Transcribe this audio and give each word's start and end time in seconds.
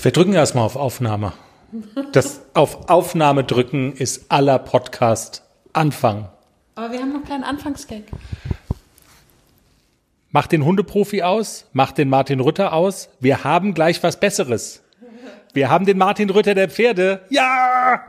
Wir 0.00 0.12
drücken 0.12 0.32
erstmal 0.32 0.64
auf 0.64 0.76
Aufnahme. 0.76 1.32
Das 2.12 2.40
auf 2.54 2.88
Aufnahme 2.88 3.44
drücken 3.44 3.92
ist 3.92 4.30
aller 4.30 4.58
Podcast 4.58 5.42
Anfang. 5.72 6.28
Aber 6.76 6.92
wir 6.92 7.00
haben 7.00 7.12
noch 7.12 7.24
keinen 7.24 7.44
Anfangsgag. 7.44 8.04
Mach 10.30 10.46
den 10.46 10.64
Hundeprofi 10.64 11.22
aus, 11.22 11.66
mach 11.72 11.92
den 11.92 12.08
Martin 12.08 12.40
Rütter 12.40 12.72
aus. 12.72 13.08
Wir 13.18 13.44
haben 13.44 13.74
gleich 13.74 14.02
was 14.02 14.20
Besseres. 14.20 14.82
Wir 15.52 15.68
haben 15.68 15.84
den 15.84 15.98
Martin 15.98 16.30
Rütter 16.30 16.54
der 16.54 16.68
Pferde. 16.68 17.22
Ja! 17.30 18.00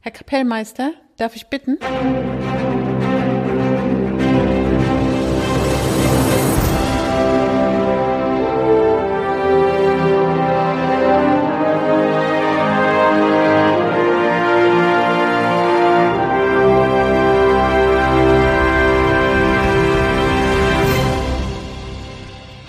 Herr 0.00 0.12
Kapellmeister, 0.12 0.92
darf 1.16 1.34
ich 1.34 1.46
bitten? 1.48 1.78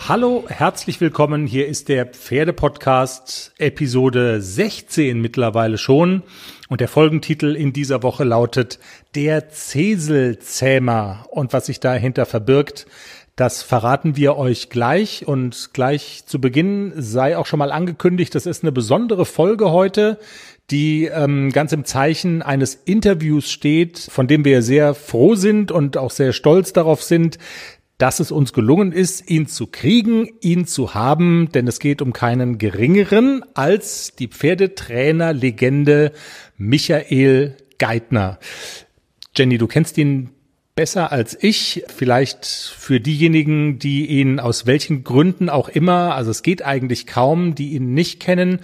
Hallo, 0.10 0.46
herzlich 0.48 1.02
willkommen. 1.02 1.48
Hier 1.48 1.68
ist 1.68 1.90
der 1.90 2.06
Pferdepodcast 2.06 3.52
Episode 3.58 4.42
16 4.42 5.20
mittlerweile 5.20 5.78
schon. 5.78 6.24
Und 6.70 6.80
der 6.80 6.88
Folgentitel 6.88 7.58
in 7.58 7.74
dieser 7.74 8.04
Woche 8.04 8.24
lautet 8.24 8.80
Der 9.16 9.50
Zeselzähmer. 9.50 11.26
Und 11.30 11.52
was 11.52 11.66
sich 11.66 11.82
dahinter 11.82 12.26
verbirgt, 12.26 12.88
das 13.36 13.64
verraten 13.64 14.16
wir 14.16 14.38
euch 14.38 14.70
gleich. 14.70 15.28
Und 15.28 15.72
gleich 15.74 16.24
zu 16.26 16.40
Beginn 16.40 16.94
sei 16.96 17.38
auch 17.38 17.46
schon 17.46 17.60
mal 17.60 17.74
angekündigt, 17.74 18.34
das 18.34 18.46
ist 18.46 18.64
eine 18.64 18.72
besondere 18.72 19.26
Folge 19.26 19.72
heute, 19.72 20.20
die 20.72 21.06
ähm, 21.06 21.52
ganz 21.52 21.74
im 21.74 21.84
Zeichen 21.84 22.42
eines 22.42 22.76
Interviews 22.76 23.52
steht, 23.52 24.00
von 24.00 24.28
dem 24.28 24.46
wir 24.46 24.62
sehr 24.62 24.94
froh 24.94 25.36
sind 25.36 25.72
und 25.72 25.98
auch 25.98 26.12
sehr 26.12 26.32
stolz 26.34 26.72
darauf 26.72 27.04
sind, 27.04 27.38
dass 27.98 28.20
es 28.20 28.32
uns 28.32 28.54
gelungen 28.54 28.92
ist, 28.92 29.30
ihn 29.30 29.48
zu 29.48 29.68
kriegen, 29.68 30.30
ihn 30.42 30.68
zu 30.68 30.94
haben, 30.94 31.50
denn 31.54 31.68
es 31.68 31.80
geht 31.80 32.02
um 32.02 32.14
keinen 32.14 32.58
geringeren 32.58 33.44
als 33.56 34.16
die 34.16 34.28
Pferdetrainer-Legende 34.28 36.12
Michael 36.58 37.58
Geithner. 37.80 38.40
Jenny, 39.36 39.58
du 39.58 39.68
kennst 39.68 39.98
ihn 39.98 40.30
besser 40.78 41.12
als 41.12 41.36
ich. 41.42 41.84
Vielleicht 41.94 42.46
für 42.46 43.02
diejenigen, 43.02 43.80
die 43.80 44.06
ihn 44.06 44.40
aus 44.40 44.68
welchen 44.68 45.04
Gründen 45.04 45.50
auch 45.50 45.68
immer, 45.68 46.16
also 46.16 46.32
es 46.32 46.44
geht 46.44 46.64
eigentlich 46.64 47.08
kaum, 47.08 47.56
die 47.56 47.74
ihn 47.74 47.94
nicht 47.94 48.22
kennen, 48.22 48.60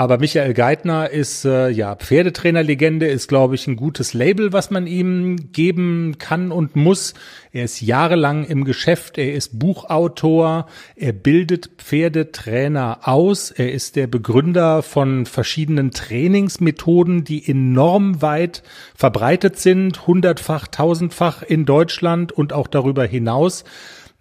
aber 0.00 0.16
Michael 0.16 0.54
Geithner 0.54 1.10
ist 1.10 1.44
äh, 1.44 1.68
ja 1.68 1.94
Pferdetrainerlegende, 1.94 3.06
ist 3.06 3.28
glaube 3.28 3.54
ich 3.54 3.66
ein 3.66 3.76
gutes 3.76 4.14
Label, 4.14 4.50
was 4.50 4.70
man 4.70 4.86
ihm 4.86 5.52
geben 5.52 6.16
kann 6.16 6.52
und 6.52 6.74
muss. 6.74 7.12
Er 7.52 7.64
ist 7.64 7.82
jahrelang 7.82 8.46
im 8.46 8.64
Geschäft, 8.64 9.18
er 9.18 9.34
ist 9.34 9.58
Buchautor, 9.58 10.68
er 10.96 11.12
bildet 11.12 11.72
Pferdetrainer 11.76 13.00
aus, 13.02 13.50
er 13.50 13.72
ist 13.74 13.94
der 13.94 14.06
Begründer 14.06 14.82
von 14.82 15.26
verschiedenen 15.26 15.90
Trainingsmethoden, 15.90 17.24
die 17.24 17.46
enorm 17.46 18.22
weit 18.22 18.62
verbreitet 18.94 19.58
sind, 19.58 20.06
hundertfach, 20.06 20.66
tausendfach 20.68 21.42
in 21.42 21.66
Deutschland 21.66 22.32
und 22.32 22.54
auch 22.54 22.68
darüber 22.68 23.04
hinaus. 23.04 23.64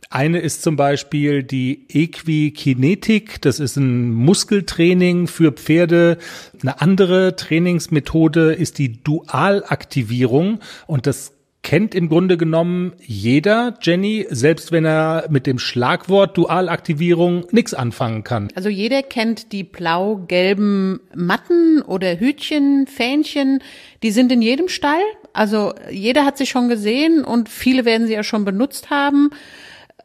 Eine 0.10 0.40
ist 0.40 0.64
zum 0.64 0.76
Beispiel 0.76 1.44
die 1.44 1.86
Equikinetik. 1.88 3.42
Das 3.42 3.60
ist 3.60 3.78
ein 3.78 4.12
Muskeltraining 4.12 5.28
für 5.28 5.52
Pferde. 5.52 6.18
Eine 6.62 6.82
andere 6.82 7.36
Trainingsmethode 7.36 8.54
ist 8.54 8.80
die 8.80 9.04
Dualaktivierung. 9.04 10.60
Und 10.88 11.06
das 11.06 11.34
kennt 11.62 11.94
im 11.94 12.10
Grunde 12.10 12.38
genommen 12.38 12.94
jeder, 13.06 13.78
Jenny, 13.82 14.26
selbst 14.30 14.72
wenn 14.72 14.86
er 14.86 15.28
mit 15.30 15.46
dem 15.46 15.60
Schlagwort 15.60 16.38
Dualaktivierung 16.38 17.46
nichts 17.52 17.74
anfangen 17.74 18.24
kann. 18.24 18.48
Also 18.56 18.70
jeder 18.70 19.04
kennt 19.04 19.52
die 19.52 19.64
blau-gelben 19.64 21.02
Matten 21.14 21.82
oder 21.82 22.20
Hütchen, 22.20 22.88
Fähnchen, 22.88 23.62
die 24.04 24.12
sind 24.12 24.32
in 24.32 24.42
jedem 24.42 24.70
Stall. 24.70 25.02
Also 25.34 25.74
jeder 25.92 26.26
hat 26.26 26.38
sie 26.38 26.46
schon 26.46 26.70
gesehen 26.70 27.24
und 27.24 27.50
viele 27.50 27.86
werden 27.86 28.08
sie 28.08 28.14
ja 28.14 28.24
schon 28.24 28.46
benutzt 28.46 28.90
haben. 28.90 29.30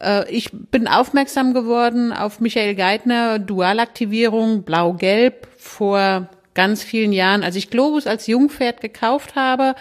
Äh, 0.01 0.29
ich 0.31 0.49
bin 0.51 0.87
aufmerksam 0.87 1.53
geworden 1.53 2.11
auf 2.11 2.39
Michael 2.39 2.75
Geithner, 2.75 3.39
Dualaktivierung, 3.39 4.63
blau-gelb, 4.63 5.47
vor 5.57 6.29
ganz 6.53 6.83
vielen 6.83 7.11
Jahren, 7.13 7.43
als 7.43 7.55
ich 7.55 7.69
Globus 7.69 8.07
als 8.07 8.27
Jungpferd 8.27 8.81
gekauft 8.81 9.35
habe, 9.35 9.75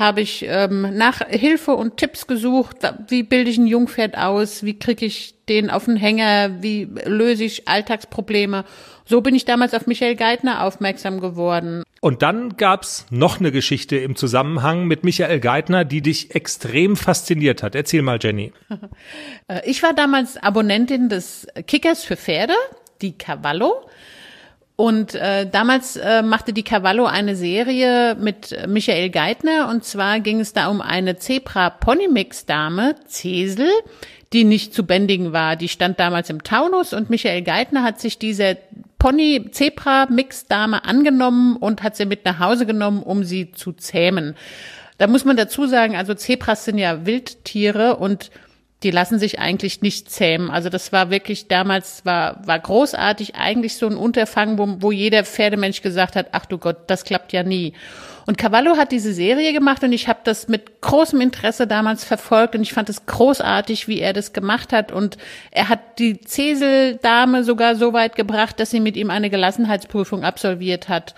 habe 0.00 0.22
ich 0.22 0.44
ähm, 0.48 0.96
nach 0.96 1.20
Hilfe 1.28 1.72
und 1.72 1.98
Tipps 1.98 2.26
gesucht, 2.26 2.78
wie 3.08 3.22
bilde 3.22 3.50
ich 3.50 3.58
ein 3.58 3.66
Jungpferd 3.66 4.16
aus, 4.16 4.64
wie 4.64 4.78
kriege 4.78 5.04
ich 5.04 5.34
den 5.48 5.68
auf 5.70 5.84
den 5.84 5.96
Hänger, 5.96 6.62
wie 6.62 6.88
löse 7.04 7.44
ich 7.44 7.68
Alltagsprobleme. 7.68 8.64
So 9.04 9.20
bin 9.20 9.34
ich 9.34 9.44
damals 9.44 9.74
auf 9.74 9.86
Michael 9.86 10.16
Geithner 10.16 10.64
aufmerksam 10.64 11.20
geworden. 11.20 11.82
Und 12.00 12.22
dann 12.22 12.56
gab's 12.56 13.06
noch 13.10 13.40
eine 13.40 13.52
Geschichte 13.52 13.96
im 13.96 14.16
Zusammenhang 14.16 14.86
mit 14.86 15.04
Michael 15.04 15.38
Geithner, 15.38 15.84
die 15.84 16.00
dich 16.00 16.34
extrem 16.34 16.96
fasziniert 16.96 17.62
hat. 17.62 17.74
Erzähl 17.74 18.02
mal, 18.02 18.18
Jenny. 18.20 18.52
Äh, 19.48 19.68
ich 19.68 19.82
war 19.82 19.92
damals 19.92 20.36
Abonnentin 20.36 21.08
des 21.08 21.46
Kickers 21.66 22.04
für 22.04 22.16
Pferde, 22.16 22.54
die 23.02 23.18
Cavallo. 23.18 23.88
Und 24.80 25.14
äh, 25.14 25.46
damals 25.46 25.96
äh, 25.96 26.22
machte 26.22 26.54
die 26.54 26.62
Cavallo 26.62 27.04
eine 27.04 27.36
Serie 27.36 28.14
mit 28.18 28.56
Michael 28.66 29.10
Geithner 29.10 29.68
und 29.68 29.84
zwar 29.84 30.20
ging 30.20 30.40
es 30.40 30.54
da 30.54 30.68
um 30.68 30.80
eine 30.80 31.18
Zebra 31.18 31.68
Ponymix 31.68 32.46
Dame, 32.46 32.94
Cesel, 33.06 33.68
die 34.32 34.44
nicht 34.44 34.72
zu 34.72 34.86
bändigen 34.86 35.34
war. 35.34 35.56
Die 35.56 35.68
stand 35.68 36.00
damals 36.00 36.30
im 36.30 36.42
Taunus 36.44 36.94
und 36.94 37.10
Michael 37.10 37.42
Geithner 37.42 37.82
hat 37.82 38.00
sich 38.00 38.18
diese 38.18 38.56
Pony 38.98 39.50
Zebra 39.50 40.06
Mix 40.06 40.46
Dame 40.46 40.82
angenommen 40.82 41.56
und 41.56 41.82
hat 41.82 41.94
sie 41.94 42.06
mit 42.06 42.24
nach 42.24 42.38
Hause 42.38 42.64
genommen, 42.64 43.02
um 43.02 43.22
sie 43.22 43.52
zu 43.52 43.72
zähmen. 43.72 44.34
Da 44.96 45.08
muss 45.08 45.26
man 45.26 45.36
dazu 45.36 45.66
sagen, 45.66 45.94
also 45.94 46.14
Zebras 46.14 46.64
sind 46.64 46.78
ja 46.78 47.04
Wildtiere 47.04 47.96
und 47.96 48.30
die 48.82 48.90
lassen 48.90 49.18
sich 49.18 49.38
eigentlich 49.38 49.82
nicht 49.82 50.10
zähmen. 50.10 50.50
Also 50.50 50.70
das 50.70 50.90
war 50.90 51.10
wirklich 51.10 51.48
damals 51.48 52.04
war 52.06 52.40
war 52.46 52.58
großartig, 52.58 53.34
eigentlich 53.34 53.76
so 53.76 53.86
ein 53.86 53.96
Unterfangen, 53.96 54.58
wo, 54.58 54.76
wo 54.80 54.90
jeder 54.90 55.24
Pferdemensch 55.24 55.82
gesagt 55.82 56.16
hat, 56.16 56.28
ach 56.32 56.46
du 56.46 56.58
Gott, 56.58 56.78
das 56.86 57.04
klappt 57.04 57.32
ja 57.32 57.42
nie. 57.42 57.74
Und 58.26 58.38
Cavallo 58.38 58.76
hat 58.76 58.92
diese 58.92 59.12
Serie 59.12 59.52
gemacht 59.52 59.82
und 59.82 59.92
ich 59.92 60.08
habe 60.08 60.20
das 60.24 60.48
mit 60.48 60.80
großem 60.80 61.20
Interesse 61.20 61.66
damals 61.66 62.04
verfolgt 62.04 62.54
und 62.54 62.62
ich 62.62 62.72
fand 62.72 62.88
es 62.88 63.04
großartig, 63.06 63.88
wie 63.88 64.00
er 64.00 64.12
das 64.12 64.32
gemacht 64.32 64.72
hat 64.72 64.92
und 64.92 65.16
er 65.50 65.68
hat 65.68 65.98
die 65.98 66.20
Cesel-Dame 66.20 67.44
sogar 67.44 67.76
so 67.76 67.92
weit 67.92 68.16
gebracht, 68.16 68.60
dass 68.60 68.70
sie 68.70 68.80
mit 68.80 68.96
ihm 68.96 69.10
eine 69.10 69.30
Gelassenheitsprüfung 69.30 70.24
absolviert 70.24 70.88
hat. 70.88 71.14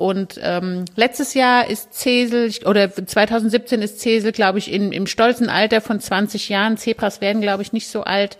Und 0.00 0.40
ähm, 0.42 0.86
letztes 0.96 1.34
Jahr 1.34 1.68
ist 1.68 1.92
Cesel, 1.92 2.50
oder 2.64 2.90
2017 2.90 3.82
ist 3.82 4.00
Cesel, 4.00 4.32
glaube 4.32 4.56
ich, 4.56 4.72
in, 4.72 4.92
im 4.92 5.06
stolzen 5.06 5.50
Alter 5.50 5.82
von 5.82 6.00
20 6.00 6.48
Jahren. 6.48 6.78
Zebras 6.78 7.20
werden, 7.20 7.42
glaube 7.42 7.62
ich, 7.62 7.74
nicht 7.74 7.86
so 7.86 8.02
alt 8.02 8.38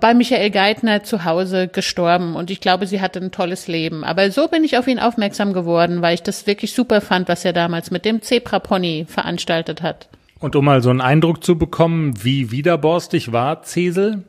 bei 0.00 0.14
Michael 0.14 0.50
Geithner 0.50 1.04
zu 1.04 1.24
Hause 1.24 1.68
gestorben 1.68 2.34
und 2.34 2.50
ich 2.50 2.60
glaube, 2.60 2.88
sie 2.88 3.00
hatte 3.00 3.20
ein 3.20 3.30
tolles 3.30 3.68
Leben. 3.68 4.02
Aber 4.02 4.32
so 4.32 4.48
bin 4.48 4.64
ich 4.64 4.78
auf 4.78 4.88
ihn 4.88 4.98
aufmerksam 4.98 5.52
geworden, 5.52 6.02
weil 6.02 6.14
ich 6.14 6.24
das 6.24 6.48
wirklich 6.48 6.72
super 6.72 7.00
fand, 7.00 7.28
was 7.28 7.44
er 7.44 7.52
damals 7.52 7.92
mit 7.92 8.04
dem 8.04 8.20
Zebra 8.20 8.58
Pony 8.58 9.06
veranstaltet 9.08 9.82
hat. 9.82 10.08
Und 10.40 10.56
um 10.56 10.64
mal 10.64 10.82
so 10.82 10.90
einen 10.90 11.00
Eindruck 11.00 11.44
zu 11.44 11.56
bekommen, 11.56 12.14
wie 12.24 12.50
widerborstig 12.50 13.30
war 13.30 13.62
Cesel? 13.62 14.24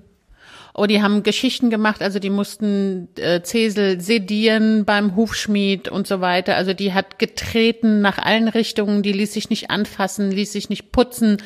Oh, 0.80 0.86
die 0.86 1.02
haben 1.02 1.24
Geschichten 1.24 1.72
gemacht, 1.72 2.04
also 2.04 2.20
die 2.20 2.30
mussten 2.30 3.08
äh, 3.18 3.42
Cesel 3.42 4.00
sedieren 4.00 4.86
beim 4.86 5.16
Hufschmied 5.16 5.90
und 5.90 6.06
so 6.06 6.22
weiter. 6.22 6.56
Also 6.56 6.74
die 6.74 6.94
hat 6.94 7.18
getreten 7.18 8.02
nach 8.02 8.20
allen 8.20 8.48
Richtungen, 8.48 9.02
die 9.02 9.12
ließ 9.12 9.34
sich 9.34 9.50
nicht 9.50 9.72
anfassen, 9.72 10.30
ließ 10.30 10.52
sich 10.52 10.70
nicht 10.70 10.92
putzen. 10.92 11.38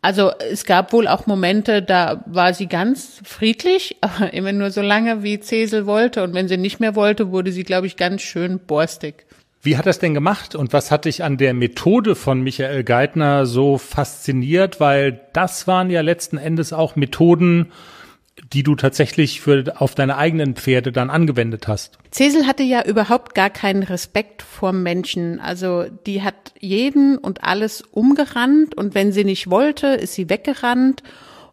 Also 0.00 0.32
es 0.50 0.64
gab 0.64 0.94
wohl 0.94 1.06
auch 1.06 1.26
Momente, 1.26 1.82
da 1.82 2.24
war 2.26 2.54
sie 2.54 2.66
ganz 2.66 3.20
friedlich, 3.24 3.98
aber 4.00 4.32
immer 4.32 4.52
nur 4.52 4.70
so 4.70 4.80
lange, 4.80 5.22
wie 5.22 5.38
Cesel 5.38 5.84
wollte. 5.84 6.22
Und 6.22 6.32
wenn 6.32 6.48
sie 6.48 6.56
nicht 6.56 6.80
mehr 6.80 6.96
wollte, 6.96 7.30
wurde 7.30 7.52
sie, 7.52 7.64
glaube 7.64 7.86
ich, 7.86 7.96
ganz 7.96 8.22
schön 8.22 8.58
borstig. 8.58 9.26
Wie 9.60 9.76
hat 9.76 9.86
es 9.86 10.00
denn 10.00 10.14
gemacht 10.14 10.56
und 10.56 10.72
was 10.72 10.90
hat 10.90 11.04
dich 11.04 11.22
an 11.22 11.36
der 11.36 11.54
Methode 11.54 12.16
von 12.16 12.40
Michael 12.40 12.82
Geithner 12.84 13.46
so 13.46 13.78
fasziniert? 13.78 14.80
Weil 14.80 15.20
das 15.34 15.68
waren 15.68 15.88
ja 15.88 16.00
letzten 16.00 16.38
Endes 16.38 16.72
auch 16.72 16.96
Methoden, 16.96 17.70
die 18.52 18.62
du 18.62 18.74
tatsächlich 18.74 19.40
für 19.40 19.74
auf 19.76 19.94
deine 19.94 20.16
eigenen 20.16 20.56
Pferde 20.56 20.90
dann 20.92 21.10
angewendet 21.10 21.68
hast. 21.68 21.98
Cecil 22.10 22.46
hatte 22.46 22.62
ja 22.62 22.84
überhaupt 22.84 23.34
gar 23.34 23.50
keinen 23.50 23.82
Respekt 23.82 24.42
vor 24.42 24.72
Menschen. 24.72 25.38
Also 25.38 25.84
die 26.06 26.22
hat 26.22 26.54
jeden 26.58 27.18
und 27.18 27.44
alles 27.44 27.82
umgerannt 27.82 28.74
und 28.74 28.94
wenn 28.94 29.12
sie 29.12 29.24
nicht 29.24 29.50
wollte, 29.50 29.88
ist 29.88 30.14
sie 30.14 30.30
weggerannt. 30.30 31.02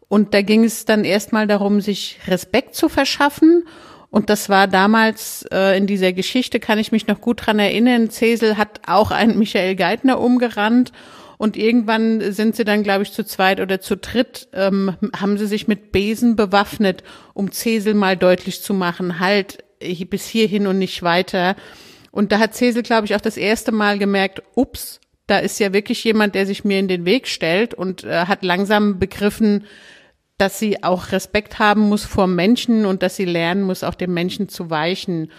Und 0.07 0.33
da 0.33 0.41
ging 0.41 0.63
es 0.63 0.85
dann 0.85 1.05
erstmal 1.05 1.47
darum, 1.47 1.81
sich 1.81 2.19
Respekt 2.27 2.75
zu 2.75 2.89
verschaffen. 2.89 3.65
Und 4.09 4.29
das 4.31 4.49
war 4.49 4.67
damals 4.67 5.45
äh, 5.51 5.77
in 5.77 5.85
dieser 5.85 6.13
Geschichte, 6.13 6.59
kann 6.59 6.79
ich 6.79 6.91
mich 6.91 7.05
noch 7.05 7.21
gut 7.21 7.45
dran 7.45 7.59
erinnern. 7.59 8.09
Cesel 8.09 8.57
hat 8.57 8.81
auch 8.87 9.11
einen 9.11 9.37
Michael 9.37 9.75
Geithner 9.75 10.19
umgerannt 10.19 10.91
und 11.39 11.55
irgendwann 11.55 12.33
sind 12.33 12.57
sie 12.57 12.65
dann, 12.65 12.83
glaube 12.83 13.03
ich, 13.03 13.13
zu 13.13 13.23
zweit 13.23 13.61
oder 13.61 13.79
zu 13.79 13.95
dritt, 13.95 14.49
ähm, 14.51 14.97
haben 15.15 15.37
sie 15.37 15.47
sich 15.47 15.69
mit 15.69 15.93
Besen 15.93 16.35
bewaffnet, 16.35 17.01
um 17.33 17.53
Cesel 17.53 17.93
mal 17.93 18.17
deutlich 18.17 18.61
zu 18.61 18.73
machen, 18.73 19.21
halt 19.21 19.63
bis 20.09 20.27
hierhin 20.27 20.67
und 20.67 20.77
nicht 20.79 21.01
weiter. 21.01 21.55
Und 22.11 22.33
da 22.33 22.39
hat 22.39 22.55
Cesel, 22.55 22.83
glaube 22.83 23.05
ich, 23.05 23.15
auch 23.15 23.21
das 23.21 23.37
erste 23.37 23.71
Mal 23.71 23.97
gemerkt, 23.97 24.43
ups, 24.55 24.99
da 25.27 25.37
ist 25.37 25.61
ja 25.61 25.71
wirklich 25.71 26.03
jemand, 26.03 26.35
der 26.35 26.45
sich 26.45 26.65
mir 26.65 26.77
in 26.77 26.89
den 26.89 27.05
Weg 27.05 27.25
stellt 27.25 27.73
und 27.73 28.03
äh, 28.03 28.25
hat 28.25 28.43
langsam 28.43 28.99
begriffen, 28.99 29.65
dass 30.37 30.59
sie 30.59 30.83
auch 30.83 31.13
Respekt 31.13 31.57
haben 31.57 31.87
muss 31.87 32.03
vor 32.03 32.27
Menschen 32.27 32.85
und 32.85 33.01
dass 33.01 33.15
sie 33.15 33.23
lernen 33.23 33.61
muss, 33.61 33.85
auch 33.85 33.95
dem 33.95 34.13
Menschen 34.13 34.49
zu 34.49 34.69
weichen 34.69 35.31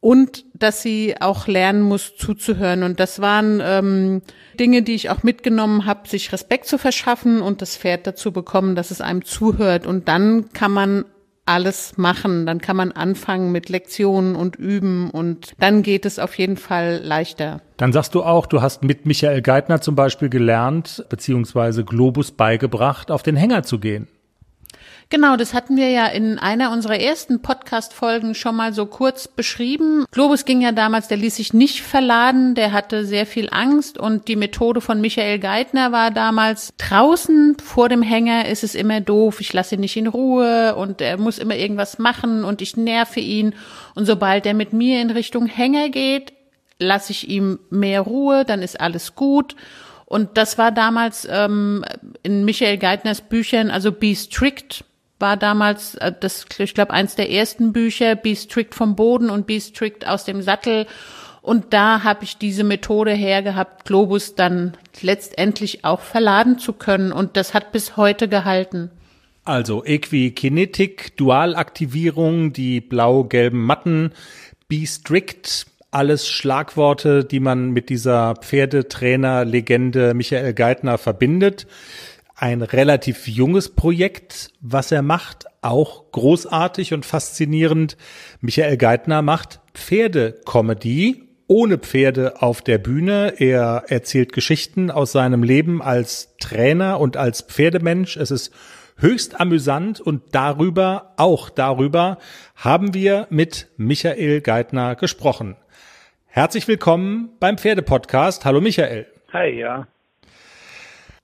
und 0.00 0.44
dass 0.54 0.82
sie 0.82 1.14
auch 1.20 1.46
lernen 1.46 1.82
muss, 1.82 2.16
zuzuhören. 2.16 2.82
Und 2.82 3.00
das 3.00 3.20
waren 3.20 3.60
ähm, 3.62 4.22
Dinge, 4.58 4.82
die 4.82 4.94
ich 4.94 5.10
auch 5.10 5.22
mitgenommen 5.22 5.86
habe, 5.86 6.08
sich 6.08 6.32
Respekt 6.32 6.66
zu 6.66 6.78
verschaffen 6.78 7.42
und 7.42 7.62
das 7.62 7.76
Pferd 7.76 8.06
dazu 8.06 8.32
bekommen, 8.32 8.74
dass 8.74 8.90
es 8.90 9.00
einem 9.00 9.24
zuhört. 9.24 9.86
Und 9.86 10.08
dann 10.08 10.52
kann 10.52 10.72
man 10.72 11.04
alles 11.50 11.98
machen. 11.98 12.46
Dann 12.46 12.60
kann 12.60 12.76
man 12.76 12.92
anfangen 12.92 13.52
mit 13.52 13.68
Lektionen 13.68 14.36
und 14.36 14.56
üben 14.56 15.10
und 15.10 15.52
dann 15.58 15.82
geht 15.82 16.06
es 16.06 16.18
auf 16.18 16.38
jeden 16.38 16.56
Fall 16.56 17.00
leichter. 17.02 17.60
Dann 17.76 17.92
sagst 17.92 18.14
du 18.14 18.22
auch, 18.22 18.46
du 18.46 18.62
hast 18.62 18.84
mit 18.84 19.04
Michael 19.04 19.42
Geithner 19.42 19.80
zum 19.80 19.96
Beispiel 19.96 20.28
gelernt, 20.28 21.04
beziehungsweise 21.08 21.84
Globus 21.84 22.30
beigebracht, 22.30 23.10
auf 23.10 23.22
den 23.22 23.36
Hänger 23.36 23.64
zu 23.64 23.80
gehen. 23.80 24.06
Genau, 25.12 25.36
das 25.36 25.54
hatten 25.54 25.76
wir 25.76 25.90
ja 25.90 26.06
in 26.06 26.38
einer 26.38 26.70
unserer 26.70 27.00
ersten 27.00 27.42
Podcast-Folgen 27.42 28.36
schon 28.36 28.54
mal 28.54 28.72
so 28.72 28.86
kurz 28.86 29.26
beschrieben. 29.26 30.04
Globus 30.12 30.44
ging 30.44 30.60
ja 30.60 30.70
damals, 30.70 31.08
der 31.08 31.16
ließ 31.16 31.34
sich 31.34 31.52
nicht 31.52 31.82
verladen, 31.82 32.54
der 32.54 32.70
hatte 32.70 33.04
sehr 33.04 33.26
viel 33.26 33.48
Angst 33.50 33.98
und 33.98 34.28
die 34.28 34.36
Methode 34.36 34.80
von 34.80 35.00
Michael 35.00 35.40
Geithner 35.40 35.90
war 35.90 36.12
damals 36.12 36.72
draußen 36.78 37.56
vor 37.60 37.88
dem 37.88 38.02
Hänger 38.02 38.46
ist 38.46 38.62
es 38.62 38.76
immer 38.76 39.00
doof, 39.00 39.40
ich 39.40 39.52
lasse 39.52 39.74
ihn 39.74 39.80
nicht 39.80 39.96
in 39.96 40.06
Ruhe 40.06 40.76
und 40.76 41.00
er 41.00 41.18
muss 41.18 41.38
immer 41.38 41.56
irgendwas 41.56 41.98
machen 41.98 42.44
und 42.44 42.62
ich 42.62 42.76
nerve 42.76 43.18
ihn 43.18 43.56
und 43.96 44.06
sobald 44.06 44.46
er 44.46 44.54
mit 44.54 44.72
mir 44.72 45.02
in 45.02 45.10
Richtung 45.10 45.46
Hänger 45.46 45.88
geht, 45.88 46.32
lasse 46.78 47.10
ich 47.10 47.28
ihm 47.28 47.58
mehr 47.68 48.02
Ruhe, 48.02 48.44
dann 48.44 48.62
ist 48.62 48.80
alles 48.80 49.16
gut. 49.16 49.56
Und 50.06 50.36
das 50.36 50.58
war 50.58 50.72
damals 50.72 51.26
ähm, 51.30 51.84
in 52.22 52.44
Michael 52.44 52.78
Geithners 52.78 53.20
Büchern, 53.20 53.70
also 53.70 53.92
Be 53.92 54.14
Strict 54.16 54.84
war 55.20 55.36
damals, 55.36 55.94
äh, 55.96 56.12
das, 56.18 56.46
ich 56.58 56.74
glaube, 56.74 56.92
eins 56.92 57.14
der 57.14 57.30
ersten 57.30 57.72
Bücher, 57.72 58.16
Be 58.16 58.34
Strict 58.34 58.72
vom 58.72 58.96
Boden 58.96 59.30
und 59.30 59.46
Be 59.46 59.60
Strict 59.60 60.06
aus 60.06 60.24
dem 60.24 60.42
Sattel. 60.42 60.86
Und 61.42 61.72
da 61.72 62.04
habe 62.04 62.24
ich 62.24 62.36
diese 62.36 62.64
Methode 62.64 63.12
hergehabt, 63.12 63.86
Globus 63.86 64.34
dann 64.34 64.76
letztendlich 65.00 65.84
auch 65.84 66.00
verladen 66.00 66.58
zu 66.58 66.72
können. 66.72 67.12
Und 67.12 67.36
das 67.36 67.54
hat 67.54 67.72
bis 67.72 67.96
heute 67.96 68.28
gehalten. 68.28 68.90
Also 69.44 69.84
Equikinetik, 69.84 71.16
Dualaktivierung, 71.16 72.52
die 72.52 72.80
blau-gelben 72.80 73.60
Matten, 73.60 74.12
Be 74.68 74.86
Strict, 74.86 75.66
alles 75.90 76.28
Schlagworte, 76.28 77.24
die 77.24 77.40
man 77.40 77.70
mit 77.70 77.88
dieser 77.88 78.34
Pferdetrainer-Legende 78.36 80.14
Michael 80.14 80.52
Geithner 80.52 80.98
verbindet 80.98 81.66
ein 82.40 82.62
relativ 82.62 83.28
junges 83.28 83.68
Projekt, 83.68 84.50
was 84.62 84.90
er 84.90 85.02
macht, 85.02 85.44
auch 85.60 86.10
großartig 86.10 86.94
und 86.94 87.04
faszinierend. 87.04 87.98
Michael 88.40 88.78
Geithner 88.78 89.20
macht 89.20 89.60
Pferdecomedy 89.74 91.28
ohne 91.48 91.76
Pferde 91.76 92.40
auf 92.40 92.62
der 92.62 92.78
Bühne. 92.78 93.34
Er 93.36 93.84
erzählt 93.88 94.32
Geschichten 94.32 94.90
aus 94.90 95.12
seinem 95.12 95.42
Leben 95.42 95.82
als 95.82 96.34
Trainer 96.38 96.98
und 96.98 97.18
als 97.18 97.42
Pferdemensch. 97.42 98.16
Es 98.16 98.30
ist 98.30 98.54
höchst 98.96 99.38
amüsant 99.38 100.00
und 100.00 100.34
darüber, 100.34 101.12
auch 101.18 101.50
darüber, 101.50 102.16
haben 102.56 102.94
wir 102.94 103.26
mit 103.28 103.68
Michael 103.76 104.40
Geithner 104.40 104.94
gesprochen. 104.94 105.56
Herzlich 106.24 106.66
willkommen 106.68 107.30
beim 107.38 107.58
Pferdepodcast. 107.58 108.46
Hallo 108.46 108.62
Michael. 108.62 109.06
Hi, 109.30 109.50
ja. 109.50 109.86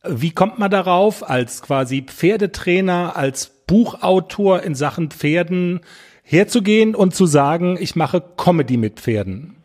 Wie 0.09 0.31
kommt 0.33 0.59
man 0.59 0.71
darauf, 0.71 1.29
als 1.29 1.63
quasi 1.63 2.03
Pferdetrainer, 2.03 3.17
als 3.17 3.65
Buchautor 3.67 4.63
in 4.63 4.75
Sachen 4.75 5.11
Pferden 5.11 5.81
herzugehen 6.23 6.95
und 6.95 7.15
zu 7.15 7.27
sagen, 7.27 7.77
ich 7.81 7.97
mache 7.97 8.23
Comedy 8.37 8.77
mit 8.77 9.01
Pferden? 9.01 9.57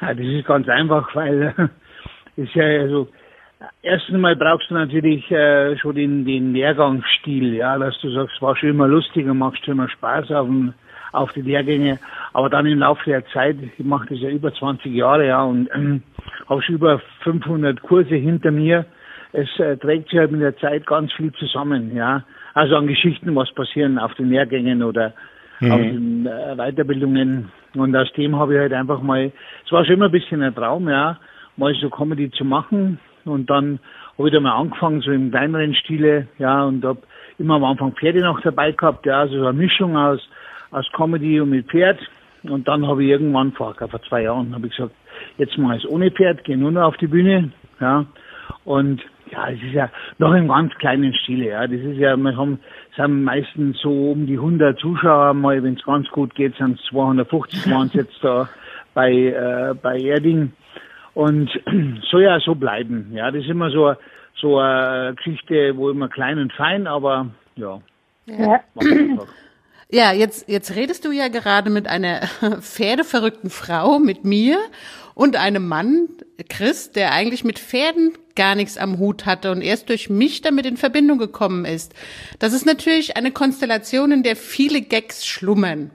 Ja, 0.00 0.14
das 0.14 0.26
ist 0.26 0.46
ganz 0.46 0.68
einfach, 0.68 1.14
weil 1.14 1.54
ist 2.36 2.54
ja 2.54 2.64
also 2.64 3.08
erstens 3.82 4.18
mal 4.18 4.36
brauchst 4.36 4.70
du 4.70 4.74
natürlich 4.74 5.30
äh, 5.30 5.76
schon 5.78 5.94
den, 5.94 6.24
den 6.24 6.52
Lehrgangsstil, 6.52 7.54
ja, 7.54 7.78
dass 7.78 7.98
du 8.00 8.10
sagst, 8.10 8.40
war 8.42 8.56
schon 8.56 8.70
immer 8.70 8.88
lustig 8.88 9.26
und 9.26 9.38
machst 9.38 9.64
schon 9.64 9.74
immer 9.74 9.88
Spaß 9.88 10.30
auf, 10.32 10.46
dem, 10.46 10.74
auf 11.12 11.32
die 11.32 11.42
Lehrgänge, 11.42 11.98
aber 12.32 12.48
dann 12.50 12.66
im 12.66 12.78
Laufe 12.80 13.04
der 13.08 13.26
Zeit, 13.28 13.56
ich 13.62 13.84
mache 13.84 14.08
das 14.08 14.20
ja 14.20 14.28
über 14.28 14.52
20 14.52 14.92
Jahre, 14.92 15.26
ja, 15.26 15.42
und 15.42 15.68
äh, 15.68 16.00
habe 16.48 16.62
schon 16.62 16.76
über 16.76 17.00
500 17.22 17.82
Kurse 17.82 18.14
hinter 18.14 18.50
mir. 18.50 18.86
Es 19.32 19.48
äh, 19.58 19.76
trägt 19.76 20.10
sich 20.10 20.18
halt 20.18 20.30
mit 20.30 20.40
der 20.40 20.56
Zeit 20.58 20.86
ganz 20.86 21.12
viel 21.12 21.32
zusammen, 21.32 21.94
ja. 21.94 22.24
Also 22.54 22.76
an 22.76 22.86
Geschichten, 22.86 23.34
was 23.34 23.52
passieren 23.52 23.98
auf 23.98 24.14
den 24.14 24.30
Lehrgängen 24.30 24.82
oder 24.82 25.12
mhm. 25.60 25.72
auf 25.72 25.80
den 25.80 26.26
äh, 26.26 26.54
Weiterbildungen. 26.56 27.50
Und 27.74 27.96
aus 27.96 28.12
dem 28.12 28.36
habe 28.36 28.54
ich 28.54 28.60
halt 28.60 28.72
einfach 28.72 29.02
mal, 29.02 29.32
es 29.64 29.72
war 29.72 29.84
schon 29.84 29.94
immer 29.94 30.06
ein 30.06 30.12
bisschen 30.12 30.42
ein 30.42 30.54
Traum, 30.54 30.88
ja, 30.88 31.18
mal 31.56 31.74
so 31.74 31.90
Comedy 31.90 32.30
zu 32.30 32.44
machen. 32.44 32.98
Und 33.24 33.50
dann 33.50 33.80
habe 34.16 34.28
ich 34.28 34.34
da 34.34 34.40
mal 34.40 34.56
angefangen, 34.56 35.00
so 35.00 35.10
im 35.10 35.30
kleineren 35.30 35.74
Stile, 35.74 36.28
ja, 36.38 36.64
und 36.64 36.84
habe 36.84 37.00
immer 37.38 37.54
am 37.54 37.64
Anfang 37.64 37.92
Pferde 37.92 38.20
noch 38.20 38.40
dabei 38.42 38.72
gehabt, 38.72 39.06
ja, 39.06 39.20
also 39.20 39.38
so 39.38 39.46
eine 39.46 39.58
Mischung 39.58 39.96
aus, 39.96 40.20
aus 40.70 40.86
Comedy 40.92 41.40
und 41.40 41.50
mit 41.50 41.68
Pferd. 41.68 41.98
Und 42.44 42.68
dann 42.68 42.86
habe 42.86 43.02
ich 43.02 43.10
irgendwann 43.10 43.52
vor, 43.52 43.74
vor 43.74 44.02
zwei 44.02 44.22
Jahren, 44.22 44.54
habe 44.54 44.66
ich 44.66 44.76
gesagt, 44.76 44.94
jetzt 45.38 45.58
mal 45.58 45.76
es 45.76 45.86
ohne 45.86 46.10
Pferd, 46.10 46.44
gehe 46.44 46.56
nur 46.56 46.70
noch 46.70 46.84
auf 46.88 46.96
die 46.96 47.06
Bühne, 47.06 47.50
ja. 47.80 48.06
Und 48.64 49.02
ja, 49.30 49.48
es 49.48 49.62
ist 49.62 49.72
ja 49.72 49.90
noch 50.18 50.34
im 50.34 50.48
ganz 50.48 50.74
kleinen 50.76 51.14
Stile, 51.14 51.48
ja. 51.48 51.66
Das 51.66 51.80
ist 51.80 51.98
ja, 51.98 52.16
wir 52.16 52.36
haben, 52.36 52.58
sind 52.96 53.24
meistens 53.24 53.80
so 53.80 54.12
um 54.12 54.26
die 54.26 54.36
100 54.36 54.78
Zuschauer, 54.78 55.34
mal, 55.34 55.62
wenn 55.62 55.74
es 55.74 55.84
ganz 55.84 56.08
gut 56.08 56.34
geht, 56.34 56.56
sind 56.56 56.78
es 56.78 56.86
250 56.86 57.70
waren 57.70 57.88
es 57.88 57.94
jetzt 57.94 58.22
da 58.22 58.48
bei, 58.94 59.12
äh, 59.12 59.74
bei 59.80 59.98
Erding. 59.98 60.52
Und 61.14 61.50
soll 62.10 62.22
ja 62.22 62.40
so 62.40 62.54
bleiben, 62.54 63.10
ja. 63.12 63.30
Das 63.30 63.42
ist 63.42 63.50
immer 63.50 63.70
so, 63.70 63.94
so 64.40 64.58
eine 64.58 65.14
Geschichte, 65.14 65.76
wo 65.76 65.90
immer 65.90 66.08
klein 66.08 66.38
und 66.38 66.52
fein, 66.52 66.86
aber 66.86 67.28
ja. 67.56 67.80
ja. 68.26 68.60
Ja, 69.90 70.12
jetzt, 70.12 70.48
jetzt 70.48 70.74
redest 70.74 71.04
du 71.04 71.12
ja 71.12 71.28
gerade 71.28 71.70
mit 71.70 71.86
einer 71.86 72.26
pferdeverrückten 72.60 73.50
Frau, 73.50 73.98
mit 73.98 74.24
mir 74.24 74.58
und 75.14 75.36
einem 75.36 75.66
Mann, 75.68 76.08
Chris, 76.48 76.90
der 76.90 77.12
eigentlich 77.12 77.44
mit 77.44 77.58
Pferden 77.58 78.12
gar 78.34 78.54
nichts 78.54 78.76
am 78.76 78.98
Hut 78.98 79.26
hatte 79.26 79.52
und 79.52 79.62
erst 79.62 79.88
durch 79.88 80.10
mich 80.10 80.40
damit 80.40 80.66
in 80.66 80.76
Verbindung 80.76 81.18
gekommen 81.18 81.64
ist. 81.64 81.92
Das 82.40 82.52
ist 82.52 82.66
natürlich 82.66 83.16
eine 83.16 83.30
Konstellation, 83.30 84.10
in 84.10 84.22
der 84.22 84.36
viele 84.36 84.82
Gags 84.82 85.24
schlummern. 85.24 85.90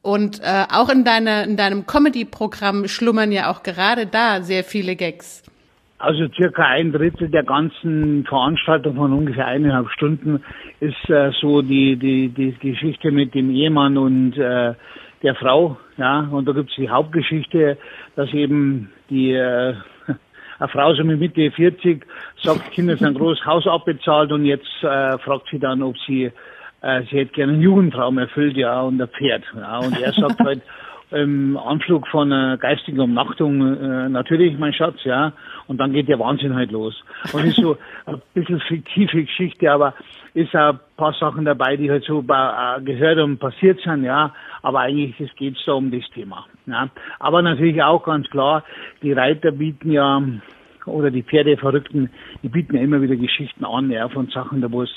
Und 0.00 0.40
äh, 0.40 0.64
auch 0.70 0.88
in, 0.88 1.04
deiner, 1.04 1.44
in 1.44 1.56
deinem 1.56 1.86
Comedy-Programm 1.86 2.88
schlummern 2.88 3.32
ja 3.32 3.50
auch 3.50 3.62
gerade 3.62 4.06
da 4.06 4.42
sehr 4.42 4.64
viele 4.64 4.96
Gags. 4.96 5.42
Also 5.98 6.28
circa 6.36 6.64
ein 6.64 6.92
Drittel 6.92 7.28
der 7.28 7.42
ganzen 7.42 8.24
Veranstaltung 8.24 8.94
von 8.94 9.12
ungefähr 9.12 9.46
eineinhalb 9.46 9.90
Stunden 9.90 10.44
ist 10.78 11.10
äh, 11.10 11.32
so 11.40 11.60
die, 11.60 11.96
die, 11.96 12.28
die 12.28 12.52
Geschichte 12.52 13.10
mit 13.10 13.34
dem 13.34 13.50
Ehemann 13.50 13.98
und 13.98 14.36
äh, 14.38 14.74
der 15.24 15.34
Frau. 15.34 15.76
Ja, 15.96 16.20
und 16.30 16.46
da 16.46 16.52
gibt's 16.52 16.76
die 16.76 16.88
Hauptgeschichte, 16.88 17.76
dass 18.14 18.32
eben 18.32 18.92
die 19.10 19.32
äh, 19.32 19.74
eine 20.60 20.68
Frau 20.68 20.94
so 20.94 21.02
mit 21.02 21.18
Mitte 21.18 21.50
40 21.50 22.06
sagt, 22.44 22.70
Kinder 22.70 22.96
sind 22.96 23.18
groß, 23.18 23.44
Haus 23.44 23.66
abbezahlt 23.66 24.30
und 24.30 24.44
jetzt 24.44 24.82
äh, 24.82 25.18
fragt 25.18 25.48
sie 25.50 25.58
dann, 25.58 25.82
ob 25.82 25.96
sie 26.06 26.30
äh, 26.80 27.02
sie 27.10 27.18
hätte 27.18 27.32
gerne 27.32 27.54
einen 27.54 27.62
Jugendtraum 27.62 28.18
erfüllt, 28.18 28.56
ja, 28.56 28.82
und 28.82 29.02
ein 29.02 29.08
Pferd. 29.08 29.42
Ja, 29.56 29.78
und 29.78 30.00
er 30.00 30.12
sagt 30.12 30.38
halt, 30.38 30.62
im 31.10 31.56
Anflug 31.56 32.06
von 32.08 32.32
einer 32.32 32.58
geistigen 32.58 33.00
Umnachtung, 33.00 33.60
äh, 33.60 34.08
natürlich, 34.08 34.58
mein 34.58 34.72
Schatz, 34.72 35.02
ja. 35.04 35.32
Und 35.66 35.78
dann 35.78 35.92
geht 35.92 36.08
der 36.08 36.18
Wahnsinn 36.18 36.54
halt 36.54 36.70
los. 36.70 36.94
Und 37.32 37.46
ist 37.46 37.56
so 37.56 37.76
ein 38.06 38.20
bisschen 38.34 38.60
fiktive 38.60 39.24
Geschichte, 39.24 39.70
aber 39.70 39.94
ist 40.34 40.54
auch 40.54 40.74
ein 40.74 40.80
paar 40.96 41.14
Sachen 41.14 41.44
dabei, 41.44 41.76
die 41.76 41.90
halt 41.90 42.04
so 42.04 42.20
äh, 42.20 42.80
gehört 42.82 43.18
und 43.18 43.38
passiert 43.38 43.80
sind, 43.80 44.04
ja. 44.04 44.34
Aber 44.62 44.80
eigentlich 44.80 45.18
es 45.20 45.34
geht 45.36 45.56
da 45.66 45.72
um 45.72 45.90
das 45.90 46.08
Thema. 46.10 46.46
Ja. 46.66 46.88
Aber 47.18 47.42
natürlich 47.42 47.82
auch 47.82 48.04
ganz 48.04 48.28
klar, 48.28 48.64
die 49.02 49.12
Reiter 49.12 49.52
bieten 49.52 49.92
ja 49.92 50.22
oder 50.88 51.10
die 51.10 51.22
Pferdeverrückten, 51.22 52.10
die 52.42 52.48
bieten 52.48 52.76
ja 52.76 52.82
immer 52.82 53.00
wieder 53.02 53.16
Geschichten 53.16 53.64
an, 53.64 53.90
ja, 53.90 54.08
von 54.08 54.28
Sachen, 54.28 54.62
da 54.62 54.72
wo 54.72 54.82
es 54.82 54.90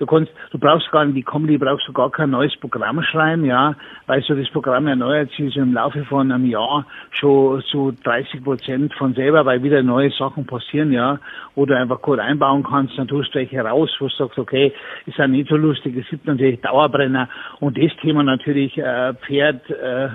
du 0.00 0.06
kannst, 0.06 0.32
du 0.50 0.58
brauchst 0.58 0.90
gar 0.90 1.04
nicht, 1.04 1.16
die 1.16 1.22
Comedy 1.22 1.58
brauchst 1.58 1.86
du 1.86 1.92
gar 1.92 2.10
kein 2.10 2.30
neues 2.30 2.56
Programm 2.56 3.02
schreiben, 3.02 3.44
ja, 3.44 3.74
weil 4.06 4.22
so 4.22 4.34
das 4.34 4.48
Programm 4.48 4.86
erneuert 4.86 5.30
sich 5.32 5.56
im 5.56 5.74
Laufe 5.74 6.04
von 6.06 6.32
einem 6.32 6.46
Jahr 6.46 6.86
schon 7.10 7.62
zu 7.70 7.92
30 8.02 8.42
Prozent 8.42 8.94
von 8.94 9.14
selber, 9.14 9.44
weil 9.44 9.62
wieder 9.62 9.82
neue 9.82 10.10
Sachen 10.10 10.46
passieren, 10.46 10.92
ja, 10.92 11.18
wo 11.54 11.66
du 11.66 11.76
einfach 11.76 12.00
gut 12.00 12.18
einbauen 12.18 12.62
kannst, 12.62 12.98
dann 12.98 13.08
tust 13.08 13.34
du 13.34 13.38
welche 13.38 13.60
raus, 13.60 13.90
wo 14.00 14.08
du 14.08 14.14
sagst, 14.14 14.38
okay, 14.38 14.72
ist 15.06 15.18
ja 15.18 15.28
nicht 15.28 15.48
so 15.48 15.56
lustig, 15.56 15.96
es 15.96 16.08
gibt 16.08 16.26
natürlich 16.26 16.60
Dauerbrenner 16.62 17.28
und 17.60 17.76
das 17.76 17.94
Thema 18.00 18.22
natürlich, 18.22 18.76
äh, 18.78 19.14
Pferd, 19.14 19.68
äh, 19.70 20.08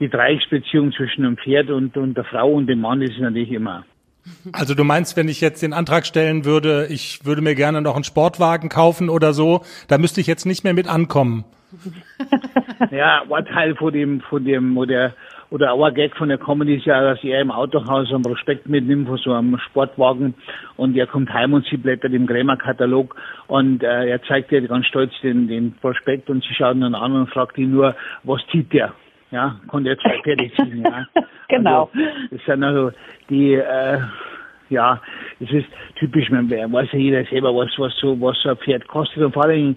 die 0.00 0.08
Dreiecksbeziehung 0.08 0.92
zwischen 0.92 1.22
dem 1.22 1.36
Pferd 1.36 1.70
und, 1.70 1.96
und 1.96 2.16
der 2.16 2.24
Frau 2.24 2.50
und 2.50 2.66
dem 2.66 2.80
Mann 2.80 3.02
ist 3.02 3.18
natürlich 3.18 3.52
immer. 3.52 3.84
Also 4.52 4.74
du 4.74 4.84
meinst, 4.84 5.16
wenn 5.16 5.28
ich 5.28 5.40
jetzt 5.40 5.62
den 5.62 5.72
Antrag 5.72 6.06
stellen 6.06 6.44
würde, 6.44 6.86
ich 6.88 7.24
würde 7.24 7.42
mir 7.42 7.54
gerne 7.54 7.80
noch 7.82 7.94
einen 7.94 8.04
Sportwagen 8.04 8.68
kaufen 8.68 9.08
oder 9.08 9.32
so, 9.32 9.62
da 9.88 9.98
müsste 9.98 10.20
ich 10.20 10.26
jetzt 10.26 10.46
nicht 10.46 10.64
mehr 10.64 10.74
mit 10.74 10.88
ankommen. 10.88 11.44
ja, 12.90 13.22
ein 13.30 13.44
Teil 13.46 13.76
von 13.76 13.92
dem, 13.92 14.20
von 14.22 14.44
dem, 14.44 14.76
oder, 14.76 15.14
oder 15.50 15.72
auch 15.72 15.84
ein 15.84 15.94
Gag 15.94 16.16
von 16.16 16.28
der 16.28 16.38
Comedy 16.38 16.76
ist 16.76 16.86
ja, 16.86 17.00
dass 17.02 17.22
er 17.22 17.40
im 17.40 17.50
Autohaus 17.50 18.12
einen 18.12 18.22
Prospekt 18.22 18.68
mitnimmt 18.68 19.08
von 19.08 19.18
so 19.18 19.32
einem 19.32 19.58
Sportwagen 19.58 20.34
und 20.76 20.96
er 20.96 21.06
kommt 21.06 21.32
heim 21.32 21.52
und 21.52 21.66
sie 21.66 21.76
blättert 21.76 22.12
im 22.12 22.26
Krämerkatalog 22.26 23.14
und 23.46 23.82
äh, 23.82 24.08
er 24.08 24.22
zeigt 24.24 24.50
ihr 24.52 24.66
ganz 24.66 24.86
stolz 24.86 25.12
den, 25.22 25.48
den 25.48 25.72
Prospekt 25.80 26.28
und 26.28 26.42
sie 26.42 26.54
schaut 26.54 26.76
ihn 26.76 26.94
an 26.94 27.12
und 27.12 27.30
fragt 27.30 27.56
ihn 27.58 27.70
nur, 27.70 27.94
was 28.24 28.40
zieht 28.50 28.72
der? 28.72 28.92
Ja, 29.30 29.56
konnte 29.68 29.96
zwei 29.98 30.20
Pferde 30.22 30.50
ziehen, 30.56 30.82
ja. 30.84 31.06
genau. 31.48 31.90
Also, 31.92 32.08
das 32.30 32.44
sind 32.46 32.64
also 32.64 32.90
die, 33.28 33.54
äh, 33.54 34.00
ja, 34.70 35.00
es 35.38 35.50
ist 35.50 35.66
typisch, 35.96 36.30
man 36.30 36.50
weiß 36.50 36.88
ja 36.92 36.98
jeder 36.98 37.24
selber, 37.24 37.54
was, 37.54 37.70
was 37.78 37.94
so, 37.96 38.20
was 38.20 38.40
so 38.42 38.50
ein 38.50 38.56
Pferd 38.56 38.86
kostet 38.88 39.22
und 39.22 39.32
vor 39.32 39.44
allem, 39.44 39.76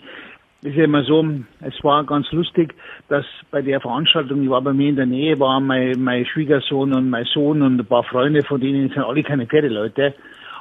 ist 0.63 0.77
ja 0.77 0.85
immer 0.85 1.03
so, 1.03 1.25
es 1.59 1.83
war 1.83 2.05
ganz 2.05 2.31
lustig, 2.31 2.73
dass 3.09 3.25
bei 3.51 3.61
der 3.61 3.81
Veranstaltung, 3.81 4.41
die 4.41 4.49
war 4.49 4.61
bei 4.61 4.71
mir 4.71 4.89
in 4.89 4.95
der 4.95 5.05
Nähe, 5.05 5.37
waren 5.39 5.67
mein, 5.67 6.01
mein 6.01 6.25
Schwiegersohn 6.25 6.93
und 6.93 7.09
mein 7.09 7.25
Sohn 7.25 7.61
und 7.61 7.79
ein 7.79 7.85
paar 7.85 8.03
Freunde 8.03 8.43
von 8.43 8.61
denen 8.61 8.89
sind 8.89 9.03
alle 9.03 9.23
keine 9.23 9.45
Pferdeleute 9.45 10.13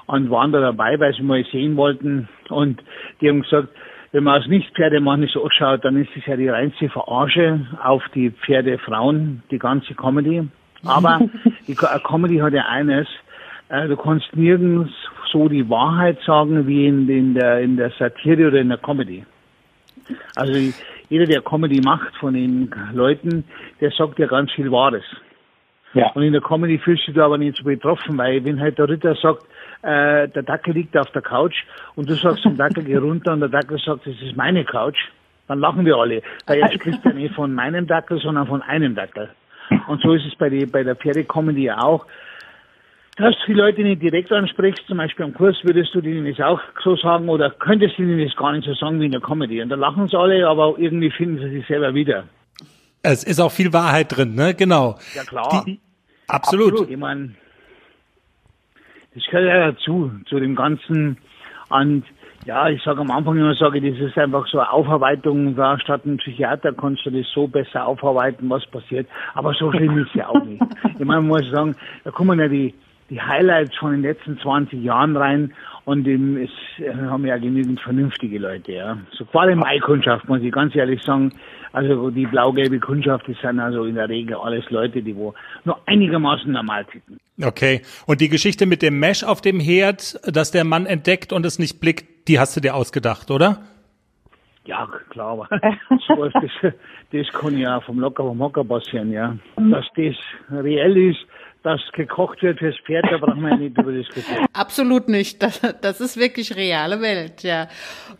und 0.06 0.28
waren 0.30 0.50
da 0.50 0.60
dabei, 0.60 0.98
weil 0.98 1.14
sie 1.14 1.22
mal 1.22 1.44
sehen 1.52 1.76
wollten 1.76 2.28
und 2.48 2.82
die 3.20 3.28
haben 3.28 3.42
gesagt, 3.42 3.68
wenn 4.12 4.24
man 4.24 4.40
aus 4.40 4.48
Nicht-Pferdemann 4.48 5.26
so 5.32 5.44
anschaut, 5.44 5.84
dann 5.84 5.96
ist 5.96 6.10
es 6.16 6.26
ja 6.26 6.36
die 6.36 6.48
reinste 6.48 6.88
Verarsche 6.90 7.66
auf 7.82 8.02
die 8.14 8.30
Pferdefrauen, 8.30 9.42
die 9.50 9.58
ganze 9.58 9.94
Comedy. 9.94 10.46
Aber 10.84 11.20
die 11.66 11.74
Comedy 11.74 12.38
hat 12.38 12.52
ja 12.52 12.66
eines, 12.66 13.08
äh, 13.70 13.88
du 13.88 13.96
kannst 13.96 14.34
nirgends 14.36 14.92
so 15.32 15.48
die 15.48 15.68
Wahrheit 15.68 16.18
sagen 16.26 16.66
wie 16.66 16.86
in, 16.86 17.08
in, 17.08 17.34
der, 17.34 17.60
in 17.60 17.76
der 17.76 17.90
Satire 17.98 18.48
oder 18.48 18.60
in 18.60 18.68
der 18.68 18.78
Comedy. 18.78 19.24
Also 20.36 20.52
jeder, 21.08 21.26
der 21.26 21.40
Comedy 21.40 21.80
macht 21.80 22.14
von 22.16 22.34
den 22.34 22.70
Leuten, 22.92 23.44
der 23.80 23.90
sagt 23.92 24.18
ja 24.18 24.26
ganz 24.26 24.52
viel 24.52 24.70
Wahres. 24.70 25.04
Ja. 25.94 26.10
Und 26.12 26.22
in 26.22 26.32
der 26.32 26.40
Comedy 26.40 26.78
fühlst 26.78 27.06
du 27.06 27.12
dich 27.12 27.22
aber 27.22 27.38
nicht 27.38 27.56
so 27.56 27.64
betroffen, 27.64 28.16
weil 28.16 28.44
wenn 28.44 28.60
halt 28.60 28.78
der 28.78 28.88
Ritter 28.88 29.14
sagt, 29.14 29.44
äh, 29.82 30.28
der 30.28 30.42
Dackel 30.42 30.74
liegt 30.74 30.96
auf 30.96 31.10
der 31.10 31.22
Couch 31.22 31.64
und 31.96 32.08
du 32.08 32.14
sagst 32.14 32.42
zum 32.42 32.56
Dackel, 32.56 32.84
geh 32.84 32.96
runter 32.96 33.32
und 33.32 33.40
der 33.40 33.48
Dackel 33.48 33.78
sagt, 33.78 34.06
das 34.06 34.14
ist 34.22 34.36
meine 34.36 34.64
Couch, 34.64 34.98
dann 35.48 35.58
lachen 35.58 35.84
wir 35.84 35.96
alle. 35.96 36.22
Weil 36.46 36.60
er 36.60 36.72
spricht 36.72 37.04
ja 37.04 37.12
nicht 37.12 37.34
von 37.34 37.52
meinem 37.52 37.86
Dackel, 37.86 38.18
sondern 38.20 38.46
von 38.46 38.62
einem 38.62 38.94
Dackel. 38.94 39.28
Und 39.88 40.00
so 40.02 40.12
ist 40.14 40.26
es 40.26 40.34
bei, 40.36 40.48
die, 40.48 40.66
bei 40.66 40.82
der 40.82 40.96
Pferdecomedy 40.96 41.70
auch. 41.70 42.06
Dass 43.16 43.34
du 43.40 43.52
die 43.52 43.60
Leute 43.60 43.82
nicht 43.82 44.00
direkt 44.00 44.32
ansprichst, 44.32 44.86
zum 44.86 44.96
Beispiel 44.96 45.26
am 45.26 45.34
Kurs, 45.34 45.58
würdest 45.64 45.94
du 45.94 46.00
denen 46.00 46.26
das 46.26 46.40
auch 46.40 46.60
so 46.82 46.96
sagen 46.96 47.28
oder 47.28 47.50
könntest 47.50 47.98
du 47.98 48.02
ihnen 48.02 48.24
das 48.24 48.34
gar 48.36 48.52
nicht 48.52 48.64
so 48.64 48.72
sagen 48.72 49.00
wie 49.00 49.06
in 49.06 49.12
der 49.12 49.20
Comedy. 49.20 49.60
Und 49.60 49.68
da 49.68 49.76
lachen 49.76 50.08
sie 50.08 50.18
alle, 50.18 50.48
aber 50.48 50.76
irgendwie 50.78 51.10
finden 51.10 51.38
sie 51.38 51.50
sich 51.50 51.66
selber 51.66 51.94
wieder. 51.94 52.24
Es 53.02 53.24
ist 53.24 53.40
auch 53.40 53.50
viel 53.50 53.72
Wahrheit 53.72 54.16
drin, 54.16 54.34
ne? 54.34 54.54
Genau. 54.54 54.98
Ja 55.14 55.24
klar. 55.24 55.64
Die, 55.66 55.80
absolut. 56.28 56.72
absolut. 56.72 56.90
Ich 56.90 56.96
meine, 56.96 57.34
das 59.14 59.24
gehört 59.24 59.46
ja 59.46 59.72
dazu, 59.72 60.12
zu 60.28 60.38
dem 60.38 60.54
Ganzen. 60.54 61.18
Und 61.68 62.04
ja, 62.44 62.68
ich 62.68 62.82
sage 62.82 63.00
am 63.00 63.10
Anfang 63.10 63.36
immer, 63.36 63.54
sage 63.54 63.80
das 63.80 64.00
ist 64.00 64.18
einfach 64.18 64.46
so 64.48 64.58
eine 64.58 64.70
Aufarbeitung, 64.70 65.54
da 65.54 65.78
statt 65.78 66.04
ein 66.04 66.16
Psychiater 66.16 66.72
kannst 66.72 67.04
du 67.06 67.10
das 67.10 67.26
so 67.32 67.46
besser 67.46 67.86
aufarbeiten, 67.86 68.48
was 68.50 68.66
passiert. 68.66 69.08
Aber 69.34 69.52
so 69.54 69.70
schlimm 69.72 69.98
ist 69.98 70.14
ja 70.14 70.28
auch 70.28 70.44
nicht. 70.44 70.62
Ich 70.98 71.06
meine, 71.06 71.22
man 71.22 71.28
muss 71.28 71.50
sagen, 71.50 71.74
da 72.04 72.10
kommen 72.10 72.38
ja 72.38 72.48
die, 72.48 72.74
die 73.12 73.20
Highlights 73.20 73.76
von 73.76 73.92
den 73.92 74.00
letzten 74.00 74.38
20 74.38 74.82
Jahren 74.82 75.16
rein 75.16 75.52
und 75.84 76.08
im, 76.08 76.38
es 76.38 76.50
haben 76.96 77.26
ja 77.26 77.36
genügend 77.36 77.78
vernünftige 77.80 78.38
Leute, 78.38 78.72
ja. 78.72 78.96
So 79.10 79.26
vor 79.26 79.42
allem 79.42 79.58
meine 79.58 79.80
Kundschaft, 79.80 80.26
muss 80.28 80.40
ich 80.40 80.50
ganz 80.50 80.74
ehrlich 80.74 81.02
sagen. 81.02 81.32
Also 81.74 82.10
die 82.10 82.26
blau-gelbe 82.26 82.80
Kundschaft, 82.80 83.28
das 83.28 83.36
sind 83.40 83.60
also 83.60 83.84
in 83.84 83.96
der 83.96 84.08
Regel 84.08 84.36
alles 84.36 84.68
Leute, 84.70 85.02
die 85.02 85.14
wo 85.14 85.34
nur 85.64 85.78
einigermaßen 85.86 86.50
normal 86.52 86.86
ticken. 86.86 87.18
Okay. 87.42 87.82
Und 88.06 88.20
die 88.22 88.28
Geschichte 88.28 88.64
mit 88.64 88.80
dem 88.80 88.98
Mesh 88.98 89.24
auf 89.24 89.42
dem 89.42 89.60
Herd, 89.60 90.18
dass 90.24 90.50
der 90.50 90.64
Mann 90.64 90.86
entdeckt 90.86 91.32
und 91.32 91.44
es 91.44 91.58
nicht 91.58 91.80
blickt, 91.80 92.28
die 92.28 92.38
hast 92.38 92.56
du 92.56 92.60
dir 92.60 92.74
ausgedacht, 92.74 93.30
oder? 93.30 93.58
Ja, 94.64 94.88
klar, 95.10 95.32
aber 95.32 95.48
sowas, 96.06 96.32
das, 96.34 96.72
das 97.10 97.28
kann 97.32 97.58
ja 97.58 97.80
vom 97.80 97.98
Locker 97.98 98.22
vom 98.22 98.40
Hocker 98.40 98.64
passieren, 98.64 99.12
ja. 99.12 99.36
Dass 99.56 99.86
das 99.96 100.14
reell 100.50 100.96
ist, 100.96 101.26
dass 101.62 101.80
gekocht 101.92 102.42
wird 102.42 102.58
fürs 102.58 102.76
Pferd, 102.84 103.04
da 103.10 103.18
brauchen 103.18 103.40
wir 103.42 103.50
ja 103.50 103.56
nicht 103.56 103.76
drüber 103.76 103.92
diskutieren. 103.92 104.46
Absolut 104.52 105.08
nicht. 105.08 105.42
Das, 105.42 105.60
das 105.80 106.00
ist 106.00 106.16
wirklich 106.16 106.56
reale 106.56 107.00
Welt, 107.00 107.42
ja. 107.42 107.68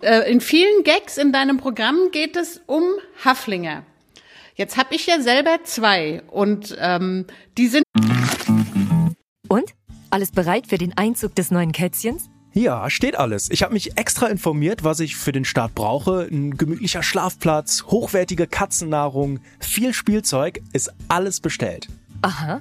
Äh, 0.00 0.30
in 0.30 0.40
vielen 0.40 0.84
Gags 0.84 1.18
in 1.18 1.32
deinem 1.32 1.58
Programm 1.58 2.11
geht 2.12 2.37
es 2.37 2.62
um 2.66 2.84
Haflinger. 3.25 3.84
Jetzt 4.54 4.76
habe 4.76 4.94
ich 4.94 5.06
ja 5.06 5.20
selber 5.20 5.58
zwei 5.64 6.22
und 6.30 6.76
ähm, 6.80 7.26
die 7.56 7.68
sind. 7.68 7.84
Und? 9.49 9.72
Alles 10.11 10.30
bereit 10.30 10.66
für 10.66 10.78
den 10.78 10.96
Einzug 10.96 11.34
des 11.34 11.50
neuen 11.50 11.72
Kätzchens? 11.72 12.28
Ja, 12.54 12.90
steht 12.90 13.16
alles. 13.16 13.50
Ich 13.50 13.62
habe 13.62 13.72
mich 13.72 13.96
extra 13.96 14.26
informiert, 14.26 14.84
was 14.84 15.00
ich 15.00 15.16
für 15.16 15.32
den 15.32 15.46
Start 15.46 15.75
brauche. 15.75 16.28
Ein 16.30 16.58
gemütlicher 16.58 17.02
Schlafplatz, 17.02 17.84
hochwertige 17.84 18.46
Katzennahrung, 18.46 19.40
viel 19.58 19.94
Spielzeug, 19.94 20.61
ist 20.75 20.92
alles 21.08 21.40
bestellt. 21.40 21.88
Aha. 22.20 22.61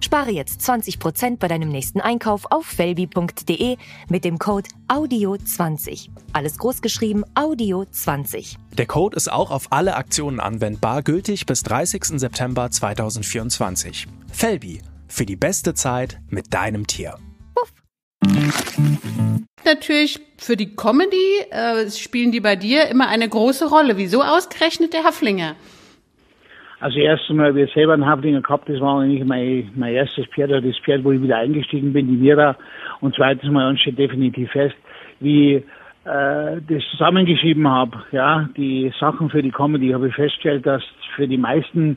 Spare 0.00 0.30
jetzt 0.30 0.60
20% 0.60 1.38
bei 1.38 1.48
deinem 1.48 1.68
nächsten 1.68 2.00
Einkauf 2.00 2.46
auf 2.50 2.66
felbi.de 2.66 3.76
mit 4.08 4.24
dem 4.24 4.38
Code 4.38 4.68
AUDIO20. 4.88 6.08
Alles 6.32 6.58
großgeschrieben 6.58 7.24
AUDIO20. 7.34 8.56
Der 8.76 8.86
Code 8.86 9.16
ist 9.16 9.30
auch 9.30 9.50
auf 9.50 9.72
alle 9.72 9.96
Aktionen 9.96 10.40
anwendbar, 10.40 11.02
gültig 11.02 11.46
bis 11.46 11.62
30. 11.62 12.18
September 12.18 12.70
2024. 12.70 14.06
Felbi, 14.32 14.82
für 15.08 15.26
die 15.26 15.36
beste 15.36 15.74
Zeit 15.74 16.20
mit 16.28 16.52
deinem 16.52 16.86
Tier. 16.86 17.16
Puff. 17.54 17.72
Natürlich 19.64 20.20
für 20.38 20.56
die 20.56 20.76
Comedy 20.76 21.40
äh, 21.50 21.90
spielen 21.90 22.32
die 22.32 22.40
bei 22.40 22.56
dir 22.56 22.88
immer 22.88 23.08
eine 23.08 23.28
große 23.28 23.68
Rolle. 23.68 23.96
Wieso 23.96 24.22
ausgerechnet 24.22 24.92
der 24.92 25.04
Haflinger? 25.04 25.56
Also 26.78 26.98
erstens 26.98 27.36
mal, 27.36 27.54
wir 27.54 27.68
selber 27.68 27.94
einen 27.94 28.06
Haflinger 28.06 28.42
gehabt, 28.42 28.68
das 28.68 28.80
war 28.80 29.00
eigentlich 29.00 29.24
mein, 29.24 29.70
mein 29.74 29.94
erstes 29.94 30.26
Pferd, 30.26 30.50
oder 30.50 30.60
das 30.60 30.76
Pferd, 30.78 31.04
wo 31.04 31.12
ich 31.12 31.22
wieder 31.22 31.38
eingestiegen 31.38 31.92
bin, 31.92 32.06
die 32.06 32.16
Mira. 32.16 32.56
Und 33.00 33.14
zweitens 33.14 33.50
mal, 33.50 33.68
uns 33.68 33.80
steht 33.80 33.98
definitiv 33.98 34.50
fest, 34.50 34.76
wie 35.20 35.54
äh, 35.54 35.62
das 36.04 36.82
zusammengeschrieben 36.90 37.66
habe, 37.66 37.96
ja, 38.12 38.48
die 38.56 38.92
Sachen 39.00 39.30
für 39.30 39.42
die 39.42 39.50
Comedy, 39.50 39.90
habe 39.90 40.08
ich 40.08 40.14
festgestellt, 40.14 40.66
dass 40.66 40.82
für 41.14 41.26
die 41.26 41.38
meisten 41.38 41.96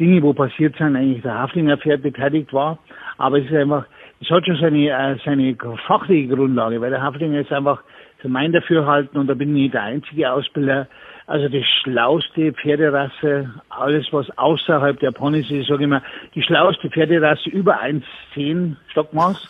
Dinge, 0.00 0.22
wo 0.22 0.32
passiert 0.32 0.76
sind, 0.76 0.96
eigentlich 0.96 1.22
der 1.22 1.38
Haflinger 1.38 1.78
Pferd 1.78 2.02
beteiligt 2.02 2.52
war. 2.52 2.78
Aber 3.18 3.38
es 3.38 3.46
ist 3.46 3.54
einfach, 3.54 3.86
es 4.20 4.28
hat 4.28 4.44
schon 4.44 4.56
seine, 4.56 4.88
äh, 4.88 5.16
seine 5.24 5.56
fachliche 5.86 6.34
Grundlage, 6.34 6.80
weil 6.80 6.90
der 6.90 7.02
Haflinger 7.02 7.40
ist 7.40 7.52
einfach 7.52 7.80
für 8.18 8.28
mein 8.28 8.52
Dafürhalten, 8.52 9.20
und 9.20 9.28
da 9.28 9.34
bin 9.34 9.50
ich 9.50 9.62
nicht 9.62 9.74
der 9.74 9.84
einzige 9.84 10.32
Ausbilder, 10.32 10.88
also 11.26 11.48
die 11.48 11.64
schlauste 11.82 12.52
Pferderasse, 12.52 13.50
alles 13.68 14.06
was 14.12 14.26
außerhalb 14.38 14.98
der 15.00 15.10
Ponys 15.10 15.50
ist, 15.50 15.68
sage 15.68 15.84
ich 15.84 15.90
mal, 15.90 16.02
die 16.34 16.42
schlauste 16.42 16.88
Pferderasse 16.88 17.50
über 17.50 17.80
1,10 17.82 18.76
Stockmaß. 18.88 19.48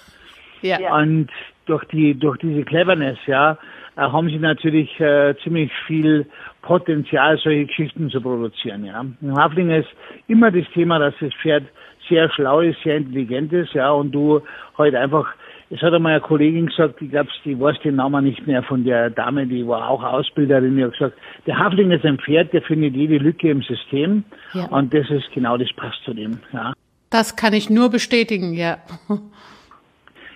Ja. 0.62 0.96
Und 0.96 1.28
durch 1.66 1.84
die, 1.86 2.14
durch 2.14 2.38
diese 2.38 2.64
Cleverness, 2.64 3.18
ja, 3.26 3.58
äh, 3.96 4.00
haben 4.00 4.28
sie 4.28 4.38
natürlich 4.38 4.98
äh, 5.00 5.34
ziemlich 5.42 5.70
viel 5.86 6.26
Potenzial, 6.62 7.38
solche 7.38 7.66
Geschichten 7.66 8.10
zu 8.10 8.20
produzieren, 8.20 8.84
ja. 8.84 9.04
Im 9.20 9.36
Hafling 9.36 9.70
ist 9.70 9.88
immer 10.28 10.50
das 10.50 10.64
Thema, 10.72 10.98
dass 10.98 11.14
das 11.20 11.32
Pferd 11.34 11.64
sehr 12.08 12.30
schlau 12.30 12.60
ist, 12.60 12.82
sehr 12.82 12.96
intelligent 12.96 13.52
ist, 13.52 13.74
ja, 13.74 13.90
und 13.90 14.12
du 14.12 14.40
halt 14.78 14.94
einfach 14.94 15.26
es 15.70 15.82
hat 15.82 15.92
einmal 15.92 16.12
eine 16.12 16.20
Kollegin 16.20 16.66
gesagt, 16.66 17.02
ich 17.02 17.10
glaube, 17.10 17.28
die 17.44 17.58
weiß 17.58 17.80
den 17.80 17.96
Namen 17.96 18.24
nicht 18.24 18.46
mehr 18.46 18.62
von 18.62 18.84
der 18.84 19.10
Dame, 19.10 19.46
die 19.46 19.66
war 19.66 19.88
auch 19.88 20.02
Ausbilderin, 20.02 20.76
die 20.76 20.84
hat 20.84 20.92
gesagt, 20.92 21.16
der 21.46 21.58
Hafling 21.58 21.90
ist 21.90 22.04
ein 22.04 22.18
Pferd, 22.18 22.52
der 22.52 22.62
findet 22.62 22.94
jede 22.94 23.18
Lücke 23.18 23.50
im 23.50 23.62
System. 23.62 24.24
Ja. 24.52 24.66
Und 24.66 24.94
das 24.94 25.10
ist 25.10 25.30
genau, 25.32 25.56
das 25.56 25.72
passt 25.74 26.02
zu 26.04 26.14
dem, 26.14 26.38
ja. 26.52 26.72
Das 27.10 27.36
kann 27.36 27.52
ich 27.52 27.70
nur 27.70 27.90
bestätigen, 27.90 28.54
ja. 28.54 28.78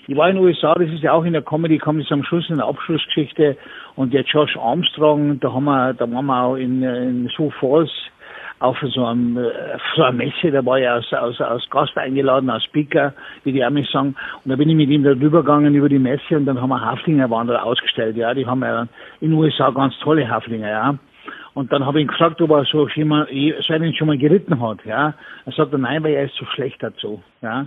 Ich 0.06 0.16
war 0.16 0.28
in 0.28 0.36
den 0.36 0.44
USA, 0.44 0.74
das 0.74 0.90
ist 0.90 1.02
ja 1.02 1.12
auch 1.12 1.24
in 1.24 1.34
der 1.34 1.42
Comedy, 1.42 1.78
kommt 1.78 2.02
es 2.02 2.10
am 2.10 2.24
Schluss 2.24 2.48
in 2.50 2.56
der 2.56 2.66
Abschlussgeschichte. 2.66 3.56
Und 3.94 4.12
der 4.12 4.22
Josh 4.22 4.56
Armstrong, 4.56 5.38
da 5.38 5.52
haben 5.52 5.64
wir, 5.64 5.94
da 5.94 6.10
waren 6.10 6.26
wir 6.26 6.42
auch 6.42 6.56
in, 6.56 6.82
in 6.82 7.28
Sioux 7.36 7.52
Falls 7.60 7.90
auf 8.60 8.78
so 8.92 9.06
einem 9.06 9.38
äh, 9.38 9.50
so 9.96 10.02
einer 10.02 10.12
Messe, 10.12 10.50
da 10.52 10.64
war 10.64 10.78
ich 10.78 10.88
als, 10.88 11.12
als, 11.12 11.40
als 11.40 11.68
Gast 11.70 11.96
eingeladen, 11.96 12.50
als 12.50 12.62
Speaker, 12.64 13.14
wie 13.42 13.52
die 13.52 13.64
Amis 13.64 13.90
sagen. 13.90 14.14
Und 14.44 14.50
da 14.50 14.56
bin 14.56 14.68
ich 14.68 14.76
mit 14.76 14.90
ihm 14.90 15.02
da 15.02 15.10
rübergegangen 15.10 15.74
über 15.74 15.88
die 15.88 15.98
Messe 15.98 16.36
und 16.36 16.44
dann 16.44 16.60
haben 16.60 16.68
wir 16.68 16.80
Haflingerwanderer 16.80 17.64
ausgestellt, 17.64 18.16
ja. 18.16 18.32
Die 18.34 18.46
haben 18.46 18.62
ja 18.62 18.82
in 19.20 19.30
den 19.30 19.32
USA 19.32 19.70
ganz 19.70 19.98
tolle 20.00 20.28
Haflinger, 20.28 20.68
ja. 20.68 20.94
Und 21.60 21.70
dann 21.74 21.84
habe 21.84 21.98
ich 21.98 22.04
ihn 22.06 22.08
gefragt, 22.08 22.40
ob 22.40 22.52
er 22.52 22.64
so, 22.64 22.88
jemand, 22.88 23.28
so 23.28 23.74
einen 23.74 23.94
schon 23.94 24.06
mal 24.06 24.16
geritten 24.16 24.62
hat, 24.62 24.82
ja. 24.86 25.12
Er 25.44 25.52
sagte, 25.52 25.78
nein, 25.78 26.02
weil 26.02 26.14
er 26.14 26.24
ist 26.24 26.34
so 26.36 26.46
schlecht 26.46 26.82
dazu, 26.82 27.22
ja. 27.42 27.66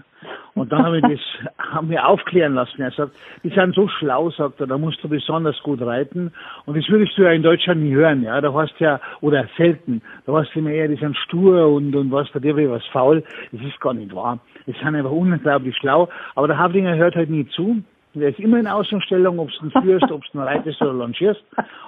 Und 0.55 0.71
dann 0.71 0.83
haben 0.83 0.93
wir 0.93 1.01
das, 1.01 1.19
haben 1.59 1.91
wir 1.91 2.07
aufklären 2.07 2.55
lassen. 2.55 2.81
Er 2.81 2.89
sagt, 2.89 3.11
die 3.43 3.49
sind 3.49 3.75
so 3.75 3.87
schlau, 3.87 4.31
sagt 4.31 4.59
er, 4.61 4.65
da 4.65 4.79
musst 4.79 5.03
du 5.03 5.09
besonders 5.09 5.61
gut 5.61 5.79
reiten. 5.79 6.33
Und 6.65 6.75
das 6.75 6.89
würdest 6.89 7.15
du 7.15 7.21
ja 7.21 7.33
in 7.33 7.43
Deutschland 7.43 7.81
nie 7.81 7.93
hören, 7.93 8.23
ja. 8.23 8.41
Da 8.41 8.51
hast 8.51 8.73
du 8.79 8.83
ja, 8.83 8.99
oder 9.21 9.47
selten, 9.57 10.01
da 10.25 10.33
hast 10.33 10.55
du 10.55 10.59
immer 10.59 10.71
eher, 10.71 10.87
die 10.87 10.95
sind 10.95 11.15
stur 11.15 11.67
und, 11.67 11.95
und 11.95 12.11
was, 12.11 12.27
bei 12.31 12.39
dir 12.39 12.55
was 12.71 12.85
faul. 12.87 13.23
Das 13.51 13.61
ist 13.61 13.79
gar 13.79 13.93
nicht 13.93 14.15
wahr. 14.15 14.39
Die 14.65 14.71
sind 14.71 14.95
einfach 14.95 15.11
unglaublich 15.11 15.77
schlau. 15.77 16.09
Aber 16.33 16.47
der 16.47 16.57
Havlinger 16.57 16.95
hört 16.95 17.15
halt 17.15 17.29
nie 17.29 17.47
zu. 17.49 17.83
Der 18.15 18.29
ist 18.29 18.39
immer 18.39 18.59
in 18.59 18.67
Außenstellung, 18.67 19.39
ob 19.39 19.49
du 19.49 19.65
ihn 19.65 19.81
führst, 19.81 20.11
ob 20.11 20.21
du 20.23 20.37
ihn 20.37 20.41
reitest 20.41 20.81
oder 20.81 20.93
longierst. 20.93 21.43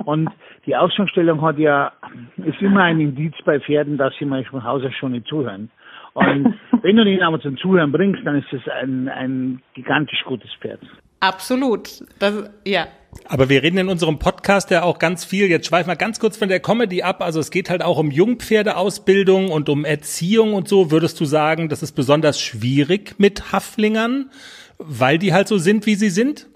Und 0.06 0.30
die 0.66 0.76
Außenstellung 0.76 1.42
hat 1.42 1.58
ja, 1.60 1.92
ist 2.38 2.62
immer 2.62 2.84
ein 2.84 3.00
Indiz 3.00 3.36
bei 3.46 3.60
Pferden, 3.60 3.98
dass 3.98 4.14
sie 4.18 4.26
manchmal 4.26 4.62
von 4.62 4.70
Hause 4.70 4.92
schon 4.92 5.12
nicht 5.12 5.28
zuhören. 5.28 5.70
Und 6.14 6.56
wenn 6.82 6.96
du 6.96 7.04
ihn 7.04 7.22
aber 7.22 7.40
zum 7.42 7.58
Zuhören 7.58 7.92
bringst, 7.92 8.26
dann 8.26 8.38
ist 8.38 8.52
es 8.54 8.68
ein, 8.70 9.10
ein 9.10 9.62
gigantisch 9.74 10.24
gutes 10.26 10.52
Pferd. 10.62 10.80
Absolut. 11.20 12.04
Das, 12.20 12.50
ja. 12.66 12.88
Aber 13.28 13.50
wir 13.50 13.64
reden 13.64 13.78
in 13.78 13.90
unserem 13.90 14.20
Podcast 14.20 14.72
ja 14.72 14.84
auch 14.84 15.00
ganz 15.00 15.26
viel. 15.26 15.48
Jetzt 15.48 15.68
schweifen 15.68 15.90
wir 15.90 15.96
ganz 15.96 16.20
kurz 16.20 16.38
von 16.38 16.50
der 16.50 16.60
Comedy 16.60 17.02
ab. 17.02 17.22
Also 17.22 17.40
es 17.40 17.50
geht 17.50 17.70
halt 17.70 17.82
auch 17.82 17.98
um 17.98 18.12
Jungpferdeausbildung 18.12 19.50
und 19.50 19.70
um 19.70 19.86
Erziehung 19.86 20.54
und 20.54 20.68
so. 20.68 20.92
Würdest 20.92 21.20
du 21.20 21.26
sagen, 21.26 21.70
das 21.70 21.82
ist 21.82 21.94
besonders 21.94 22.40
schwierig 22.40 23.16
mit 23.18 23.52
Haflingern, 23.52 24.30
weil 24.78 25.18
die 25.18 25.34
halt 25.34 25.48
so 25.48 25.58
sind, 25.58 25.86
wie 25.86 25.96
sie 25.96 26.10
sind? 26.10 26.48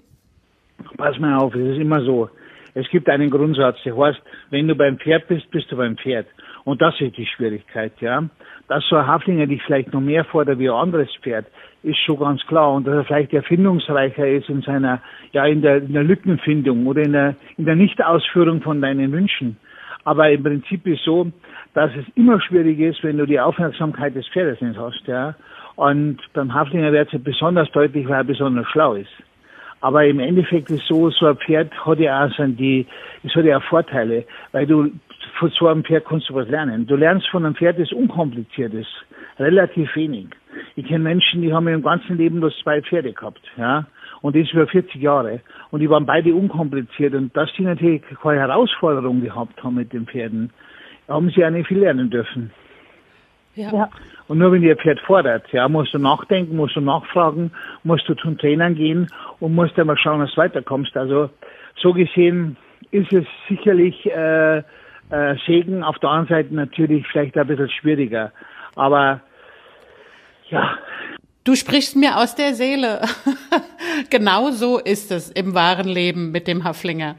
Pass 0.96 1.18
mal 1.18 1.38
auf, 1.38 1.54
es 1.54 1.76
ist 1.76 1.80
immer 1.80 2.02
so. 2.04 2.28
Es 2.74 2.88
gibt 2.90 3.08
einen 3.08 3.30
Grundsatz, 3.30 3.78
der 3.84 3.96
heißt, 3.96 4.20
wenn 4.50 4.68
du 4.68 4.74
beim 4.74 4.98
Pferd 4.98 5.26
bist, 5.28 5.50
bist 5.50 5.70
du 5.72 5.76
beim 5.76 5.96
Pferd. 5.96 6.26
Und 6.64 6.80
das 6.80 6.94
ist 7.00 7.16
die 7.16 7.26
Schwierigkeit, 7.26 7.92
ja. 8.00 8.28
Dass 8.68 8.84
so 8.88 8.96
ein 8.96 9.06
Haflinger 9.06 9.46
dich 9.46 9.62
vielleicht 9.64 9.92
noch 9.92 10.00
mehr 10.00 10.24
fordert 10.24 10.58
wie 10.58 10.68
ein 10.68 10.76
anderes 10.76 11.08
Pferd, 11.22 11.46
ist 11.82 11.98
schon 11.98 12.18
ganz 12.18 12.44
klar. 12.46 12.72
Und 12.72 12.86
dass 12.86 12.94
er 12.96 13.04
vielleicht 13.04 13.32
erfindungsreicher 13.32 14.26
ist 14.26 14.48
in 14.48 14.62
seiner, 14.62 15.00
ja, 15.32 15.46
in 15.46 15.62
der, 15.62 15.78
in 15.78 15.92
der 15.92 16.04
Lückenfindung 16.04 16.86
oder 16.86 17.02
in 17.02 17.12
der, 17.12 17.34
in 17.56 17.64
der 17.64 17.76
Nichtausführung 17.76 18.62
von 18.62 18.80
deinen 18.80 19.12
Wünschen. 19.12 19.56
Aber 20.04 20.30
im 20.30 20.42
Prinzip 20.42 20.86
ist 20.86 21.04
so, 21.04 21.30
dass 21.74 21.90
es 21.94 22.04
immer 22.16 22.40
schwierig 22.40 22.78
ist, 22.80 23.02
wenn 23.04 23.18
du 23.18 23.26
die 23.26 23.40
Aufmerksamkeit 23.40 24.14
des 24.14 24.26
Pferdes 24.28 24.60
nicht 24.60 24.78
hast, 24.78 25.06
ja. 25.06 25.34
Und 25.76 26.18
beim 26.34 26.52
Haflinger 26.52 26.92
wird 26.92 27.12
es 27.12 27.22
besonders 27.22 27.70
deutlich, 27.70 28.06
weil 28.08 28.20
er 28.20 28.24
besonders 28.24 28.66
schlau 28.68 28.94
ist. 28.94 29.12
Aber 29.80 30.04
im 30.04 30.20
Endeffekt 30.20 30.70
ist 30.70 30.86
so, 30.86 31.10
so 31.10 31.26
ein 31.26 31.36
Pferd 31.36 31.72
hat 31.86 31.98
ja 31.98 32.26
auch 32.26 32.30
so 32.32 32.46
die, 32.46 32.86
es 33.24 33.34
hat 33.34 33.44
ja 33.44 33.58
auch 33.58 33.62
Vorteile, 33.62 34.24
weil 34.52 34.66
du 34.66 34.90
von 35.38 35.50
so 35.50 35.68
einem 35.68 35.84
Pferd 35.84 36.04
kannst 36.04 36.28
du 36.28 36.34
was 36.34 36.48
lernen. 36.48 36.86
Du 36.86 36.96
lernst 36.96 37.28
von 37.28 37.44
einem 37.44 37.54
Pferd, 37.54 37.78
das 37.78 37.92
unkompliziert 37.92 38.74
ist, 38.74 38.90
relativ 39.38 39.94
wenig. 39.96 40.28
Ich 40.76 40.86
kenne 40.86 41.04
Menschen, 41.04 41.42
die 41.42 41.52
haben 41.52 41.68
im 41.68 41.82
ganzen 41.82 42.16
Leben 42.16 42.40
nur 42.40 42.52
zwei 42.62 42.82
Pferde 42.82 43.12
gehabt, 43.12 43.42
ja. 43.56 43.86
Und 44.22 44.36
das 44.36 44.50
über 44.52 44.66
40 44.66 44.96
Jahre. 44.96 45.40
Und 45.70 45.80
die 45.80 45.88
waren 45.88 46.04
beide 46.04 46.34
unkompliziert. 46.34 47.14
Und 47.14 47.34
dass 47.34 47.50
die 47.54 47.62
natürlich 47.62 48.02
keine 48.22 48.40
Herausforderung 48.40 49.22
gehabt 49.22 49.62
haben 49.64 49.76
mit 49.76 49.92
den 49.94 50.06
Pferden, 50.06 50.50
haben 51.08 51.30
sie 51.30 51.44
auch 51.44 51.50
nicht 51.50 51.68
viel 51.68 51.78
lernen 51.78 52.10
dürfen. 52.10 52.50
Ja. 53.54 53.88
Und 54.28 54.38
nur 54.38 54.52
wenn 54.52 54.62
ihr 54.62 54.76
Pferd 54.76 55.00
fordert, 55.00 55.50
ja, 55.52 55.68
musst 55.68 55.92
du 55.92 55.98
nachdenken, 55.98 56.56
musst 56.56 56.76
du 56.76 56.80
nachfragen, 56.80 57.50
musst 57.82 58.08
du 58.08 58.14
zum 58.14 58.38
Trainern 58.38 58.74
gehen 58.74 59.08
und 59.40 59.54
musst 59.54 59.76
dann 59.76 59.86
mal 59.86 59.98
schauen, 59.98 60.20
dass 60.20 60.32
du 60.32 60.36
weiterkommst. 60.36 60.96
Also 60.96 61.30
so 61.76 61.92
gesehen 61.92 62.56
ist 62.90 63.12
es 63.12 63.26
sicherlich 63.48 64.06
äh, 64.06 64.62
äh, 65.10 65.36
Segen, 65.46 65.82
auf 65.82 65.98
der 65.98 66.10
anderen 66.10 66.28
Seite 66.28 66.54
natürlich 66.54 67.06
vielleicht 67.08 67.36
ein 67.36 67.46
bisschen 67.46 67.70
schwieriger. 67.70 68.32
Aber 68.76 69.20
ja. 70.48 70.78
Du 71.44 71.54
sprichst 71.54 71.96
mir 71.96 72.18
aus 72.18 72.34
der 72.34 72.54
Seele. 72.54 73.00
genau 74.10 74.50
so 74.50 74.78
ist 74.78 75.10
es 75.10 75.30
im 75.30 75.54
wahren 75.54 75.88
Leben 75.88 76.30
mit 76.32 76.46
dem 76.46 76.64
Haflinger. 76.64 77.16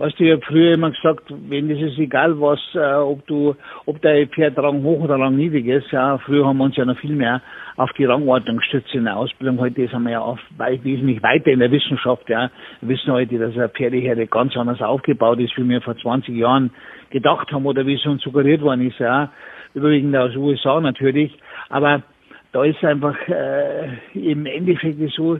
Weißt 0.00 0.18
du, 0.18 0.24
ich 0.24 0.32
habe 0.32 0.40
früher 0.46 0.72
immer 0.72 0.92
gesagt, 0.92 1.24
wenn 1.28 1.68
das 1.68 1.78
ist 1.78 1.98
egal 1.98 2.40
was, 2.40 2.58
äh, 2.74 2.94
ob 2.94 3.26
du, 3.26 3.54
ob 3.84 4.00
der 4.00 4.26
Pferd 4.28 4.56
Rang 4.56 4.82
hoch 4.82 5.02
oder 5.02 5.16
Rang 5.16 5.36
niedrig 5.36 5.66
ist, 5.66 5.90
ja, 5.90 6.16
früher 6.16 6.46
haben 6.46 6.56
wir 6.56 6.64
uns 6.64 6.76
ja 6.76 6.86
noch 6.86 6.98
viel 6.98 7.14
mehr 7.14 7.42
auf 7.76 7.90
die 7.98 8.06
Rangordnung 8.06 8.56
gestützt 8.56 8.94
in 8.94 9.04
der 9.04 9.18
Ausbildung. 9.18 9.60
Heute 9.60 9.86
sind 9.88 10.02
wir 10.04 10.12
ja 10.12 10.20
auch 10.22 10.38
wesentlich 10.56 11.22
weiter 11.22 11.48
in 11.48 11.58
der 11.58 11.70
Wissenschaft, 11.70 12.30
ja. 12.30 12.50
Wir 12.80 12.88
wissen 12.88 13.12
heute, 13.12 13.38
dass 13.38 13.52
eine 13.52 13.68
Pferdeherde 13.68 14.26
ganz 14.26 14.56
anders 14.56 14.80
aufgebaut 14.80 15.38
ist, 15.38 15.54
wie 15.58 15.68
wir 15.68 15.82
vor 15.82 15.98
20 15.98 16.34
Jahren 16.34 16.70
gedacht 17.10 17.52
haben 17.52 17.66
oder 17.66 17.84
wie 17.84 17.96
es 17.96 18.06
uns 18.06 18.22
suggeriert 18.22 18.62
worden 18.62 18.88
ist, 18.88 18.98
ja. 19.00 19.30
Überwiegend 19.74 20.16
aus 20.16 20.34
USA 20.34 20.80
natürlich. 20.80 21.38
Aber 21.68 22.02
da 22.52 22.64
ist 22.64 22.82
einfach 22.82 23.16
äh, 23.28 23.90
im 24.14 24.46
Endeffekt 24.46 24.98
so, 25.14 25.38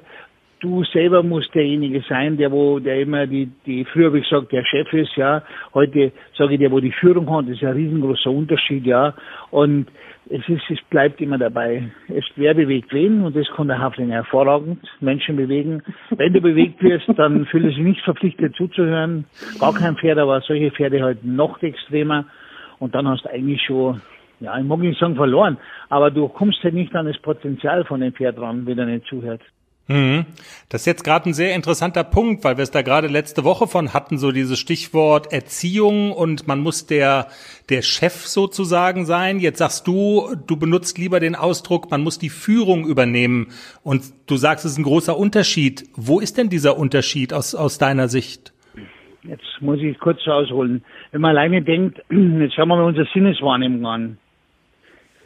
du 0.61 0.85
selber 0.85 1.23
musst 1.23 1.55
derjenige 1.55 2.03
sein, 2.09 2.37
der 2.37 2.53
wo, 2.53 2.79
der 2.79 3.01
immer 3.01 3.27
die, 3.27 3.51
die, 3.67 3.85
früher 3.85 4.07
habe 4.07 4.19
ich 4.19 4.29
gesagt, 4.29 4.53
der 4.53 4.65
Chef 4.65 4.93
ist, 4.93 5.17
ja. 5.17 5.43
Heute 5.75 6.13
sage 6.37 6.55
ich, 6.55 6.61
der 6.61 6.71
wo 6.71 6.81
die 6.81 6.93
Führung 6.93 7.29
hat, 7.35 7.47
das 7.47 7.57
ist 7.57 7.65
ein 7.65 7.73
riesengroßer 7.73 8.31
Unterschied, 8.31 8.87
ja. 8.87 9.15
Und 9.51 9.87
es 10.29 10.49
ist, 10.49 10.63
es 10.71 10.79
bleibt 10.91 11.21
immer 11.21 11.39
dabei. 11.39 11.91
Es, 12.09 12.25
wer 12.37 12.55
bewegt 12.55 12.93
wen? 12.93 13.23
Und 13.23 13.35
das 13.35 13.49
kann 13.57 13.69
der 13.69 13.81
Haflinger 13.81 14.15
hervorragend. 14.15 14.79
Menschen 15.01 15.37
bewegen. 15.37 15.83
Wenn 16.11 16.33
du 16.33 16.41
bewegt 16.41 16.83
wirst, 16.83 17.09
dann 17.17 17.47
fühle 17.47 17.69
dich 17.69 17.79
nicht 17.79 18.01
verpflichtet 18.03 18.55
zuzuhören. 18.55 19.25
Gar 19.59 19.75
kein 19.75 19.97
Pferd, 19.97 20.19
aber 20.19 20.41
solche 20.43 20.71
Pferde 20.71 21.03
halt 21.03 21.25
noch 21.25 21.61
extremer. 21.63 22.27
Und 22.79 22.95
dann 22.95 23.09
hast 23.09 23.25
du 23.25 23.31
eigentlich 23.31 23.63
schon, 23.63 24.01
ja, 24.39 24.57
ich 24.59 24.65
mag 24.65 24.79
nicht 24.79 25.01
sagen 25.01 25.17
verloren, 25.17 25.59
aber 25.89 26.11
du 26.11 26.29
kommst 26.29 26.63
halt 26.63 26.75
nicht 26.75 26.95
an 26.95 27.07
das 27.07 27.19
Potenzial 27.19 27.85
von 27.85 28.01
dem 28.01 28.13
Pferd 28.13 28.39
ran, 28.39 28.67
wenn 28.67 28.79
er 28.79 28.87
nicht 28.87 29.07
zuhört. 29.07 29.41
Mhm. 29.91 30.27
Das 30.69 30.83
ist 30.83 30.87
jetzt 30.87 31.03
gerade 31.03 31.29
ein 31.29 31.35
sehr 31.35 31.57
interessanter 31.57 32.05
Punkt, 32.05 32.45
weil 32.45 32.57
wir 32.57 32.63
es 32.63 32.71
da 32.71 32.83
gerade 32.83 33.09
letzte 33.09 33.43
Woche 33.43 33.67
von 33.67 33.93
hatten, 33.93 34.19
so 34.19 34.31
dieses 34.31 34.57
Stichwort 34.57 35.33
Erziehung 35.33 36.13
und 36.13 36.47
man 36.47 36.61
muss 36.61 36.87
der, 36.87 37.27
der 37.71 37.83
Chef 37.83 38.27
sozusagen 38.27 39.05
sein. 39.05 39.41
Jetzt 39.41 39.59
sagst 39.59 39.89
du, 39.89 40.37
du 40.47 40.57
benutzt 40.57 40.97
lieber 40.97 41.19
den 41.19 41.35
Ausdruck, 41.35 41.91
man 41.91 42.03
muss 42.03 42.21
die 42.21 42.29
Führung 42.29 42.87
übernehmen 42.87 43.49
und 43.83 44.05
du 44.29 44.37
sagst, 44.37 44.65
es 44.65 44.73
ist 44.73 44.79
ein 44.79 44.85
großer 44.85 45.17
Unterschied. 45.17 45.89
Wo 45.97 46.21
ist 46.21 46.39
denn 46.39 46.51
dieser 46.51 46.79
Unterschied 46.79 47.33
aus, 47.33 47.57
aus 47.57 47.79
deiner 47.79 48.07
Sicht? 48.07 48.53
Jetzt 49.25 49.61
muss 49.61 49.81
ich 49.81 49.99
kurz 49.99 50.21
ausholen. 50.29 50.85
Wenn 51.11 51.21
man 51.21 51.31
alleine 51.31 51.63
denkt, 51.63 51.99
jetzt 52.11 52.55
schauen 52.55 52.69
wir 52.69 52.77
mal 52.77 52.85
unsere 52.85 53.09
Sinneswahrnehmung 53.13 53.85
an. 53.87 54.19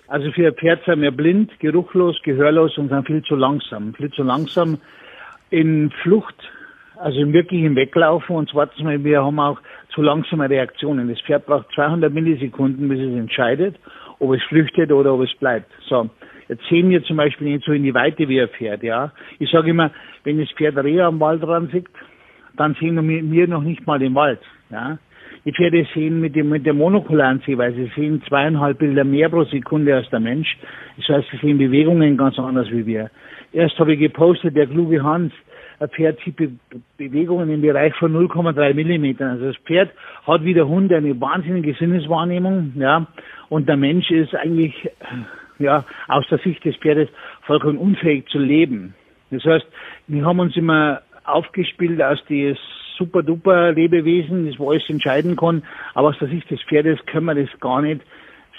Also 0.09 0.31
für 0.33 0.49
ein 0.49 0.55
Pferd 0.55 0.85
sind 0.85 1.01
wir 1.01 1.11
blind, 1.11 1.59
geruchlos, 1.61 2.21
gehörlos 2.23 2.77
und 2.77 2.90
sind 2.90 3.07
viel 3.07 3.23
zu 3.23 3.37
langsam. 3.37 3.95
Viel 3.95 4.11
zu 4.12 4.23
langsam 4.23 4.79
in 5.51 5.90
Flucht, 6.03 6.37
also 6.97 7.21
im 7.21 7.33
wirklichen 7.33 7.75
Weglaufen. 7.75 8.37
Und 8.37 8.51
zweitens 8.51 9.05
wir 9.05 9.25
haben 9.25 9.40
auch 9.40 9.59
zu 9.95 10.03
langsame 10.03 10.51
Reaktionen. 10.51 11.09
Das 11.09 11.21
Pferd 11.23 11.47
braucht 11.47 11.71
200 11.75 12.12
Millisekunden, 12.12 12.88
bis 12.88 13.01
es 13.01 13.14
entscheidet, 13.17 13.77
ob 14.19 14.35
es 14.35 14.43
flüchtet 14.45 14.93
oder 14.93 15.14
ob 15.14 15.23
es 15.23 15.35
bleibt. 15.35 15.71
So. 15.88 16.11
Jetzt 16.49 16.64
sehen 16.69 16.90
wir 16.90 17.03
zum 17.05 17.17
Beispiel 17.17 17.49
nicht 17.49 17.64
so 17.64 17.73
in 17.73 17.85
die 17.85 17.95
Weite 17.95 18.29
wie 18.29 18.40
ein 18.40 18.49
Pferd, 18.49 18.83
ja. 18.83 19.12
Ich 19.38 19.51
sage 19.51 19.71
immer, 19.71 19.90
wenn 20.25 20.38
das 20.38 20.51
Pferd 20.51 20.77
Rehe 20.77 21.03
am 21.05 21.19
Waldrand 21.19 21.73
sieht, 21.73 21.87
dann 22.57 22.75
sehen 22.75 23.09
wir 23.33 23.49
noch 23.49 23.62
nicht 23.62 23.87
mal 23.87 23.99
den 23.99 24.14
Wald. 24.14 24.40
Ja. 24.71 24.99
Die 25.44 25.52
Pferde 25.52 25.87
sehen 25.92 26.20
mit, 26.20 26.35
dem, 26.35 26.48
mit 26.48 26.64
der 26.64 26.72
monokularen 26.72 27.42
Sehweise, 27.44 27.76
sie 27.76 27.92
sehen 27.94 28.22
zweieinhalb 28.26 28.78
Bilder 28.78 29.04
mehr 29.04 29.28
pro 29.28 29.44
Sekunde 29.44 29.94
als 29.94 30.09
der 30.09 30.20
Mensch. 30.20 30.57
Das 30.96 31.09
heißt, 31.09 31.28
sie 31.30 31.37
sehen 31.37 31.59
Bewegungen 31.59 32.16
ganz 32.16 32.38
anders 32.38 32.70
wie 32.70 32.87
wir. 32.87 33.11
Erst 33.52 33.78
habe 33.78 33.92
ich 33.92 34.00
gepostet, 34.00 34.57
der 34.57 34.66
kluge 34.66 35.02
Hans, 35.02 35.33
ein 35.80 35.88
Pferd 35.90 36.18
sieht 36.24 36.37
Be 36.37 36.50
Bewegungen 36.96 37.50
im 37.50 37.61
Bereich 37.61 37.94
von 37.96 38.14
0,3 38.14 38.74
Millimetern. 38.74 39.33
Also 39.33 39.46
das 39.46 39.57
Pferd 39.64 39.90
hat 40.26 40.44
wie 40.44 40.54
der 40.54 40.66
Hund 40.66 40.92
eine 40.92 41.20
wahnsinnige 41.20 41.74
Sinneswahrnehmung, 41.74 42.72
ja, 42.76 43.07
und 43.48 43.68
der 43.68 43.76
Mensch 43.76 44.11
ist 44.11 44.35
eigentlich, 44.35 44.74
ja, 45.59 45.85
aus 46.09 46.26
der 46.30 46.38
Sicht 46.38 46.64
des 46.64 46.76
Pferdes 46.76 47.09
vollkommen 47.42 47.78
unfähig 47.78 48.26
zu 48.28 48.38
leben. 48.38 48.94
Das 49.30 49.44
heißt, 49.44 49.66
wir 50.07 50.24
haben 50.24 50.38
uns 50.38 50.57
immer 50.57 51.02
aufgespielt 51.24 52.00
als 52.00 52.24
dieses 52.28 52.58
super 52.96 53.22
duper 53.22 53.72
Lebewesen, 53.72 54.46
das 54.46 54.58
wo 54.58 54.70
alles 54.70 54.88
entscheiden 54.88 55.37
kann, 55.37 55.62
aber 55.94 56.08
aus 56.08 56.18
der 56.18 56.28
Sicht 56.28 56.50
des 56.50 56.62
Pferdes 56.62 57.04
können 57.06 57.26
wir 57.26 57.34
das 57.34 57.60
gar 57.60 57.82
nicht, 57.82 58.00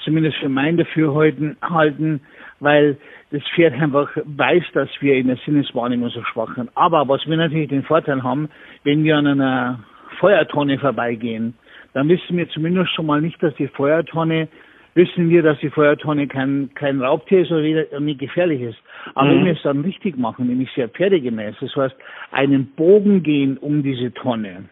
zumindest 0.03 0.37
für 0.37 0.49
mein 0.49 0.77
Dafürhalten 0.77 1.57
halten, 1.61 2.21
weil 2.59 2.97
das 3.31 3.41
Pferd 3.55 3.73
einfach 3.73 4.09
weiß, 4.23 4.63
dass 4.73 4.89
wir 4.99 5.15
in 5.15 5.27
der 5.27 5.37
Sinneswahrnehmung 5.45 6.09
so 6.09 6.23
schwach 6.23 6.55
sind. 6.55 6.69
Aber 6.75 7.07
was 7.07 7.25
wir 7.27 7.37
natürlich 7.37 7.69
den 7.69 7.83
Vorteil 7.83 8.23
haben, 8.23 8.49
wenn 8.83 9.03
wir 9.03 9.17
an 9.17 9.27
einer 9.27 9.79
Feuertonne 10.19 10.77
vorbeigehen, 10.79 11.53
dann 11.93 12.09
wissen 12.09 12.37
wir 12.37 12.47
zumindest 12.49 12.93
schon 12.93 13.05
mal 13.05 13.21
nicht, 13.21 13.41
dass 13.41 13.55
die 13.55 13.67
Feuertonne 13.67 14.47
wissen 14.95 15.29
wir, 15.29 15.43
dass 15.43 15.59
die 15.59 15.69
Feuertonne 15.69 16.27
kein, 16.27 16.69
kein 16.73 17.01
Raubtier 17.01 17.41
ist 17.41 17.51
oder 17.51 17.99
nicht 17.99 18.19
gefährlich 18.19 18.61
ist. 18.61 18.79
Aber 19.13 19.29
mhm. 19.29 19.35
wenn 19.35 19.45
wir 19.45 19.53
es 19.53 19.61
dann 19.61 19.81
richtig 19.81 20.17
machen, 20.17 20.47
nämlich 20.47 20.71
sehr 20.73 20.89
pferdegemäß, 20.89 21.55
das 21.59 21.75
heißt, 21.75 21.95
einen 22.31 22.67
Bogen 22.75 23.21
gehen 23.21 23.57
um 23.57 23.83
diese 23.83 24.13
Tonne 24.13 24.65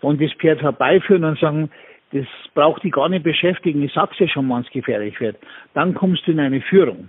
und 0.00 0.20
das 0.20 0.32
Pferd 0.34 0.62
herbeiführen 0.62 1.24
und 1.24 1.38
sagen, 1.38 1.70
das 2.12 2.26
braucht 2.54 2.82
die 2.82 2.90
gar 2.90 3.08
nicht 3.08 3.22
beschäftigen, 3.22 3.82
ich 3.82 3.92
sag's 3.92 4.18
ja 4.18 4.28
schon, 4.28 4.48
wann 4.48 4.62
es 4.62 4.70
gefährlich 4.70 5.18
wird, 5.20 5.36
dann 5.74 5.94
kommst 5.94 6.26
du 6.26 6.32
in 6.32 6.40
eine 6.40 6.60
Führung. 6.60 7.08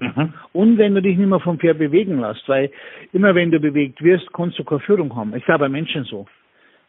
Mhm. 0.00 0.32
Und 0.52 0.78
wenn 0.78 0.94
du 0.94 1.02
dich 1.02 1.16
nicht 1.16 1.28
mehr 1.28 1.40
vom 1.40 1.58
Pferd 1.58 1.78
bewegen 1.78 2.20
lässt, 2.20 2.48
weil 2.48 2.70
immer 3.12 3.34
wenn 3.34 3.50
du 3.50 3.58
bewegt 3.58 4.02
wirst, 4.02 4.32
kannst 4.32 4.58
du 4.58 4.64
keine 4.64 4.80
Führung 4.80 5.14
haben. 5.16 5.34
Ich 5.34 5.44
glaube 5.44 5.64
bei 5.64 5.68
Menschen 5.68 6.04
so. 6.04 6.26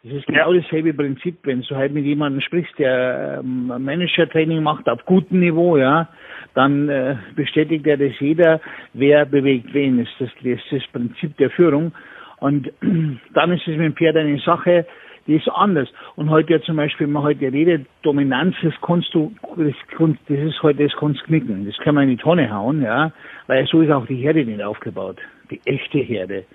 Das 0.04 0.14
ist 0.14 0.28
genau 0.28 0.54
dasselbe 0.54 0.94
Prinzip, 0.94 1.40
wenn 1.44 1.62
du 1.62 1.76
halt 1.76 1.94
mit 1.94 2.06
jemandem 2.06 2.40
sprichst, 2.40 2.80
der 2.80 3.42
ähm, 3.44 3.68
Manager-Training 3.68 4.64
macht 4.64 4.88
auf 4.88 5.04
gutem 5.06 5.42
Niveau, 5.42 5.76
ja, 5.76 6.08
dann 6.54 6.88
äh, 6.88 7.18
bestätigt 7.36 7.86
er 7.86 7.98
das 7.98 8.18
jeder, 8.22 8.62
wer 8.94 9.26
bewegt 9.26 9.74
wen. 9.74 9.98
Das 9.98 10.08
ist 10.08 10.38
das, 10.42 10.44
das, 10.44 10.60
das 10.72 10.92
Prinzip 10.94 11.36
der 11.36 11.50
Führung. 11.50 11.92
Und 12.40 12.72
dann 13.34 13.52
ist 13.52 13.68
es 13.68 13.76
mit 13.76 13.82
dem 13.82 13.94
Pferd 13.94 14.16
eine 14.16 14.40
Sache, 14.40 14.86
die 15.28 15.36
ist 15.36 15.50
anders. 15.50 15.90
Und 16.16 16.30
heute 16.30 16.54
ja 16.54 16.62
zum 16.62 16.78
Beispiel, 16.78 17.06
wenn 17.06 17.14
man 17.14 17.24
heute 17.24 17.52
redet, 17.52 17.86
Dominanz, 18.02 18.56
das 18.64 18.74
kannst 18.82 19.14
du, 19.14 19.34
das, 19.58 19.74
das 19.98 20.40
ist 20.40 20.64
heute, 20.64 20.86
das 20.86 20.96
kannst 20.98 21.22
knicken. 21.26 21.66
Das 21.66 21.78
kann 21.80 21.96
man 21.96 22.06
in 22.06 22.12
die 22.12 22.24
Tonne 22.24 22.50
hauen, 22.50 22.82
ja, 22.82 23.12
weil 23.48 23.68
so 23.68 23.82
ist 23.82 23.92
auch 23.92 24.06
die 24.06 24.16
Herde 24.16 24.46
nicht 24.46 24.64
aufgebaut. 24.64 25.18
Die 25.52 25.60
echte 25.66 25.98
Herde. 25.98 26.46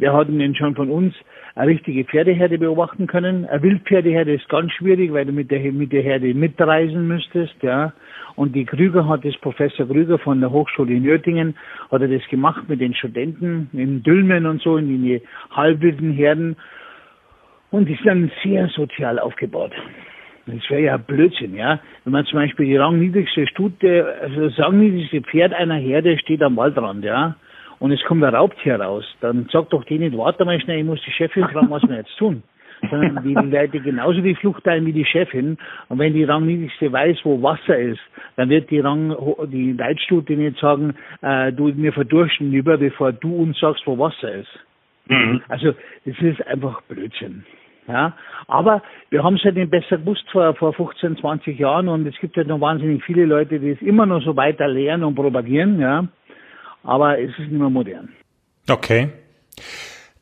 Wir 0.00 0.14
hatten 0.14 0.38
denn 0.38 0.54
schon 0.54 0.74
von 0.74 0.88
uns 0.88 1.14
eine 1.54 1.72
richtige 1.72 2.04
Pferdeherde 2.04 2.56
beobachten 2.56 3.06
können. 3.06 3.44
Eine 3.44 3.62
Wildpferdeherde 3.62 4.32
ist 4.32 4.48
ganz 4.48 4.72
schwierig, 4.72 5.12
weil 5.12 5.26
du 5.26 5.32
mit 5.32 5.50
der, 5.50 5.60
mit 5.72 5.92
der 5.92 6.00
Herde 6.00 6.32
mitreisen 6.32 7.06
müsstest, 7.06 7.54
ja. 7.62 7.92
Und 8.34 8.56
die 8.56 8.64
Krüger 8.64 9.06
hat 9.06 9.26
das, 9.26 9.36
Professor 9.36 9.86
Krüger 9.86 10.18
von 10.18 10.40
der 10.40 10.50
Hochschule 10.50 10.94
in 10.94 11.02
Nördlingen, 11.02 11.54
hat 11.90 12.00
er 12.00 12.08
das 12.08 12.26
gemacht 12.28 12.66
mit 12.66 12.80
den 12.80 12.94
Studenten 12.94 13.68
in 13.74 14.02
Dülmen 14.02 14.46
und 14.46 14.62
so, 14.62 14.78
in 14.78 15.02
die 15.02 15.20
halbwilden 15.50 16.12
Herden. 16.12 16.56
Und 17.70 17.86
die 17.86 17.94
sind 17.96 18.06
dann 18.06 18.30
sehr 18.42 18.68
sozial 18.68 19.18
aufgebaut. 19.18 19.72
Das 20.46 20.70
wäre 20.70 20.80
ja 20.80 20.96
Blödsinn, 20.96 21.54
ja. 21.54 21.78
Wenn 22.04 22.14
man 22.14 22.24
zum 22.24 22.38
Beispiel 22.38 22.64
die 22.64 22.76
rangniedrigste 22.78 23.46
Stute, 23.48 24.06
also 24.22 24.48
das 24.48 24.58
rangniedrigste 24.58 25.20
Pferd 25.20 25.52
einer 25.52 25.76
Herde 25.76 26.16
steht 26.16 26.42
am 26.42 26.56
Waldrand, 26.56 27.04
ja 27.04 27.36
und 27.80 27.92
es 27.92 28.02
kommt 28.04 28.22
ein 28.22 28.34
Raubtier 28.34 28.78
raus, 28.78 29.04
dann 29.20 29.48
sagt 29.50 29.72
doch 29.72 29.84
die 29.84 29.98
nicht, 29.98 30.16
warte 30.16 30.44
mal 30.44 30.60
schnell, 30.60 30.78
ich 30.78 30.84
muss 30.84 31.00
die 31.04 31.12
Chefin 31.12 31.48
fragen, 31.48 31.70
was 31.70 31.82
wir 31.88 31.96
jetzt 31.96 32.16
tun. 32.18 32.42
Sondern 32.90 33.22
die 33.24 33.34
Leute 33.34 33.80
genauso 33.80 34.20
die 34.20 34.34
Flucht 34.34 34.66
ein 34.68 34.86
wie 34.86 34.92
die 34.92 35.04
Chefin. 35.04 35.58
Und 35.88 35.98
wenn 35.98 36.14
die 36.14 36.24
Rangniedrigste 36.24 36.92
weiß, 36.92 37.18
wo 37.24 37.42
Wasser 37.42 37.78
ist, 37.78 38.00
dann 38.36 38.48
wird 38.48 38.70
die 38.70 38.80
Rang, 38.80 39.14
die 39.48 39.72
Leitstute 39.72 40.34
nicht 40.34 40.58
sagen, 40.58 40.94
äh, 41.20 41.52
du, 41.52 41.68
mir 41.68 41.92
verdursten 41.92 42.50
lieber, 42.50 42.78
bevor 42.78 43.12
du 43.12 43.34
uns 43.34 43.58
sagst, 43.58 43.86
wo 43.86 43.98
Wasser 43.98 44.32
ist. 44.32 44.60
Mhm. 45.08 45.42
Also, 45.48 45.74
das 46.06 46.18
ist 46.20 46.46
einfach 46.46 46.80
Blödsinn. 46.82 47.44
Ja, 47.88 48.14
aber 48.46 48.82
wir 49.08 49.24
haben 49.24 49.34
es 49.34 49.44
halt 49.44 49.56
nicht 49.56 49.70
besser 49.70 49.98
gewusst 49.98 50.24
vor, 50.30 50.54
vor 50.54 50.72
15, 50.72 51.16
20 51.16 51.58
Jahren 51.58 51.88
und 51.88 52.06
es 52.06 52.16
gibt 52.20 52.36
halt 52.36 52.46
noch 52.46 52.60
wahnsinnig 52.60 53.02
viele 53.04 53.24
Leute, 53.24 53.58
die 53.58 53.70
es 53.70 53.82
immer 53.82 54.06
noch 54.06 54.22
so 54.22 54.36
weiter 54.36 54.68
lehren 54.68 55.02
und 55.02 55.16
propagieren, 55.16 55.80
ja 55.80 56.06
aber 56.82 57.18
es 57.18 57.30
ist 57.30 57.38
nicht 57.38 57.52
mehr 57.52 57.70
modern. 57.70 58.08
Okay. 58.68 59.08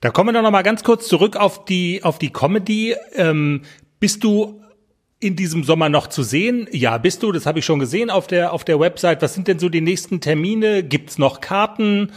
Da 0.00 0.10
kommen 0.10 0.28
wir 0.28 0.32
doch 0.32 0.42
noch 0.42 0.50
mal 0.50 0.62
ganz 0.62 0.84
kurz 0.84 1.08
zurück 1.08 1.36
auf 1.36 1.64
die 1.64 2.00
auf 2.02 2.18
die 2.18 2.30
Comedy. 2.32 2.94
Ähm, 3.16 3.62
bist 4.00 4.22
du 4.22 4.60
in 5.20 5.34
diesem 5.34 5.64
Sommer 5.64 5.88
noch 5.88 6.06
zu 6.06 6.22
sehen? 6.22 6.68
Ja, 6.70 6.98
bist 6.98 7.22
du. 7.22 7.32
Das 7.32 7.46
habe 7.46 7.58
ich 7.58 7.64
schon 7.64 7.80
gesehen 7.80 8.08
auf 8.10 8.26
der 8.28 8.52
auf 8.52 8.64
der 8.64 8.78
Website. 8.78 9.22
Was 9.22 9.34
sind 9.34 9.48
denn 9.48 9.58
so 9.58 9.68
die 9.68 9.80
nächsten 9.80 10.20
Termine? 10.20 10.82
Gibt's 10.84 11.18
noch 11.18 11.40
Karten? 11.40 12.12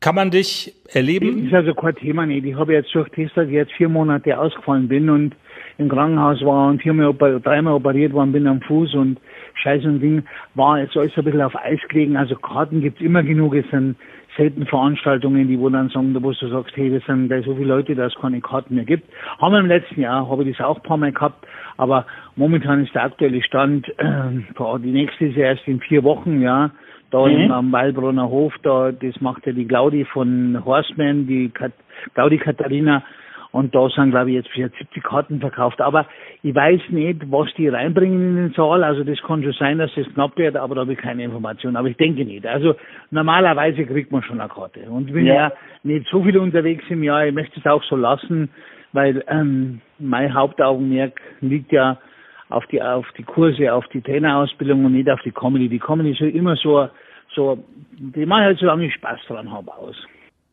Kann 0.00 0.14
man 0.14 0.30
dich 0.30 0.74
erleben? 0.92 1.36
Das 1.38 1.46
ist 1.46 1.54
also 1.54 1.74
kein 1.74 1.96
Thema 1.96 2.26
nicht. 2.26 2.44
Ich 2.44 2.54
habe 2.54 2.74
jetzt 2.74 2.94
dass 2.94 3.46
ich 3.46 3.52
jetzt 3.52 3.72
vier 3.72 3.88
Monate 3.88 4.38
ausgefallen 4.38 4.86
bin 4.86 5.08
und 5.10 5.34
im 5.78 5.88
Krankenhaus 5.88 6.40
war 6.44 6.68
und 6.68 6.82
viermal, 6.82 7.14
dreimal 7.40 7.74
operiert 7.74 8.12
worden 8.12 8.32
bin 8.32 8.46
am 8.46 8.60
Fuß 8.60 8.94
und 8.94 9.18
Scheiß 9.54 9.84
und 9.84 10.00
Ding, 10.00 10.24
war 10.54 10.78
jetzt 10.78 10.96
alles 10.96 11.16
ein 11.16 11.24
bisschen 11.24 11.42
auf 11.42 11.56
Eis 11.56 11.80
gelegen. 11.88 12.16
Also 12.16 12.36
Karten 12.36 12.80
gibt's 12.80 13.00
immer 13.00 13.22
genug. 13.22 13.54
Es 13.54 13.68
sind 13.70 13.96
selten 14.36 14.66
Veranstaltungen, 14.66 15.48
die 15.48 15.58
wo 15.58 15.68
dann 15.68 15.88
sagen, 15.88 16.14
wo 16.20 16.32
du 16.32 16.48
sagst, 16.48 16.76
hey, 16.76 16.90
das 16.90 17.04
sind 17.06 17.28
da 17.28 17.40
so 17.42 17.54
viele 17.54 17.68
Leute, 17.68 17.94
dass 17.94 18.12
es 18.12 18.20
keine 18.20 18.40
Karten 18.40 18.74
mehr 18.74 18.84
gibt. 18.84 19.08
Haben 19.38 19.52
wir 19.52 19.60
im 19.60 19.66
letzten 19.66 20.00
Jahr, 20.00 20.28
habe 20.28 20.44
ich 20.44 20.56
das 20.56 20.66
auch 20.66 20.76
ein 20.76 20.82
paar 20.82 20.96
Mal 20.96 21.12
gehabt, 21.12 21.46
aber 21.76 22.06
momentan 22.36 22.82
ist 22.82 22.94
der 22.94 23.04
aktuelle 23.04 23.42
Stand, 23.42 23.88
äh, 23.98 24.78
die 24.82 24.90
nächste 24.90 25.26
ist 25.26 25.36
ja 25.36 25.46
erst 25.46 25.66
in 25.66 25.80
vier 25.80 26.02
Wochen, 26.02 26.40
ja. 26.40 26.70
Da 27.10 27.26
mhm. 27.26 27.50
am 27.52 27.70
Waldbrunner 27.70 28.28
Hof, 28.28 28.54
da, 28.62 28.90
das 28.90 29.20
macht 29.20 29.46
ja 29.46 29.52
die 29.52 29.66
Claudi 29.66 30.04
von 30.04 30.64
Horseman, 30.64 31.26
die 31.26 31.48
Kat 31.50 31.72
Claudi 32.14 32.38
Katharina, 32.38 33.04
und 33.54 33.72
da 33.72 33.88
sind, 33.88 34.10
glaube 34.10 34.32
ich, 34.32 34.44
jetzt 34.52 34.52
70 34.52 35.00
Karten 35.00 35.38
verkauft. 35.38 35.80
Aber 35.80 36.06
ich 36.42 36.52
weiß 36.52 36.80
nicht, 36.88 37.30
was 37.30 37.54
die 37.54 37.68
reinbringen 37.68 38.18
in 38.18 38.36
den 38.36 38.52
Saal. 38.52 38.82
Also 38.82 39.04
das 39.04 39.22
kann 39.22 39.44
schon 39.44 39.52
sein, 39.52 39.78
dass 39.78 39.96
es 39.96 40.12
knapp 40.12 40.36
wird, 40.36 40.56
aber 40.56 40.74
da 40.74 40.80
habe 40.80 40.94
ich 40.94 40.98
keine 40.98 41.22
Information. 41.22 41.76
Aber 41.76 41.86
ich 41.86 41.96
denke 41.96 42.24
nicht. 42.24 42.44
Also 42.48 42.74
normalerweise 43.12 43.86
kriegt 43.86 44.10
man 44.10 44.24
schon 44.24 44.40
eine 44.40 44.50
Karte. 44.50 44.80
Und 44.90 45.06
ich 45.06 45.14
bin 45.14 45.26
ja, 45.26 45.34
ja 45.34 45.52
nicht 45.84 46.08
so 46.10 46.24
viel 46.24 46.36
unterwegs 46.36 46.82
im 46.88 47.04
Jahr. 47.04 47.26
Ich 47.26 47.32
möchte 47.32 47.60
es 47.60 47.66
auch 47.66 47.84
so 47.84 47.94
lassen, 47.94 48.48
weil 48.92 49.22
ähm, 49.28 49.80
mein 50.00 50.34
Hauptaugenmerk 50.34 51.20
liegt 51.40 51.70
ja 51.70 51.98
auf 52.48 52.66
die 52.66 52.82
auf 52.82 53.06
die 53.16 53.22
Kurse, 53.22 53.72
auf 53.72 53.86
die 53.86 54.02
Trainerausbildung 54.02 54.84
und 54.84 54.94
nicht 54.94 55.08
auf 55.08 55.22
die 55.22 55.30
Comedy. 55.30 55.68
Die 55.68 55.78
Comedy 55.78 56.10
ist 56.10 56.18
ja 56.18 56.26
immer 56.26 56.56
so, 56.56 56.88
so, 57.32 57.62
die 57.92 58.26
mache 58.26 58.42
halt 58.42 58.58
so 58.58 58.66
lange 58.66 58.86
ich 58.86 58.94
Spaß 58.94 59.20
dran 59.28 59.52
habe 59.52 59.72
aus. 59.72 59.94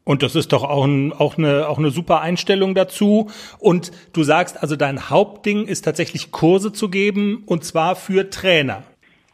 Und 0.03 0.23
das 0.23 0.35
ist 0.35 0.51
doch 0.51 0.63
auch, 0.63 0.85
ein, 0.85 1.13
auch, 1.13 1.37
eine, 1.37 1.67
auch 1.67 1.77
eine 1.77 1.91
super 1.91 2.21
Einstellung 2.21 2.73
dazu. 2.73 3.29
Und 3.59 3.91
du 4.13 4.23
sagst 4.23 4.61
also, 4.61 4.75
dein 4.75 5.09
Hauptding 5.09 5.67
ist 5.67 5.83
tatsächlich 5.83 6.31
Kurse 6.31 6.73
zu 6.73 6.89
geben 6.89 7.43
und 7.45 7.63
zwar 7.63 7.95
für 7.95 8.29
Trainer. 8.29 8.83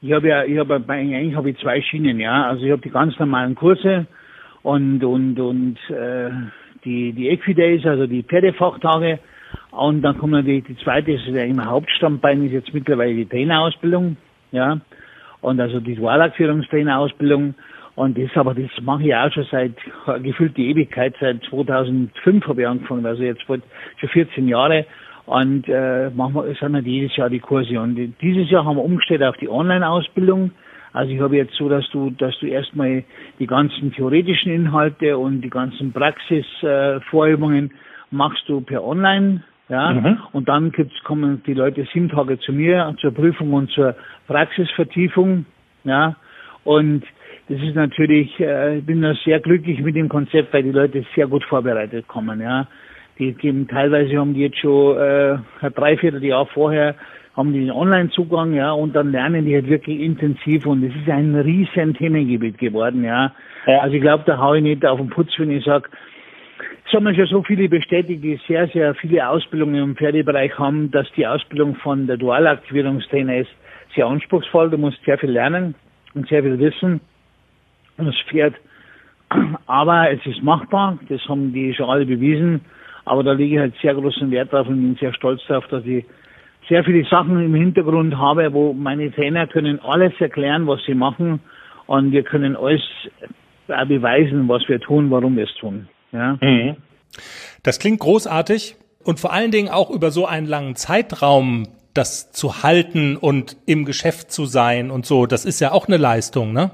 Ich 0.01 0.11
habe 0.11 0.27
ja, 0.27 0.43
ich 0.43 0.59
habe 0.59 0.83
eigentlich 0.87 1.35
habe 1.35 1.49
ich 1.49 1.57
zwei 1.59 1.81
Schienen, 1.81 2.19
ja. 2.19 2.47
Also 2.47 2.65
ich 2.65 2.71
habe 2.71 2.81
die 2.81 2.91
ganz 2.91 3.17
normalen 3.17 3.55
Kurse 3.55 4.05
und 4.61 5.03
und 5.03 5.39
und 5.39 5.77
äh, 5.89 6.29
die 6.85 7.13
die 7.13 7.29
Equidays, 7.29 7.85
also 7.85 8.05
die 8.05 8.23
Pferdefachtage. 8.23 9.19
Und 9.71 10.01
dann 10.01 10.17
kommt 10.17 10.33
natürlich 10.33 10.65
die 10.65 10.77
zweite, 10.77 11.13
das 11.13 11.21
ist 11.21 11.35
ja 11.35 11.43
immer 11.43 11.65
Hauptstammbein, 11.65 12.45
ist 12.45 12.51
jetzt 12.51 12.73
mittlerweile 12.73 13.15
die 13.15 13.25
Trainerausbildung, 13.25 14.17
ja. 14.51 14.79
Und 15.41 15.59
also 15.59 15.79
die 15.79 15.95
Dualakführungstrainerausbildung. 15.95 17.55
Und 17.97 18.15
das 18.15 18.29
aber, 18.35 18.53
das 18.53 18.69
mache 18.83 19.05
ich 19.05 19.15
auch 19.15 19.31
schon 19.31 19.47
seit 19.49 19.73
gefühlt 20.21 20.55
die 20.55 20.69
Ewigkeit, 20.69 21.15
seit 21.19 21.43
2005 21.45 22.45
habe 22.47 22.61
ich 22.61 22.67
angefangen, 22.67 23.03
also 23.07 23.23
jetzt 23.23 23.41
schon 23.41 23.63
14 23.99 24.47
Jahre. 24.47 24.85
Und 25.25 25.67
äh, 25.67 26.11
machen 26.11 26.35
wir, 26.35 26.43
sind 26.53 26.75
halt 26.75 26.85
jedes 26.85 27.15
Jahr 27.15 27.31
die 27.31 27.39
Kurse. 27.39 27.81
Und 27.81 27.95
dieses 28.21 28.51
Jahr 28.51 28.65
haben 28.65 28.77
wir 28.77 28.83
umgestellt 28.83 29.23
auf 29.23 29.35
die 29.37 29.49
Online-Ausbildung. 29.49 30.51
Also 30.93 31.11
ich 31.11 31.19
habe 31.19 31.37
jetzt 31.37 31.55
so, 31.55 31.69
dass 31.69 31.89
du, 31.89 32.11
dass 32.11 32.37
du 32.37 32.45
erstmal 32.45 33.03
die 33.39 33.47
ganzen 33.47 33.91
theoretischen 33.91 34.51
Inhalte 34.51 35.17
und 35.17 35.41
die 35.41 35.49
ganzen 35.49 35.91
Praxisvorübungen 35.91 37.71
äh, 37.71 37.73
machst 38.11 38.47
du 38.47 38.61
per 38.61 38.83
Online. 38.83 39.41
Ja, 39.69 39.91
mhm. 39.91 40.19
und 40.33 40.47
dann 40.47 40.71
gibt's, 40.71 41.03
kommen 41.03 41.41
die 41.47 41.55
Leute 41.55 41.85
sieben 41.91 42.09
Tage 42.09 42.37
zu 42.37 42.53
mir 42.53 42.95
zur 43.01 43.11
Prüfung 43.11 43.53
und 43.53 43.71
zur 43.71 43.95
Praxisvertiefung. 44.27 45.47
Ja, 45.83 46.15
und 46.63 47.03
das 47.49 47.61
ist 47.61 47.75
natürlich, 47.75 48.39
äh, 48.39 48.79
ich 48.79 48.85
bin 48.85 49.01
da 49.01 49.13
sehr 49.25 49.39
glücklich 49.39 49.79
mit 49.81 49.95
dem 49.95 50.09
Konzept, 50.09 50.53
weil 50.53 50.63
die 50.63 50.71
Leute 50.71 51.05
sehr 51.15 51.27
gut 51.27 51.43
vorbereitet 51.43 52.07
kommen, 52.07 52.41
ja. 52.41 52.67
Die 53.19 53.33
geben 53.33 53.67
teilweise 53.67 54.17
haben 54.17 54.33
die 54.33 54.41
jetzt 54.41 54.59
schon 54.59 54.97
äh, 54.97 55.37
ein 55.61 55.73
Dreivierteljahr 55.73 56.45
vorher 56.47 56.95
haben 57.35 57.53
die 57.53 57.59
den 57.59 57.71
Online-Zugang, 57.71 58.53
ja, 58.53 58.71
und 58.71 58.95
dann 58.95 59.11
lernen 59.11 59.45
die 59.45 59.53
halt 59.53 59.69
wirklich 59.69 59.99
intensiv 59.99 60.65
und 60.65 60.83
es 60.83 60.95
ist 60.95 61.07
ein 61.07 61.35
riesen 61.35 61.93
Themengebiet 61.93 62.57
geworden, 62.57 63.03
ja. 63.03 63.31
ja. 63.67 63.79
Also 63.79 63.95
ich 63.95 64.01
glaube, 64.01 64.23
da 64.25 64.39
hau 64.39 64.55
ich 64.55 64.63
nicht 64.63 64.83
auf 64.83 64.99
den 64.99 65.09
Putz, 65.09 65.29
wenn 65.37 65.51
ich 65.51 65.63
sage, 65.63 65.87
es 66.87 66.93
haben 66.93 67.13
schon 67.13 67.27
so 67.27 67.43
viele 67.43 67.69
bestätigt, 67.69 68.23
die 68.23 68.39
sehr, 68.47 68.67
sehr 68.69 68.95
viele 68.95 69.27
Ausbildungen 69.29 69.75
im 69.75 69.95
Pferdebereich 69.95 70.57
haben, 70.57 70.89
dass 70.89 71.05
die 71.15 71.27
Ausbildung 71.27 71.75
von 71.75 72.07
der 72.07 72.17
Dualaktivierungstrainer 72.17 73.37
ist 73.37 73.51
sehr 73.93 74.07
anspruchsvoll. 74.07 74.69
Du 74.69 74.77
musst 74.77 75.03
sehr 75.05 75.17
viel 75.17 75.31
lernen 75.31 75.75
und 76.13 76.27
sehr 76.29 76.41
viel 76.41 76.57
wissen. 76.57 77.01
Das 77.97 78.15
Pferd, 78.29 78.55
aber 79.65 80.11
es 80.11 80.25
ist 80.25 80.43
machbar. 80.43 80.97
Das 81.09 81.21
haben 81.27 81.51
die 81.53 81.73
schon 81.73 81.89
alle 81.89 82.05
bewiesen. 82.05 82.61
Aber 83.05 83.23
da 83.23 83.31
liege 83.31 83.55
ich 83.55 83.59
halt 83.61 83.73
sehr 83.81 83.95
großen 83.95 84.29
Wert 84.31 84.51
drauf 84.51 84.67
und 84.67 84.81
bin 84.81 84.95
sehr 84.99 85.13
stolz 85.13 85.41
darauf, 85.47 85.67
dass 85.67 85.85
ich 85.85 86.05
sehr 86.67 86.83
viele 86.83 87.07
Sachen 87.07 87.43
im 87.43 87.55
Hintergrund 87.55 88.17
habe, 88.17 88.51
wo 88.53 88.73
meine 88.73 89.11
Trainer 89.11 89.47
können 89.47 89.79
alles 89.79 90.13
erklären, 90.19 90.67
was 90.67 90.83
sie 90.85 90.93
machen. 90.93 91.39
Und 91.85 92.11
wir 92.11 92.23
können 92.23 92.55
alles 92.55 92.81
beweisen, 93.67 94.47
was 94.47 94.67
wir 94.67 94.79
tun, 94.79 95.09
warum 95.09 95.37
wir 95.37 95.45
es 95.45 95.55
tun. 95.55 95.87
Ja. 96.11 96.37
Mhm. 96.41 96.75
Das 97.63 97.79
klingt 97.79 97.99
großartig 97.99 98.75
und 99.03 99.19
vor 99.19 99.31
allen 99.31 99.51
Dingen 99.51 99.69
auch 99.69 99.89
über 99.89 100.11
so 100.11 100.25
einen 100.25 100.47
langen 100.47 100.75
Zeitraum 100.75 101.67
das 101.93 102.31
zu 102.31 102.61
halten 102.61 103.17
und 103.17 103.57
im 103.65 103.85
Geschäft 103.85 104.31
zu 104.31 104.45
sein 104.45 104.91
und 104.91 105.05
so, 105.05 105.25
das 105.25 105.45
ist 105.45 105.59
ja 105.59 105.71
auch 105.71 105.87
eine 105.87 105.97
Leistung, 105.97 106.53
ne? 106.53 106.71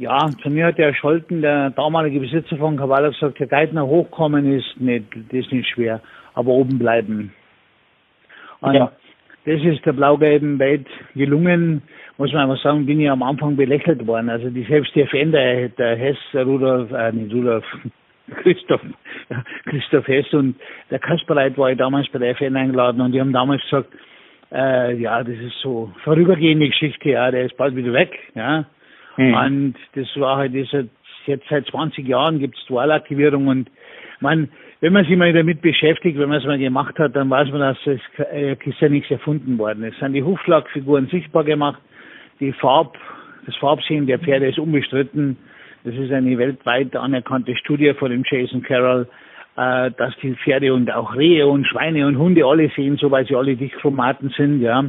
Ja, 0.00 0.30
zu 0.42 0.48
mir 0.48 0.64
hat 0.64 0.78
der 0.78 0.94
Scholten, 0.94 1.42
der 1.42 1.68
damalige 1.72 2.20
Besitzer 2.20 2.56
von 2.56 2.78
Cavallo, 2.78 3.10
gesagt, 3.10 3.38
der 3.38 3.46
Geithner 3.46 3.86
hochkommen 3.86 4.50
ist 4.50 4.80
nicht, 4.80 5.04
das 5.14 5.40
ist 5.40 5.52
nicht 5.52 5.68
schwer, 5.68 6.00
aber 6.32 6.52
oben 6.52 6.78
bleiben. 6.78 7.34
Und 8.62 8.72
ja. 8.76 8.92
das 9.44 9.60
ist 9.60 9.84
der 9.84 9.92
blau-gelben 9.92 10.58
Welt 10.58 10.86
gelungen, 11.14 11.82
muss 12.16 12.32
man 12.32 12.48
einfach 12.48 12.62
sagen, 12.62 12.86
bin 12.86 12.98
ich 12.98 13.10
am 13.10 13.22
Anfang 13.22 13.56
belächelt 13.56 14.06
worden. 14.06 14.30
Also 14.30 14.48
die 14.48 14.62
selbst 14.62 14.96
der 14.96 15.04
FN, 15.04 15.32
der, 15.32 15.68
der 15.68 15.96
Hess, 15.96 16.16
Rudolf, 16.32 16.90
äh, 16.92 17.12
nicht 17.12 17.34
Rudolf, 17.34 17.66
Christoph, 18.42 18.80
Christoph 19.66 20.08
Hess 20.08 20.32
und 20.32 20.56
der 20.90 20.98
Kasperleit 20.98 21.58
war 21.58 21.72
ich 21.72 21.76
damals 21.76 22.08
bei 22.08 22.20
der 22.20 22.30
FN 22.30 22.56
eingeladen 22.56 23.02
und 23.02 23.12
die 23.12 23.20
haben 23.20 23.34
damals 23.34 23.60
gesagt, 23.64 23.90
äh, 24.50 24.96
ja, 24.96 25.22
das 25.22 25.36
ist 25.36 25.60
so 25.60 25.92
vorübergehende 26.04 26.68
Geschichte, 26.68 27.10
ja, 27.10 27.30
der 27.30 27.44
ist 27.44 27.58
bald 27.58 27.76
wieder 27.76 27.92
weg, 27.92 28.18
ja. 28.34 28.64
Mhm. 29.20 29.34
Und 29.34 29.74
das 29.94 30.08
war 30.16 30.38
halt 30.38 30.54
dieser, 30.54 30.84
jetzt 31.26 31.46
seit 31.50 31.66
20 31.66 32.06
Jahren 32.08 32.38
gibt's 32.38 32.64
Dualaktivierung 32.66 33.48
und 33.48 33.70
man, 34.20 34.48
wenn 34.80 34.92
man 34.92 35.04
sich 35.04 35.16
mal 35.16 35.32
damit 35.32 35.60
beschäftigt, 35.60 36.18
wenn 36.18 36.28
man 36.28 36.38
es 36.38 36.46
mal 36.46 36.58
gemacht 36.58 36.98
hat, 36.98 37.14
dann 37.16 37.28
weiß 37.28 37.50
man, 37.50 37.60
dass 37.60 37.78
es 37.86 38.00
äh, 38.32 38.52
ist 38.52 38.80
ja 38.80 38.88
nichts 38.88 39.10
erfunden 39.10 39.58
worden. 39.58 39.84
Es 39.84 39.98
sind 39.98 40.14
die 40.14 40.22
Hufschlagfiguren 40.22 41.08
sichtbar 41.08 41.44
gemacht, 41.44 41.80
die 42.38 42.52
Farb, 42.52 42.96
das 43.46 43.56
Farbsehen 43.56 44.06
der 44.06 44.18
Pferde 44.18 44.48
ist 44.48 44.58
unbestritten. 44.58 45.36
Das 45.84 45.94
ist 45.94 46.12
eine 46.12 46.36
weltweit 46.36 46.94
anerkannte 46.94 47.56
Studie 47.56 47.92
von 47.94 48.10
dem 48.10 48.22
Jason 48.26 48.62
Carroll, 48.62 49.06
äh, 49.56 49.90
dass 49.96 50.14
die 50.22 50.34
Pferde 50.34 50.72
und 50.72 50.90
auch 50.90 51.14
Rehe 51.14 51.46
und 51.46 51.66
Schweine 51.66 52.06
und 52.06 52.18
Hunde 52.18 52.44
alle 52.44 52.70
sehen, 52.76 52.96
so 52.96 53.10
weil 53.10 53.26
sie 53.26 53.36
alle 53.36 53.56
Dichchromaten 53.56 54.30
sind, 54.36 54.60
ja, 54.60 54.84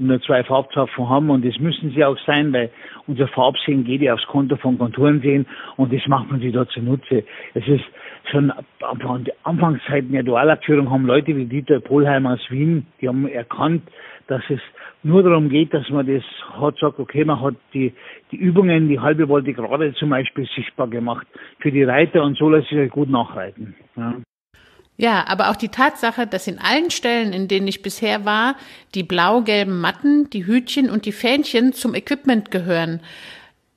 nur 0.00 0.20
zwei 0.22 0.42
Farbzapfen 0.44 1.08
haben 1.08 1.30
und 1.30 1.44
das 1.44 1.58
müssen 1.58 1.90
sie 1.90 2.04
auch 2.04 2.18
sein, 2.26 2.52
weil 2.52 2.70
unser 3.06 3.28
Farbsehen 3.28 3.84
geht 3.84 4.02
ja 4.02 4.14
aufs 4.14 4.26
Konto 4.26 4.56
von 4.56 4.78
Konturensehen 4.78 5.46
und 5.76 5.92
das 5.92 6.06
macht 6.06 6.30
man 6.30 6.40
sich 6.40 6.52
da 6.52 6.66
zunutze. 6.68 7.24
Es 7.54 7.66
ist 7.66 7.84
schon 8.30 8.50
an 8.50 9.24
der 9.24 9.34
Anfangszeiten 9.44 10.12
der 10.12 10.22
Dualabführung 10.22 10.90
haben 10.90 11.06
Leute 11.06 11.36
wie 11.36 11.46
Dieter 11.46 11.80
Polheim 11.80 12.26
aus 12.26 12.40
Wien, 12.50 12.86
die 13.00 13.08
haben 13.08 13.28
erkannt, 13.28 13.82
dass 14.26 14.42
es 14.48 14.60
nur 15.02 15.22
darum 15.22 15.48
geht, 15.48 15.74
dass 15.74 15.88
man 15.90 16.06
das 16.06 16.22
hat, 16.60 16.76
sagt, 16.78 16.98
okay, 16.98 17.24
man 17.24 17.40
hat 17.40 17.54
die, 17.74 17.92
die 18.30 18.36
Übungen, 18.36 18.88
die 18.88 19.00
halbe 19.00 19.28
Wolte 19.28 19.52
gerade 19.52 19.92
zum 19.94 20.10
Beispiel 20.10 20.46
sichtbar 20.54 20.88
gemacht 20.88 21.26
für 21.58 21.72
die 21.72 21.82
Reiter 21.82 22.22
und 22.22 22.36
so 22.36 22.48
lässt 22.48 22.68
sich 22.68 22.78
halt 22.78 22.92
gut 22.92 23.10
nachreiten. 23.10 23.74
Ja. 23.96 24.14
Ja, 25.00 25.24
aber 25.28 25.48
auch 25.48 25.56
die 25.56 25.70
Tatsache, 25.70 26.26
dass 26.26 26.46
in 26.46 26.58
allen 26.58 26.90
Stellen, 26.90 27.32
in 27.32 27.48
denen 27.48 27.66
ich 27.66 27.80
bisher 27.80 28.26
war, 28.26 28.54
die 28.94 29.02
blau-gelben 29.02 29.80
Matten, 29.80 30.28
die 30.28 30.46
Hütchen 30.46 30.90
und 30.90 31.06
die 31.06 31.12
Fähnchen 31.12 31.72
zum 31.72 31.94
Equipment 31.94 32.50
gehören. 32.50 33.00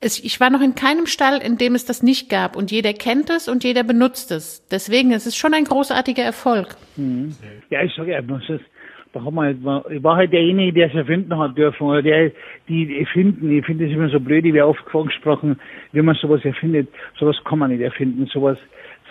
Es, 0.02 0.22
ich 0.22 0.42
war 0.42 0.50
noch 0.50 0.60
in 0.60 0.76
keinem 0.76 1.06
Stall, 1.06 1.38
in 1.42 1.58
dem 1.58 1.76
es 1.76 1.86
das 1.86 2.04
nicht 2.04 2.30
gab 2.30 2.58
und 2.58 2.72
jeder 2.72 2.92
kennt 2.92 3.30
es 3.30 3.48
und 3.48 3.64
jeder 3.64 3.86
benutzt 3.86 4.32
es. 4.32 4.68
Deswegen 4.68 5.12
es 5.12 5.26
ist 5.26 5.28
es 5.28 5.38
schon 5.38 5.54
ein 5.54 5.64
großartiger 5.64 6.24
Erfolg. 6.24 6.76
Mhm. 6.98 7.34
Ja, 7.70 7.82
ich 7.84 7.96
sage 7.96 8.12
ja, 8.12 8.22
da 8.22 9.24
haben 9.24 9.36
wir 9.36 9.86
ich 9.92 10.04
war 10.04 10.18
halt 10.18 10.34
derjenige, 10.34 10.74
der 10.74 10.88
es 10.88 10.94
erfinden 10.94 11.38
hat 11.38 11.58
dürfen, 11.58 11.84
oder 11.84 12.02
der, 12.02 12.32
die 12.68 13.00
erfinden. 13.00 13.50
Ich 13.50 13.66
finde 13.66 13.86
es 13.86 13.94
immer 13.94 14.10
so 14.10 14.20
blöd, 14.20 14.44
ich 14.44 14.54
werde 14.54 14.68
oft 14.68 14.84
gesprochen, 14.92 15.58
wie 15.94 16.02
man 16.02 16.16
sowas 16.16 16.44
erfindet. 16.44 16.90
Sowas 17.18 17.38
kann 17.46 17.60
man 17.60 17.72
nicht 17.72 17.82
erfinden. 17.82 18.26
Sowas 18.26 18.58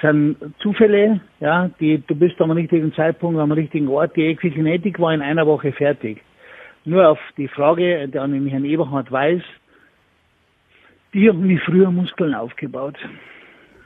sind 0.02 0.36
Zufälle, 0.58 1.20
ja, 1.40 1.70
die, 1.80 2.02
du 2.06 2.14
bist 2.14 2.40
am 2.40 2.50
richtigen 2.50 2.92
Zeitpunkt, 2.92 3.40
am 3.40 3.52
richtigen 3.52 3.88
Ort. 3.88 4.16
Die 4.16 4.26
Equikinetik 4.26 5.00
war 5.00 5.14
in 5.14 5.22
einer 5.22 5.46
Woche 5.46 5.72
fertig. 5.72 6.20
Nur 6.84 7.08
auf 7.08 7.18
die 7.36 7.48
Frage, 7.48 8.08
die 8.08 8.18
an 8.18 8.32
den 8.32 8.46
Herrn 8.48 8.64
Eberhard 8.64 9.10
weiß, 9.10 9.42
die 11.14 11.28
haben 11.28 11.48
wie 11.48 11.58
früher 11.58 11.90
Muskeln 11.90 12.34
aufgebaut. 12.34 12.96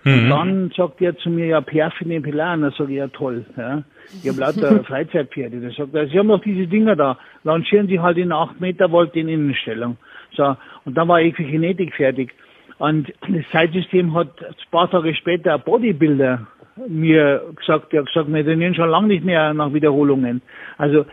Und 0.05 0.27
mhm. 0.27 0.31
dann 0.31 0.73
sagt 0.77 1.03
er 1.03 1.17
zu 1.17 1.29
mir, 1.31 1.47
ja, 1.47 1.61
Perfine 1.61 2.21
Pilan. 2.21 2.63
Da 2.63 2.71
sage 2.71 2.93
ich, 2.93 2.99
ja, 2.99 3.09
toll. 3.09 3.45
Ja. 3.57 3.83
Ich 4.23 4.29
habe 4.29 4.41
lauter 4.41 4.85
Freizeitpferde. 4.85 5.61
Da 5.61 5.71
sagt 5.71 5.95
er, 5.95 6.07
Sie 6.07 6.19
haben 6.19 6.29
doch 6.29 6.41
diese 6.41 6.69
Dinger 6.69 6.95
da. 6.95 7.19
Launchieren 7.43 7.89
Sie 7.89 7.99
halt 7.99 8.17
in 8.17 8.31
8 8.31 8.61
Meter 8.61 8.91
Volt 8.91 9.17
in 9.17 9.29
Innenstellung. 9.29 9.97
So, 10.37 10.57
und 10.85 10.97
dann 10.97 11.09
war 11.09 11.21
Equikinetik 11.21 11.95
fertig. 11.95 12.33
Und 12.79 13.13
das 13.21 13.45
Zeitsystem 13.53 14.15
hat 14.15 14.29
ein 14.43 14.55
paar 14.71 14.91
Tage 14.91 15.15
später 15.15 15.55
ein 15.55 15.63
Bodybuilder 15.63 16.47
mir 16.89 17.43
gesagt, 17.57 17.93
der 17.93 18.01
hat 18.01 18.09
gesagt, 18.09 18.33
wir 18.33 18.45
trainieren 18.45 18.75
schon 18.75 18.91
lange 18.91 19.09
nicht 19.09 19.25
mehr 19.25 19.55
nach 19.55 19.73
Wiederholungen. 19.73 20.43
Also, 20.77 21.07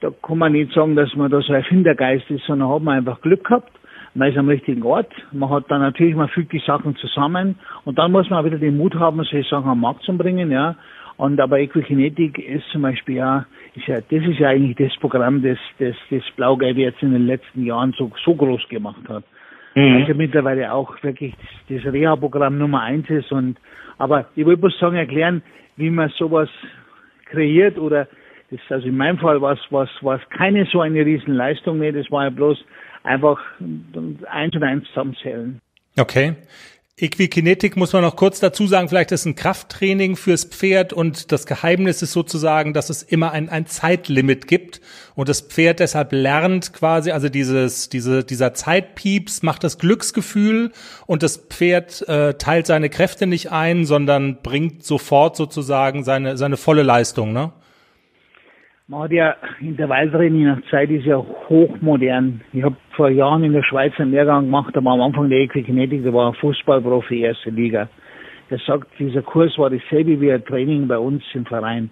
da 0.00 0.10
kann 0.22 0.38
man 0.38 0.52
nicht 0.52 0.72
sagen, 0.72 0.94
dass 0.94 1.14
man 1.14 1.30
da 1.30 1.40
so 1.40 1.52
ein 1.52 1.60
Erfindergeist 1.62 2.30
ist, 2.30 2.46
sondern 2.46 2.70
hat 2.70 2.82
man 2.82 2.98
einfach 2.98 3.20
Glück 3.20 3.44
gehabt 3.44 3.72
man 4.14 4.30
ist 4.30 4.38
am 4.38 4.48
richtigen 4.48 4.82
Ort. 4.82 5.12
Man 5.32 5.50
hat 5.50 5.70
dann 5.70 5.80
natürlich, 5.80 6.14
man 6.14 6.28
fügt 6.28 6.52
die 6.52 6.62
Sachen 6.66 6.96
zusammen 6.96 7.58
und 7.84 7.98
dann 7.98 8.12
muss 8.12 8.28
man 8.28 8.40
auch 8.40 8.44
wieder 8.44 8.58
den 8.58 8.76
Mut 8.76 8.94
haben, 8.94 9.22
solche 9.24 9.48
Sachen 9.48 9.70
am 9.70 9.80
Markt 9.80 10.02
zu 10.02 10.16
bringen, 10.16 10.50
ja. 10.50 10.76
Und 11.16 11.38
aber 11.38 11.60
Equikinetik 11.60 12.38
ist 12.38 12.66
zum 12.72 12.82
Beispiel 12.82 13.16
ja, 13.16 13.46
ist 13.74 13.86
ja, 13.86 13.96
das 14.00 14.26
ist 14.26 14.38
ja 14.38 14.48
eigentlich 14.48 14.76
das 14.76 14.98
Programm, 15.00 15.42
das, 15.42 15.58
das, 15.78 15.94
das 16.10 16.22
Blaugelb 16.34 16.78
jetzt 16.78 17.02
in 17.02 17.12
den 17.12 17.26
letzten 17.26 17.64
Jahren 17.64 17.94
so, 17.96 18.10
so 18.24 18.34
groß 18.34 18.68
gemacht 18.68 19.08
hat. 19.08 19.24
Mhm. 19.74 20.02
Also 20.02 20.14
mittlerweile 20.14 20.72
auch 20.72 21.02
wirklich 21.02 21.34
das, 21.68 21.82
das 21.82 21.92
Reha-Programm 21.92 22.58
Nummer 22.58 22.82
eins 22.82 23.08
ist 23.08 23.30
und, 23.32 23.58
aber 23.98 24.26
ich 24.34 24.44
wollte 24.44 24.62
bloß 24.62 24.78
sagen, 24.78 24.96
erklären, 24.96 25.42
wie 25.76 25.90
man 25.90 26.10
sowas 26.18 26.48
kreiert 27.26 27.78
oder 27.78 28.08
das, 28.50 28.60
also 28.68 28.88
in 28.88 28.96
meinem 28.96 29.18
Fall 29.18 29.40
war 29.40 29.52
es, 29.52 29.60
was, 29.70 29.88
was 30.00 30.20
keine 30.30 30.66
so 30.66 30.80
eine 30.80 31.04
Riesenleistung 31.06 31.78
mehr, 31.78 31.92
das 31.92 32.10
war 32.10 32.24
ja 32.24 32.30
bloß 32.30 32.64
einfach 33.04 33.40
eins 34.28 34.56
und 34.56 34.62
eins 34.62 34.86
zusammenzählen. 34.88 35.60
Okay. 35.98 36.34
Equikinetik 37.00 37.76
muss 37.76 37.92
man 37.92 38.02
noch 38.02 38.16
kurz 38.16 38.40
dazu 38.40 38.66
sagen, 38.66 38.88
vielleicht 38.88 39.12
ist 39.12 39.24
ein 39.24 39.34
Krafttraining 39.34 40.16
fürs 40.16 40.44
Pferd 40.44 40.92
und 40.92 41.32
das 41.32 41.46
Geheimnis 41.46 42.02
ist 42.02 42.12
sozusagen, 42.12 42.74
dass 42.74 42.90
es 42.90 43.02
immer 43.02 43.32
ein, 43.32 43.48
ein 43.48 43.66
Zeitlimit 43.66 44.46
gibt 44.46 44.80
und 45.14 45.28
das 45.28 45.40
Pferd 45.40 45.80
deshalb 45.80 46.12
lernt 46.12 46.72
quasi, 46.72 47.10
also 47.10 47.28
dieses, 47.28 47.88
diese, 47.88 48.22
dieser 48.24 48.54
Zeitpieps 48.54 49.42
macht 49.42 49.64
das 49.64 49.78
Glücksgefühl 49.78 50.72
und 51.06 51.22
das 51.22 51.38
Pferd 51.38 52.06
äh, 52.08 52.34
teilt 52.34 52.66
seine 52.66 52.90
Kräfte 52.90 53.26
nicht 53.26 53.50
ein, 53.50 53.86
sondern 53.86 54.42
bringt 54.42 54.84
sofort 54.84 55.36
sozusagen 55.36 56.04
seine, 56.04 56.36
seine 56.36 56.56
volle 56.56 56.82
Leistung, 56.82 57.32
ne? 57.32 57.52
Man 58.90 59.02
hat 59.02 59.12
ja 59.12 59.36
Intervalltraining 59.60 60.46
nach 60.46 60.62
Zeit 60.68 60.90
ist 60.90 61.06
ja 61.06 61.16
hochmodern. 61.16 62.40
Ich 62.52 62.64
habe 62.64 62.74
vor 62.96 63.08
Jahren 63.08 63.44
in 63.44 63.52
der 63.52 63.62
Schweiz 63.62 63.92
einen 63.98 64.10
Lehrgang 64.10 64.46
gemacht, 64.46 64.74
da 64.74 64.84
war 64.84 64.94
am 64.94 65.00
Anfang 65.00 65.30
der 65.30 65.42
Equikinetik, 65.42 66.02
da 66.02 66.12
war 66.12 66.26
ein 66.26 66.34
Fußballprofi 66.34 67.20
erste 67.20 67.50
Liga. 67.50 67.88
Der 68.50 68.58
sagt, 68.58 68.88
dieser 68.98 69.22
Kurs 69.22 69.56
war 69.58 69.70
dasselbe 69.70 70.20
wie 70.20 70.32
ein 70.32 70.44
Training 70.44 70.88
bei 70.88 70.98
uns 70.98 71.22
im 71.34 71.46
Verein. 71.46 71.88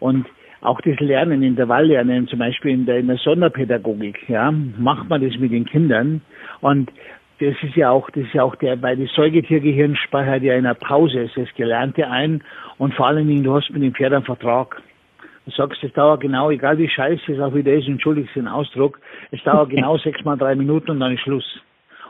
Und 0.00 0.26
auch 0.60 0.82
das 0.82 1.00
Lernen, 1.00 1.42
Intervalllernen, 1.42 2.28
zum 2.28 2.40
Beispiel 2.40 2.72
in 2.72 2.84
der, 2.84 2.98
in 2.98 3.06
der 3.06 3.16
Sonderpädagogik, 3.16 4.28
ja, 4.28 4.52
macht 4.52 5.08
man 5.08 5.26
das 5.26 5.38
mit 5.38 5.50
den 5.50 5.64
Kindern. 5.64 6.20
Und 6.60 6.92
das 7.40 7.54
ist 7.62 7.74
ja 7.74 7.88
auch, 7.88 8.10
das 8.10 8.24
ist 8.24 8.34
ja 8.34 8.42
auch 8.42 8.56
der, 8.56 8.76
bei 8.76 8.94
das 8.94 9.10
Säugetiergehirn 9.14 9.96
speichert 9.96 10.42
ja 10.42 10.52
in 10.52 10.66
einer 10.66 10.74
Pause 10.74 11.26
das 11.34 11.48
Gelernte 11.56 12.06
ein 12.10 12.42
und 12.76 12.92
vor 12.92 13.06
allen 13.06 13.26
Dingen, 13.26 13.44
du 13.44 13.54
hast 13.54 13.70
mit 13.70 13.82
dem 13.82 13.94
Pferd 13.94 14.12
einen 14.12 14.26
Vertrag. 14.26 14.82
Du 15.44 15.50
sagst, 15.50 15.82
es 15.84 15.92
dauert 15.92 16.20
genau, 16.20 16.50
egal 16.50 16.78
wie 16.78 16.88
scheiße 16.88 17.32
es 17.32 17.40
auch 17.40 17.54
wieder 17.54 17.72
ist, 17.72 17.86
entschuldigt 17.86 18.34
den 18.34 18.48
Ausdruck, 18.48 18.98
es 19.30 19.42
dauert 19.42 19.70
genau 19.70 19.98
sechs 19.98 20.24
mal 20.24 20.36
drei 20.36 20.54
Minuten 20.54 20.90
und 20.92 21.00
dann 21.00 21.12
ist 21.12 21.20
Schluss. 21.20 21.60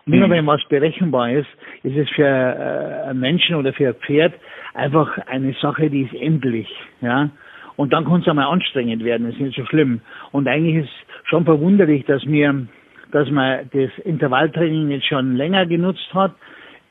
Und 0.06 0.12
immer 0.12 0.26
mhm. 0.26 0.32
wenn 0.32 0.46
was 0.46 0.60
berechenbar 0.68 1.30
ist, 1.30 1.48
ist 1.82 1.96
es 1.96 2.08
für 2.10 2.26
äh, 2.26 3.08
einen 3.08 3.20
Menschen 3.20 3.56
oder 3.56 3.72
für 3.72 3.88
ein 3.88 3.94
Pferd 3.94 4.34
einfach 4.74 5.18
eine 5.26 5.54
Sache, 5.54 5.88
die 5.90 6.02
ist 6.02 6.14
endlich, 6.14 6.68
ja. 7.00 7.30
Und 7.76 7.92
dann 7.92 8.04
kann 8.04 8.20
es 8.20 8.28
einmal 8.28 8.46
anstrengend 8.46 9.02
werden, 9.02 9.26
das 9.26 9.34
ist 9.34 9.40
nicht 9.40 9.56
so 9.56 9.66
schlimm. 9.66 10.00
Und 10.30 10.46
eigentlich 10.46 10.84
ist 10.84 10.92
schon 11.24 11.44
verwunderlich, 11.44 12.04
dass 12.04 12.24
mir, 12.24 12.68
dass 13.10 13.28
man 13.30 13.68
das 13.72 13.90
Intervalltraining 14.04 14.90
jetzt 14.90 15.06
schon 15.06 15.34
länger 15.34 15.66
genutzt 15.66 16.08
hat, 16.14 16.34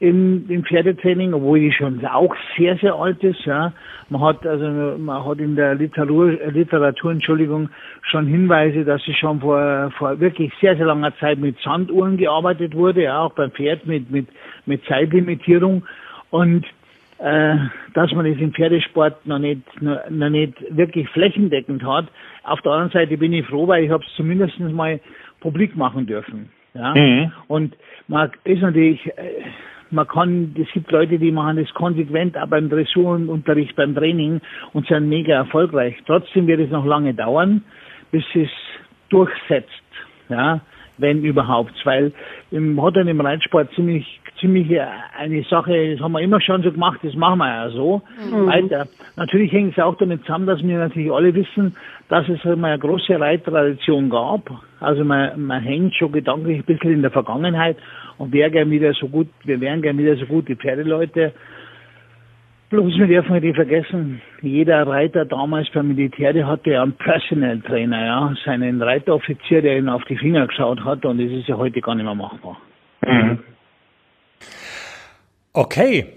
im, 0.03 0.43
im 0.49 0.65
Pferdetraining, 0.65 1.33
obwohl 1.33 1.61
die 1.61 1.71
schon 1.71 2.05
auch 2.05 2.35
sehr, 2.57 2.75
sehr 2.77 2.93
alt 2.93 3.23
ist. 3.23 3.45
Ja. 3.45 3.71
Man 4.09 4.21
hat 4.21 4.45
also 4.45 4.97
man 4.97 5.25
hat 5.25 5.39
in 5.39 5.55
der 5.55 5.75
Literatur, 5.75 6.31
Literatur 6.51 7.13
Entschuldigung, 7.13 7.69
schon 8.01 8.27
Hinweise, 8.27 8.83
dass 8.83 9.01
es 9.07 9.15
schon 9.15 9.39
vor, 9.39 9.91
vor 9.97 10.19
wirklich 10.19 10.51
sehr, 10.59 10.75
sehr 10.75 10.87
langer 10.87 11.15
Zeit 11.19 11.39
mit 11.39 11.57
Sanduhren 11.59 12.17
gearbeitet 12.17 12.75
wurde, 12.75 13.03
ja, 13.03 13.21
auch 13.21 13.33
beim 13.33 13.51
Pferd 13.51 13.85
mit, 13.85 14.11
mit, 14.11 14.27
mit 14.65 14.83
Zeitlimitierung. 14.85 15.83
Und 16.31 16.65
äh, 17.19 17.55
dass 17.93 18.11
man 18.11 18.29
das 18.29 18.41
im 18.41 18.53
Pferdesport 18.53 19.25
noch 19.25 19.39
nicht, 19.39 19.61
noch, 19.81 20.09
noch 20.09 20.29
nicht 20.29 20.53
wirklich 20.69 21.07
flächendeckend 21.09 21.81
hat. 21.85 22.07
Auf 22.43 22.59
der 22.61 22.73
anderen 22.73 22.91
Seite 22.91 23.17
bin 23.17 23.31
ich 23.31 23.45
froh, 23.45 23.69
weil 23.69 23.85
ich 23.85 23.89
habe 23.89 24.03
es 24.05 24.13
zumindest 24.17 24.59
mal 24.59 24.99
publik 25.39 25.77
machen 25.77 26.05
dürfen. 26.07 26.49
Ja? 26.73 26.93
Mhm. 26.93 27.31
Und 27.47 27.77
man 28.09 28.31
ist 28.43 28.61
natürlich, 28.61 28.99
äh, 29.07 29.45
man 29.93 30.07
kann, 30.07 30.55
es 30.59 30.71
gibt 30.73 30.91
Leute, 30.91 31.19
die 31.19 31.31
machen 31.31 31.57
das 31.57 31.73
konsequent 31.73 32.37
auch 32.37 32.47
beim 32.47 32.69
Dressurunterricht, 32.69 33.75
beim 33.75 33.95
Training 33.95 34.41
und 34.73 34.87
sind 34.87 35.07
mega 35.07 35.35
erfolgreich. 35.35 35.95
Trotzdem 36.05 36.47
wird 36.47 36.59
es 36.59 36.71
noch 36.71 36.85
lange 36.85 37.13
dauern, 37.13 37.63
bis 38.11 38.23
es 38.33 38.49
durchsetzt, 39.09 39.69
ja, 40.29 40.61
wenn 40.97 41.23
überhaupt, 41.23 41.73
weil 41.85 42.11
im, 42.51 42.81
hat 42.83 42.95
dann 42.95 43.07
im 43.07 43.21
Reitsport 43.21 43.71
ziemlich 43.73 44.19
ziemlich 44.43 44.77
eine 45.17 45.43
Sache, 45.43 45.93
das 45.93 46.01
haben 46.01 46.11
wir 46.11 46.19
immer 46.19 46.41
schon 46.41 46.63
so 46.63 46.71
gemacht, 46.71 46.99
das 47.01 47.15
machen 47.15 47.39
wir 47.39 47.47
ja 47.47 47.69
so 47.69 48.01
mhm. 48.29 48.47
weiter. 48.47 48.87
Natürlich 49.15 49.51
hängt 49.53 49.77
es 49.77 49.81
auch 49.81 49.95
damit 49.95 50.21
zusammen, 50.25 50.47
dass 50.47 50.61
wir 50.61 50.77
natürlich 50.77 51.11
alle 51.11 51.33
wissen, 51.33 51.77
dass 52.09 52.27
es 52.27 52.43
mal 52.43 52.71
eine 52.73 52.79
große 52.79 53.17
Reittradition 53.17 54.09
gab. 54.09 54.41
Also 54.81 55.05
man, 55.05 55.45
man 55.45 55.61
hängt 55.61 55.95
schon 55.95 56.11
gedanklich 56.11 56.59
ein 56.59 56.65
bisschen 56.65 56.91
in 56.91 57.01
der 57.01 57.11
Vergangenheit 57.11 57.77
und 58.17 58.33
wäre 58.33 58.51
gern 58.51 58.71
wieder 58.71 58.93
so 58.93 59.07
gut, 59.07 59.27
wir 59.43 59.59
wären 59.59 59.81
gern 59.81 59.97
wieder 59.97 60.15
so 60.15 60.25
gut 60.25 60.47
die 60.47 60.55
Pferdeleute. 60.55 61.33
Bloß 62.69 62.97
wir 62.97 63.07
dürfen 63.07 63.39
nicht 63.39 63.55
vergessen, 63.55 64.21
jeder 64.41 64.87
Reiter 64.87 65.25
damals 65.25 65.69
beim 65.69 65.89
Militär, 65.89 66.33
der 66.33 66.47
hatte 66.47 66.71
ja 66.71 66.81
einen 66.81 66.93
Personal 66.93 67.59
Trainer, 67.61 68.03
ja, 68.03 68.33
seinen 68.45 68.81
Reiteroffizier, 68.81 69.61
der 69.61 69.77
ihn 69.77 69.89
auf 69.89 70.03
die 70.05 70.17
Finger 70.17 70.47
geschaut 70.47 70.83
hat 70.83 71.05
und 71.05 71.19
das 71.19 71.31
ist 71.31 71.47
ja 71.47 71.57
heute 71.57 71.81
gar 71.81 71.93
nicht 71.93 72.05
mehr 72.05 72.15
machbar. 72.15 72.57
Mhm. 73.05 73.39
Okay. 75.53 76.07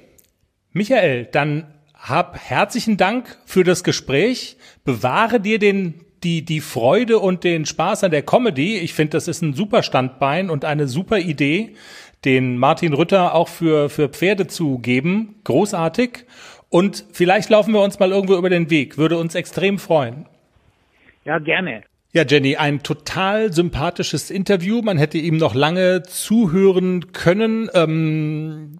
Michael, 0.72 1.28
dann 1.30 1.66
hab 1.94 2.38
herzlichen 2.38 2.96
Dank 2.96 3.36
für 3.44 3.64
das 3.64 3.84
Gespräch. 3.84 4.56
Bewahre 4.84 5.40
dir 5.40 5.58
den 5.58 6.05
die, 6.22 6.44
die 6.44 6.60
Freude 6.60 7.18
und 7.18 7.44
den 7.44 7.66
Spaß 7.66 8.04
an 8.04 8.10
der 8.10 8.22
Comedy. 8.22 8.78
Ich 8.78 8.94
finde, 8.94 9.12
das 9.12 9.28
ist 9.28 9.42
ein 9.42 9.54
super 9.54 9.82
Standbein 9.82 10.50
und 10.50 10.64
eine 10.64 10.86
super 10.88 11.18
Idee, 11.18 11.74
den 12.24 12.58
Martin 12.58 12.92
Rütter 12.92 13.34
auch 13.34 13.48
für, 13.48 13.88
für 13.88 14.08
Pferde 14.08 14.46
zu 14.46 14.78
geben. 14.78 15.36
Großartig. 15.44 16.24
Und 16.68 17.04
vielleicht 17.12 17.50
laufen 17.50 17.72
wir 17.72 17.80
uns 17.80 17.98
mal 17.98 18.10
irgendwo 18.10 18.36
über 18.36 18.50
den 18.50 18.70
Weg. 18.70 18.98
Würde 18.98 19.18
uns 19.18 19.34
extrem 19.34 19.78
freuen. 19.78 20.26
Ja, 21.24 21.38
gerne. 21.38 21.82
Ja, 22.16 22.24
Jenny, 22.26 22.56
ein 22.56 22.82
total 22.82 23.52
sympathisches 23.52 24.30
Interview. 24.30 24.80
Man 24.80 24.96
hätte 24.96 25.18
ihm 25.18 25.36
noch 25.36 25.54
lange 25.54 26.02
zuhören 26.02 27.12
können. 27.12 27.68
Ähm, 27.74 28.78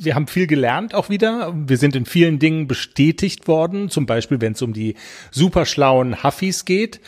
wir 0.00 0.16
haben 0.16 0.26
viel 0.26 0.48
gelernt 0.48 0.92
auch 0.92 1.08
wieder. 1.08 1.54
Wir 1.54 1.76
sind 1.76 1.94
in 1.94 2.06
vielen 2.06 2.40
Dingen 2.40 2.66
bestätigt 2.66 3.46
worden, 3.46 3.88
zum 3.88 4.06
Beispiel 4.06 4.40
wenn 4.40 4.54
es 4.54 4.62
um 4.62 4.72
die 4.72 4.96
superschlauen 5.30 6.24
Huffis 6.24 6.64
geht. 6.64 7.00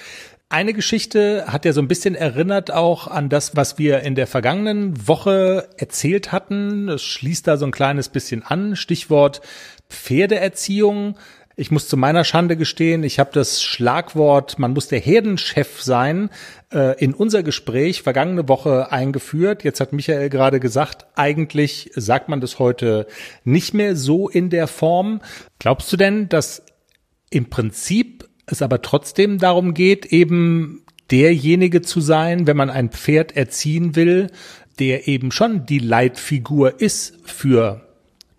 Eine 0.48 0.74
Geschichte 0.74 1.46
hat 1.48 1.64
ja 1.64 1.72
so 1.72 1.80
ein 1.80 1.88
bisschen 1.88 2.14
erinnert 2.14 2.72
auch 2.72 3.08
an 3.08 3.28
das, 3.28 3.56
was 3.56 3.76
wir 3.76 4.02
in 4.02 4.14
der 4.14 4.28
vergangenen 4.28 5.08
Woche 5.08 5.70
erzählt 5.76 6.30
hatten. 6.30 6.88
Es 6.88 7.02
schließt 7.02 7.48
da 7.48 7.56
so 7.56 7.66
ein 7.66 7.72
kleines 7.72 8.10
bisschen 8.10 8.44
an. 8.44 8.76
Stichwort 8.76 9.40
Pferdeerziehung. 9.88 11.16
Ich 11.56 11.70
muss 11.70 11.86
zu 11.86 11.96
meiner 11.96 12.24
Schande 12.24 12.56
gestehen, 12.56 13.04
ich 13.04 13.20
habe 13.20 13.30
das 13.32 13.62
Schlagwort, 13.62 14.58
man 14.58 14.72
muss 14.72 14.88
der 14.88 14.98
Herdenchef 14.98 15.82
sein, 15.82 16.30
äh, 16.72 16.98
in 16.98 17.14
unser 17.14 17.44
Gespräch 17.44 18.02
vergangene 18.02 18.48
Woche 18.48 18.90
eingeführt. 18.90 19.62
Jetzt 19.62 19.78
hat 19.78 19.92
Michael 19.92 20.30
gerade 20.30 20.58
gesagt, 20.58 21.06
eigentlich 21.14 21.92
sagt 21.94 22.28
man 22.28 22.40
das 22.40 22.58
heute 22.58 23.06
nicht 23.44 23.72
mehr 23.72 23.94
so 23.94 24.28
in 24.28 24.50
der 24.50 24.66
Form. 24.66 25.20
Glaubst 25.60 25.92
du 25.92 25.96
denn, 25.96 26.28
dass 26.28 26.64
im 27.30 27.50
Prinzip 27.50 28.28
es 28.46 28.60
aber 28.60 28.82
trotzdem 28.82 29.38
darum 29.38 29.74
geht, 29.74 30.06
eben 30.06 30.82
derjenige 31.12 31.82
zu 31.82 32.00
sein, 32.00 32.48
wenn 32.48 32.56
man 32.56 32.70
ein 32.70 32.90
Pferd 32.90 33.36
erziehen 33.36 33.94
will, 33.94 34.26
der 34.80 35.06
eben 35.06 35.30
schon 35.30 35.66
die 35.66 35.78
Leitfigur 35.78 36.80
ist 36.80 37.14
für 37.24 37.86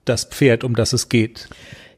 das 0.04 0.26
Pferd, 0.26 0.66
um 0.66 0.76
das 0.76 0.92
es 0.92 1.08
geht? 1.08 1.48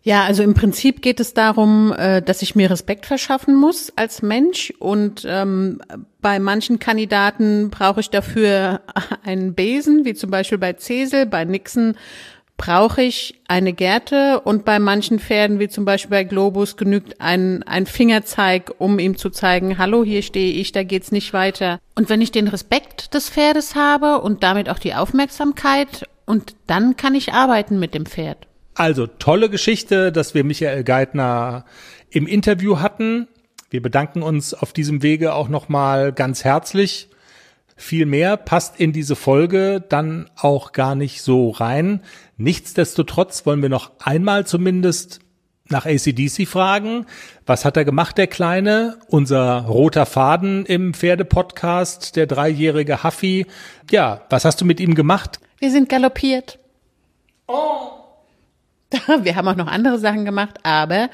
Ja, 0.08 0.24
also 0.24 0.42
im 0.42 0.54
Prinzip 0.54 1.02
geht 1.02 1.20
es 1.20 1.34
darum, 1.34 1.92
äh, 1.92 2.22
dass 2.22 2.42
ich 2.42 2.56
mir 2.56 2.72
Respekt 2.72 3.06
verschaffen 3.06 3.58
muss 3.58 3.92
als 3.98 4.22
Mensch 4.22 4.74
und 4.80 5.26
ähm, 5.28 5.82
bei 6.22 6.40
manchen 6.40 6.80
Kandidaten 6.80 7.70
brauche 7.70 8.00
ich 8.00 8.10
dafür 8.10 8.80
einen 9.26 9.54
Besen, 9.54 10.06
wie 10.06 10.14
zum 10.14 10.32
Beispiel 10.32 10.60
bei 10.60 10.72
Cesel, 10.78 11.26
bei 11.26 11.44
Nixon 11.44 11.96
brauche 12.56 13.02
ich 13.02 13.42
eine 13.50 13.74
Gerte 13.74 14.40
und 14.40 14.64
bei 14.64 14.80
manchen 14.80 15.20
Pferden, 15.20 15.60
wie 15.60 15.68
zum 15.68 15.84
Beispiel 15.84 16.12
bei 16.12 16.24
Globus, 16.24 16.78
genügt 16.78 17.20
ein, 17.20 17.64
ein 17.64 17.86
Fingerzeig, 17.86 18.76
um 18.78 19.00
ihm 19.00 19.18
zu 19.18 19.30
zeigen, 19.30 19.78
hallo, 19.78 20.06
hier 20.06 20.22
stehe 20.22 20.54
ich, 20.54 20.72
da 20.72 20.84
geht's 20.84 21.12
nicht 21.12 21.34
weiter. 21.34 21.82
Und 21.96 22.08
wenn 22.08 22.22
ich 22.22 22.32
den 22.32 22.48
Respekt 22.48 23.14
des 23.14 23.30
Pferdes 23.30 23.76
habe 23.76 24.22
und 24.22 24.42
damit 24.42 24.70
auch 24.70 24.80
die 24.80 24.94
Aufmerksamkeit, 24.94 26.08
und 26.26 26.56
dann 26.66 26.96
kann 26.96 27.14
ich 27.14 27.34
arbeiten 27.34 27.78
mit 27.78 27.94
dem 27.94 28.06
Pferd. 28.06 28.47
Also 28.78 29.08
tolle 29.08 29.50
Geschichte, 29.50 30.12
dass 30.12 30.36
wir 30.36 30.44
Michael 30.44 30.84
Geithner 30.84 31.66
im 32.12 32.28
Interview 32.28 32.80
hatten. 32.80 33.28
Wir 33.72 33.82
bedanken 33.82 34.22
uns 34.22 34.54
auf 34.54 34.72
diesem 34.72 35.02
Wege 35.02 35.34
auch 35.34 35.50
nochmal 35.50 36.14
ganz 36.14 36.44
herzlich. 36.44 37.10
Viel 37.76 38.06
mehr 38.06 38.38
passt 38.38 38.80
in 38.80 38.94
diese 38.94 39.16
Folge 39.16 39.84
dann 39.90 40.30
auch 40.36 40.74
gar 40.74 40.94
nicht 40.94 41.24
so 41.24 41.50
rein. 41.50 42.04
Nichtsdestotrotz 42.38 43.48
wollen 43.48 43.64
wir 43.64 43.70
noch 43.70 43.94
einmal 43.98 44.46
zumindest 44.46 45.22
nach 45.70 45.88
ACDC 45.88 46.48
fragen. 46.48 47.08
Was 47.48 47.66
hat 47.66 47.78
er 47.78 47.84
gemacht, 47.84 48.20
der 48.20 48.28
Kleine? 48.28 49.00
Unser 49.08 49.62
roter 49.62 50.06
Faden 50.06 50.68
im 50.68 50.94
Pferdepodcast, 50.94 52.16
der 52.16 52.28
dreijährige 52.28 53.04
Huffy. 53.04 53.48
Ja, 53.90 54.22
was 54.30 54.46
hast 54.46 54.62
du 54.62 54.66
mit 54.66 54.80
ihm 54.80 54.94
gemacht? 54.94 55.40
Wir 55.58 55.72
sind 55.72 55.90
galoppiert. 55.90 56.60
Oh. 57.48 57.97
Wir 59.22 59.36
haben 59.36 59.48
auch 59.48 59.56
noch 59.56 59.68
andere 59.68 60.00
Sachen 60.00 60.26
gemacht, 60.26 60.60
aber 60.64 61.10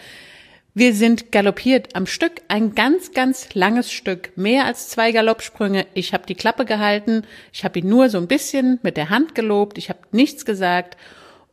wir 0.75 0.95
sind 0.95 1.31
galoppiert 1.31 1.95
am 1.95 2.07
Stück, 2.07 2.41
ein 2.47 2.73
ganz, 2.73 3.11
ganz 3.11 3.53
langes 3.53 3.91
Stück, 3.91 4.35
mehr 4.35 4.65
als 4.65 4.89
zwei 4.89 5.11
Galoppsprünge. 5.11 5.85
Ich 5.93 6.13
habe 6.13 6.25
die 6.25 6.33
Klappe 6.33 6.65
gehalten, 6.65 7.27
ich 7.51 7.63
habe 7.63 7.77
ihn 7.77 7.87
nur 7.87 8.09
so 8.09 8.17
ein 8.17 8.27
bisschen 8.27 8.79
mit 8.81 8.97
der 8.97 9.11
Hand 9.11 9.35
gelobt, 9.35 9.77
ich 9.77 9.89
habe 9.89 9.99
nichts 10.11 10.45
gesagt 10.45 10.97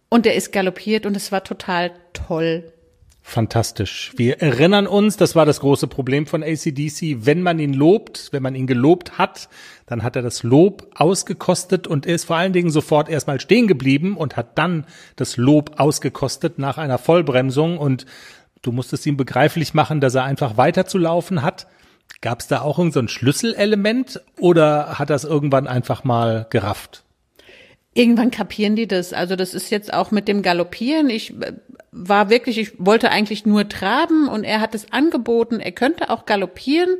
und 0.08 0.24
er 0.24 0.36
ist 0.36 0.52
galoppiert 0.52 1.04
und 1.04 1.18
es 1.18 1.32
war 1.32 1.44
total 1.44 1.92
toll. 2.14 2.72
Fantastisch. 3.30 4.12
Wir 4.16 4.42
erinnern 4.42 4.88
uns, 4.88 5.16
das 5.16 5.36
war 5.36 5.46
das 5.46 5.60
große 5.60 5.86
Problem 5.86 6.26
von 6.26 6.42
ACDC. 6.42 7.24
Wenn 7.24 7.42
man 7.42 7.60
ihn 7.60 7.72
lobt, 7.72 8.30
wenn 8.32 8.42
man 8.42 8.56
ihn 8.56 8.66
gelobt 8.66 9.18
hat, 9.18 9.48
dann 9.86 10.02
hat 10.02 10.16
er 10.16 10.22
das 10.22 10.42
Lob 10.42 10.88
ausgekostet 10.96 11.86
und 11.86 12.06
ist 12.06 12.24
vor 12.24 12.34
allen 12.34 12.52
Dingen 12.52 12.70
sofort 12.70 13.08
erstmal 13.08 13.38
stehen 13.38 13.68
geblieben 13.68 14.16
und 14.16 14.36
hat 14.36 14.58
dann 14.58 14.84
das 15.14 15.36
Lob 15.36 15.78
ausgekostet 15.78 16.58
nach 16.58 16.76
einer 16.76 16.98
Vollbremsung 16.98 17.78
und 17.78 18.04
du 18.62 18.72
musstest 18.72 19.06
ihm 19.06 19.16
begreiflich 19.16 19.74
machen, 19.74 20.00
dass 20.00 20.16
er 20.16 20.24
einfach 20.24 20.56
weiterzulaufen 20.56 21.44
hat. 21.44 21.68
Gab 22.22 22.40
es 22.40 22.48
da 22.48 22.62
auch 22.62 22.78
irgendein 22.80 23.06
so 23.06 23.12
Schlüsselelement 23.12 24.20
oder 24.40 24.98
hat 24.98 25.08
das 25.08 25.22
irgendwann 25.22 25.68
einfach 25.68 26.02
mal 26.02 26.48
gerafft? 26.50 27.04
Irgendwann 27.94 28.30
kapieren 28.30 28.76
die 28.76 28.86
das. 28.86 29.12
Also 29.12 29.36
das 29.36 29.52
ist 29.52 29.70
jetzt 29.70 29.92
auch 29.92 30.10
mit 30.10 30.28
dem 30.28 30.42
Galoppieren. 30.42 31.10
Ich 31.10 31.30
äh, 31.40 31.52
war 31.92 32.30
wirklich, 32.30 32.58
ich 32.58 32.72
wollte 32.78 33.10
eigentlich 33.10 33.46
nur 33.46 33.68
traben 33.68 34.28
und 34.28 34.44
er 34.44 34.60
hat 34.60 34.74
es 34.74 34.92
angeboten, 34.92 35.60
er 35.60 35.72
könnte 35.72 36.10
auch 36.10 36.26
galoppieren. 36.26 36.96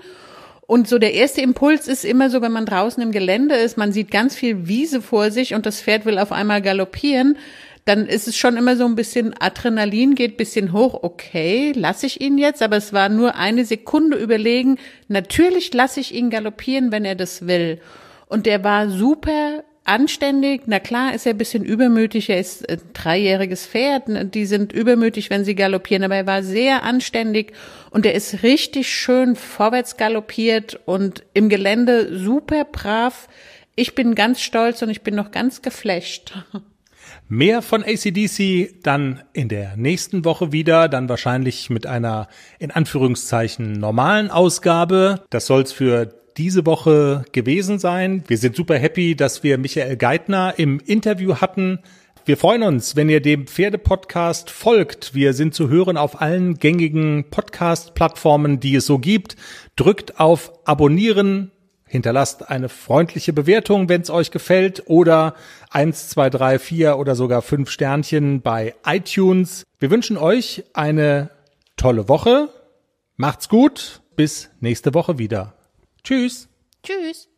Und 0.67 0.89
so 0.89 0.99
der 0.99 1.15
erste 1.15 1.41
Impuls 1.41 1.89
ist 1.89 2.05
immer 2.05 2.31
so, 2.31 2.43
wenn 2.43 2.53
man 2.53 2.67
draußen 2.67 3.03
im 3.03 3.11
Gelände 3.11 3.57
ist, 3.57 3.77
man 3.77 3.93
sieht 3.93 4.11
ganz 4.11 4.37
viel 4.37 4.69
Wiese 4.69 5.03
vor 5.03 5.31
sich 5.31 5.55
und 5.55 5.67
das 5.67 5.83
Pferd 5.83 6.07
will 6.07 6.19
auf 6.19 6.31
einmal 6.31 6.63
galoppieren, 6.63 7.37
dann 7.85 8.07
ist 8.07 8.29
es 8.29 8.37
schon 8.37 8.57
immer 8.57 8.77
so 8.77 8.85
ein 8.85 8.95
bisschen 8.95 9.35
Adrenalin 9.41 10.15
geht 10.15 10.37
bisschen 10.37 10.73
hoch. 10.73 11.03
Okay, 11.03 11.73
lasse 11.75 12.07
ich 12.07 12.21
ihn 12.21 12.39
jetzt, 12.39 12.63
aber 12.63 12.77
es 12.77 12.93
war 12.93 13.09
nur 13.09 13.37
eine 13.37 13.65
Sekunde 13.65 14.17
überlegen. 14.17 14.79
Natürlich 15.09 15.73
lasse 15.73 15.99
ich 15.99 16.15
ihn 16.15 16.31
galoppieren, 16.31 16.93
wenn 16.93 17.05
er 17.05 17.17
das 17.17 17.47
will. 17.47 17.81
Und 18.27 18.47
der 18.47 18.63
war 18.63 18.91
super 18.91 19.65
anständig. 19.91 20.63
Na 20.67 20.79
klar, 20.79 21.15
ist 21.15 21.27
er 21.27 21.35
ein 21.35 21.39
bisschen 21.39 21.65
übermütig. 21.65 22.31
Er 22.31 22.39
ist 22.39 22.69
ein 22.71 22.81
dreijähriges 22.93 23.67
Pferd. 23.67 24.05
Die 24.35 24.47
sind 24.47 24.73
übermütig, 24.73 25.31
wenn 25.31 25.45
sie 25.45 25.55
galoppieren. 25.55 26.05
Aber 26.05 26.15
er 26.15 26.27
war 26.27 26.43
sehr 26.43 26.85
anständig 26.85 27.53
und 27.91 28.07
er 28.07 28.15
ist 28.15 28.43
richtig 28.43 28.89
schön 28.89 29.35
vorwärts 29.35 29.97
galoppiert 29.97 30.81
und 30.87 31.25
im 31.35 31.49
Gelände 31.49 32.17
super 32.17 32.65
brav. 32.65 33.29
Ich 33.75 33.95
bin 33.95 34.15
ganz 34.15 34.41
stolz 34.41 34.81
und 34.83 34.91
ich 34.91 35.03
bin 35.03 35.17
noch 35.17 35.33
ganz 35.33 35.61
geflasht. 35.61 36.35
Mehr 37.29 37.63
von 37.63 37.85
ACDC 37.85 38.83
dann 38.83 39.23
in 39.33 39.49
der 39.49 39.77
nächsten 39.77 40.25
Woche 40.25 40.53
wieder, 40.53 40.89
dann 40.89 41.09
wahrscheinlich 41.09 41.71
mit 41.71 41.87
einer 41.87 42.29
in 42.59 42.71
Anführungszeichen 42.71 43.73
normalen 43.73 44.31
Ausgabe. 44.31 45.23
Das 45.31 45.47
soll's 45.47 45.73
für 45.73 46.20
diese 46.41 46.65
Woche 46.65 47.27
gewesen 47.33 47.79
sein. 47.79 48.25
Wir 48.27 48.39
sind 48.39 48.57
super 48.57 48.79
happy, 48.79 49.15
dass 49.15 49.43
wir 49.43 49.59
Michael 49.59 49.99
Geithner 49.99 50.55
im 50.57 50.81
Interview 50.81 51.35
hatten. 51.37 51.81
Wir 52.25 52.39
freuen 52.39 52.63
uns, 52.63 52.97
wenn 52.97 53.11
ihr 53.11 53.21
dem 53.21 53.47
Pferdepodcast 53.47 54.49
folgt. 54.49 55.15
Wir 55.15 55.35
sind 55.35 55.55
zu 55.55 55.69
hören 55.69 55.99
auf 55.99 56.23
allen 56.23 56.55
gängigen 56.55 57.27
Podcast-Plattformen, 57.29 58.59
die 58.59 58.75
es 58.75 58.87
so 58.87 58.99
gibt. 58.99 59.37
Drückt 59.77 60.19
auf 60.19 60.53
Abonnieren, 60.65 61.53
Hinterlasst 61.87 62.49
eine 62.49 62.69
freundliche 62.69 63.33
Bewertung, 63.33 63.89
wenn 63.89 64.01
es 64.01 64.11
euch 64.11 64.31
gefällt, 64.31 64.85
oder 64.87 65.35
eins, 65.71 66.09
zwei, 66.09 66.31
drei, 66.31 66.61
vier 66.61 66.99
oder 66.99 67.17
sogar 67.17 67.43
fünf 67.43 67.69
Sternchen 67.69 68.43
bei 68.43 68.77
iTunes. 68.87 69.65
Wir 69.81 69.91
wünschen 69.91 70.17
euch 70.17 70.63
eine 70.73 71.31
tolle 71.77 72.09
Woche. 72.09 72.49
Macht's 73.17 73.49
gut. 73.49 74.03
Bis 74.15 74.51
nächste 74.61 74.95
Woche 74.95 75.19
wieder. 75.19 75.60
Tschüss. 76.03 76.49
Tschüss. 76.83 77.30